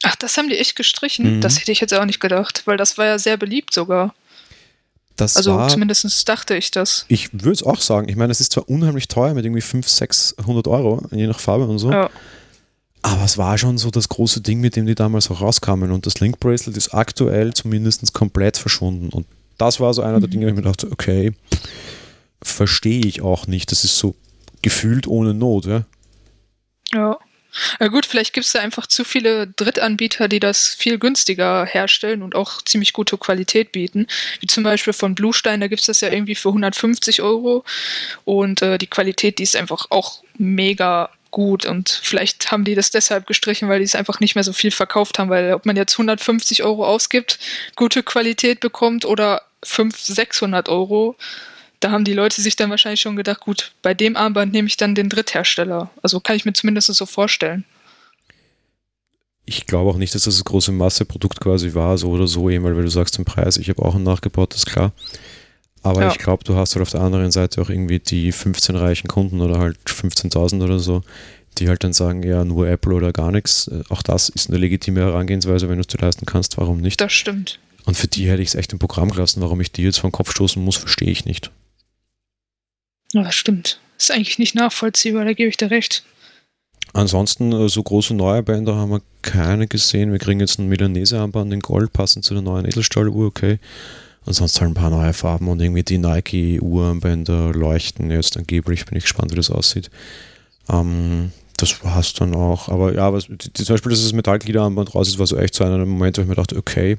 [0.05, 1.38] Ach, das haben die echt gestrichen?
[1.38, 1.40] Mhm.
[1.40, 4.14] Das hätte ich jetzt auch nicht gedacht, weil das war ja sehr beliebt sogar.
[5.19, 7.05] Das also war, zumindest dachte ich das.
[7.09, 8.09] Ich würde es auch sagen.
[8.09, 11.66] Ich meine, es ist zwar unheimlich teuer mit irgendwie 500, 600 Euro, je nach Farbe
[11.66, 11.91] und so.
[11.91, 12.09] Ja.
[13.03, 15.91] Aber es war schon so das große Ding, mit dem die damals auch rauskamen.
[15.91, 19.09] Und das Link Bracelet ist aktuell zumindest komplett verschwunden.
[19.09, 20.21] Und das war so einer mhm.
[20.21, 21.33] der Dinge, wo ich mir dachte, okay,
[22.41, 23.73] verstehe ich auch nicht.
[23.73, 24.14] Das ist so
[24.62, 25.83] gefühlt ohne Not, ja.
[26.93, 27.19] Ja.
[27.80, 32.22] Na gut, vielleicht gibt es da einfach zu viele Drittanbieter, die das viel günstiger herstellen
[32.22, 34.07] und auch ziemlich gute Qualität bieten.
[34.40, 37.64] Wie zum Beispiel von Bluestein, da gibt es das ja irgendwie für 150 Euro.
[38.24, 42.90] Und äh, die Qualität, die ist einfach auch mega gut und vielleicht haben die das
[42.90, 45.76] deshalb gestrichen, weil die es einfach nicht mehr so viel verkauft haben, weil ob man
[45.76, 47.38] jetzt 150 Euro ausgibt,
[47.76, 51.16] gute Qualität bekommt oder 500, 600 Euro,
[51.81, 54.76] da haben die Leute sich dann wahrscheinlich schon gedacht, gut, bei dem Armband nehme ich
[54.76, 55.91] dann den Dritthersteller.
[56.03, 57.64] Also kann ich mir zumindest so vorstellen.
[59.45, 62.64] Ich glaube auch nicht, dass das das große Masseprodukt quasi war, so oder so, eben,
[62.64, 64.93] weil du sagst den Preis, ich habe auch einen nachgebaut, das ist klar.
[65.83, 66.11] Aber ja.
[66.11, 69.41] ich glaube, du hast halt auf der anderen Seite auch irgendwie die 15 reichen Kunden
[69.41, 71.03] oder halt 15.000 oder so,
[71.57, 73.68] die halt dann sagen, ja, nur Apple oder gar nichts.
[73.68, 77.01] Äh, auch das ist eine legitime Herangehensweise, wenn du es dir leisten kannst, warum nicht?
[77.01, 77.59] Das stimmt.
[77.85, 79.41] Und für die hätte ich es echt im Programm gelassen.
[79.41, 81.51] Warum ich die jetzt vom Kopf stoßen muss, verstehe ich nicht.
[83.12, 83.80] Ja, das stimmt.
[83.98, 86.04] Ist eigentlich nicht nachvollziehbar, da gebe ich dir recht.
[86.92, 90.12] Ansonsten, äh, so große neue Bänder haben wir keine gesehen.
[90.12, 93.59] Wir kriegen jetzt ein Milanese-Armband in Gold, passend zu der neuen Edelstahl-Uhr, okay.
[94.24, 98.84] Ansonsten halt ein paar neue Farben und irgendwie die Nike-Uhrenbänder leuchten jetzt angeblich.
[98.84, 99.90] Bin ich gespannt, wie das aussieht.
[100.68, 102.68] Ähm, das war es dann auch.
[102.68, 105.78] Aber ja, was, zum Beispiel, dass das Metallgliederarmband raus ist, war so echt so einer
[105.78, 106.98] Moment, wo ich mir dachte, okay,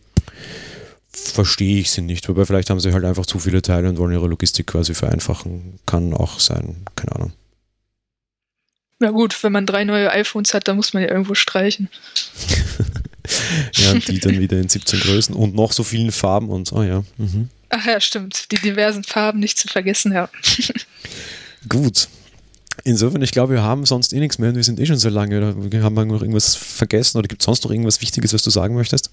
[1.12, 2.30] verstehe ich sie nicht.
[2.30, 5.80] Wobei vielleicht haben sie halt einfach zu viele Teile und wollen ihre Logistik quasi vereinfachen.
[5.86, 7.34] Kann auch sein, keine Ahnung.
[9.00, 11.90] Na gut, wenn man drei neue iPhones hat, dann muss man ja irgendwo streichen.
[13.74, 16.84] ja, und die dann wieder in 17 Größen und noch so vielen Farben und oh
[16.84, 17.04] ja.
[17.18, 17.50] Mhm.
[17.70, 18.52] Ach ja, stimmt.
[18.52, 20.30] Die diversen Farben nicht zu vergessen, ja.
[21.70, 22.10] Gut.
[22.84, 25.10] Insofern, ich glaube, wir haben sonst eh nichts mehr und wir sind eh schon so
[25.10, 25.38] lange.
[25.38, 28.50] Oder haben wir noch irgendwas vergessen oder gibt es sonst noch irgendwas Wichtiges, was du
[28.50, 29.12] sagen möchtest?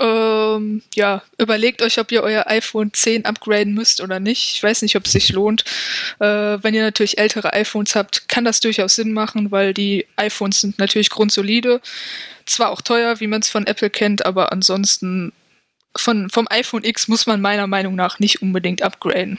[0.00, 4.54] Ähm, ja, überlegt euch, ob ihr euer iPhone 10 upgraden müsst oder nicht.
[4.54, 5.64] Ich weiß nicht, ob es sich lohnt.
[6.18, 10.62] Äh, wenn ihr natürlich ältere iPhones habt, kann das durchaus Sinn machen, weil die iPhones
[10.62, 11.82] sind natürlich grundsolide.
[12.46, 15.32] Zwar auch teuer, wie man es von Apple kennt, aber ansonsten
[15.96, 19.38] von, vom iPhone X muss man meiner Meinung nach nicht unbedingt upgraden.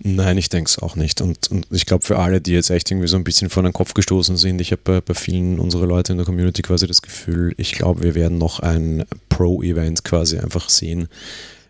[0.00, 1.20] Nein, ich denke es auch nicht.
[1.20, 3.72] Und, und ich glaube, für alle, die jetzt echt irgendwie so ein bisschen vor den
[3.72, 7.02] Kopf gestoßen sind, ich habe bei, bei vielen unserer Leute in der Community quasi das
[7.02, 9.04] Gefühl, ich glaube, wir werden noch ein
[9.38, 11.08] Pro-Event quasi einfach sehen.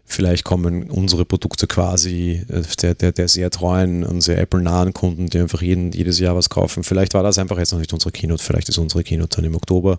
[0.06, 5.28] Vielleicht kommen unsere Produkte quasi äh, der, der, der sehr treuen und sehr Apple-nahen Kunden,
[5.28, 6.82] die einfach jeden, jedes Jahr was kaufen.
[6.82, 9.54] Vielleicht war das einfach jetzt noch nicht unsere Keynote, vielleicht ist unsere Keynote dann im
[9.54, 9.98] Oktober,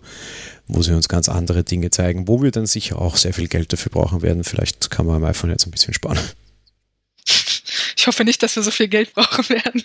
[0.66, 3.72] wo sie uns ganz andere Dinge zeigen, wo wir dann sicher auch sehr viel Geld
[3.72, 4.42] dafür brauchen werden.
[4.42, 6.18] Vielleicht kann man am iPhone jetzt ein bisschen sparen.
[7.96, 9.84] Ich hoffe nicht, dass wir so viel Geld brauchen werden.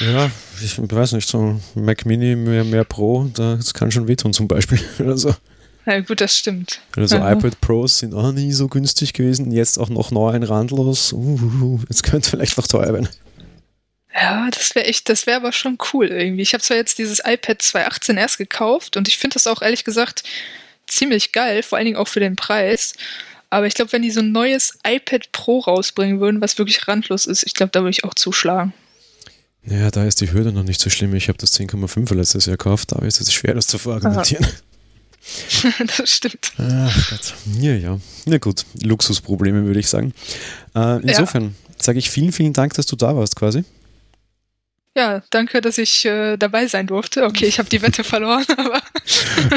[0.00, 0.30] Ja,
[0.62, 4.78] ich weiß nicht, so Mac Mini mehr, mehr Pro, das kann schon wehtun zum Beispiel.
[5.00, 5.34] Oder so.
[5.88, 6.80] Ja, gut, das stimmt.
[6.96, 7.32] Also ja.
[7.32, 11.14] iPad Pros sind auch nie so günstig gewesen, jetzt auch noch neu ein Randlos.
[11.14, 13.08] Uh, jetzt könnte vielleicht noch teuer werden.
[14.14, 16.42] Ja, das wäre echt, das wäre aber schon cool irgendwie.
[16.42, 19.84] Ich habe zwar jetzt dieses iPad 2018 erst gekauft und ich finde das auch ehrlich
[19.84, 20.24] gesagt
[20.86, 22.92] ziemlich geil, vor allen Dingen auch für den Preis.
[23.48, 27.24] Aber ich glaube, wenn die so ein neues iPad Pro rausbringen würden, was wirklich randlos
[27.24, 28.74] ist, ich glaube, da würde ich auch zuschlagen.
[29.62, 31.14] Naja, da ist die Hürde noch nicht so schlimm.
[31.14, 34.46] Ich habe das 10,5 letztes Jahr gekauft, da ist es schwer, das zu verargumentieren.
[35.96, 36.52] das stimmt.
[36.58, 37.34] Ach Gott.
[37.60, 38.00] Ja, ja.
[38.26, 40.12] Na gut, Luxusprobleme würde ich sagen.
[40.74, 41.50] Äh, insofern ja.
[41.82, 43.64] sage ich vielen, vielen Dank, dass du da warst quasi.
[44.96, 47.24] Ja, danke, dass ich äh, dabei sein durfte.
[47.24, 48.82] Okay, ich habe die Wette verloren, aber.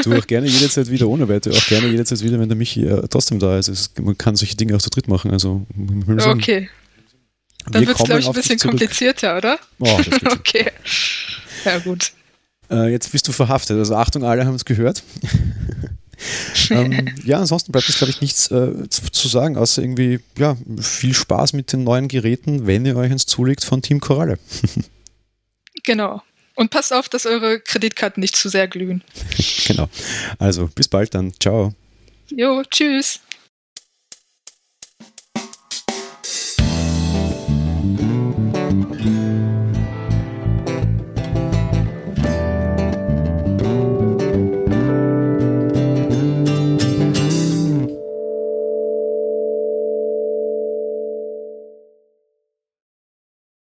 [0.04, 3.08] du auch gerne jederzeit wieder ohne Wette, auch gerne jederzeit wieder, wenn der Michi äh,
[3.08, 3.68] trotzdem da ist.
[3.68, 5.32] Es, man kann solche Dinge auch zu dritt machen.
[5.32, 5.66] Also,
[6.26, 6.68] okay.
[7.70, 9.58] Dann wird es, glaube ich, ein bisschen komplizierter, oder?
[9.80, 10.00] Oh,
[10.30, 10.70] okay.
[11.64, 12.12] Ja, gut.
[12.70, 13.78] Äh, jetzt bist du verhaftet.
[13.78, 15.02] Also Achtung, alle haben es gehört.
[16.70, 20.56] ähm, ja, ansonsten bleibt es, glaube ich, nichts äh, zu, zu, sagen, außer irgendwie, ja,
[20.80, 24.38] viel Spaß mit den neuen Geräten, wenn ihr euch ins zulegt von Team Koralle.
[25.84, 26.22] Genau.
[26.54, 29.02] Und passt auf, dass eure Kreditkarten nicht zu sehr glühen.
[29.66, 29.88] genau.
[30.38, 31.32] Also, bis bald dann.
[31.40, 31.74] Ciao.
[32.30, 33.20] Jo, tschüss.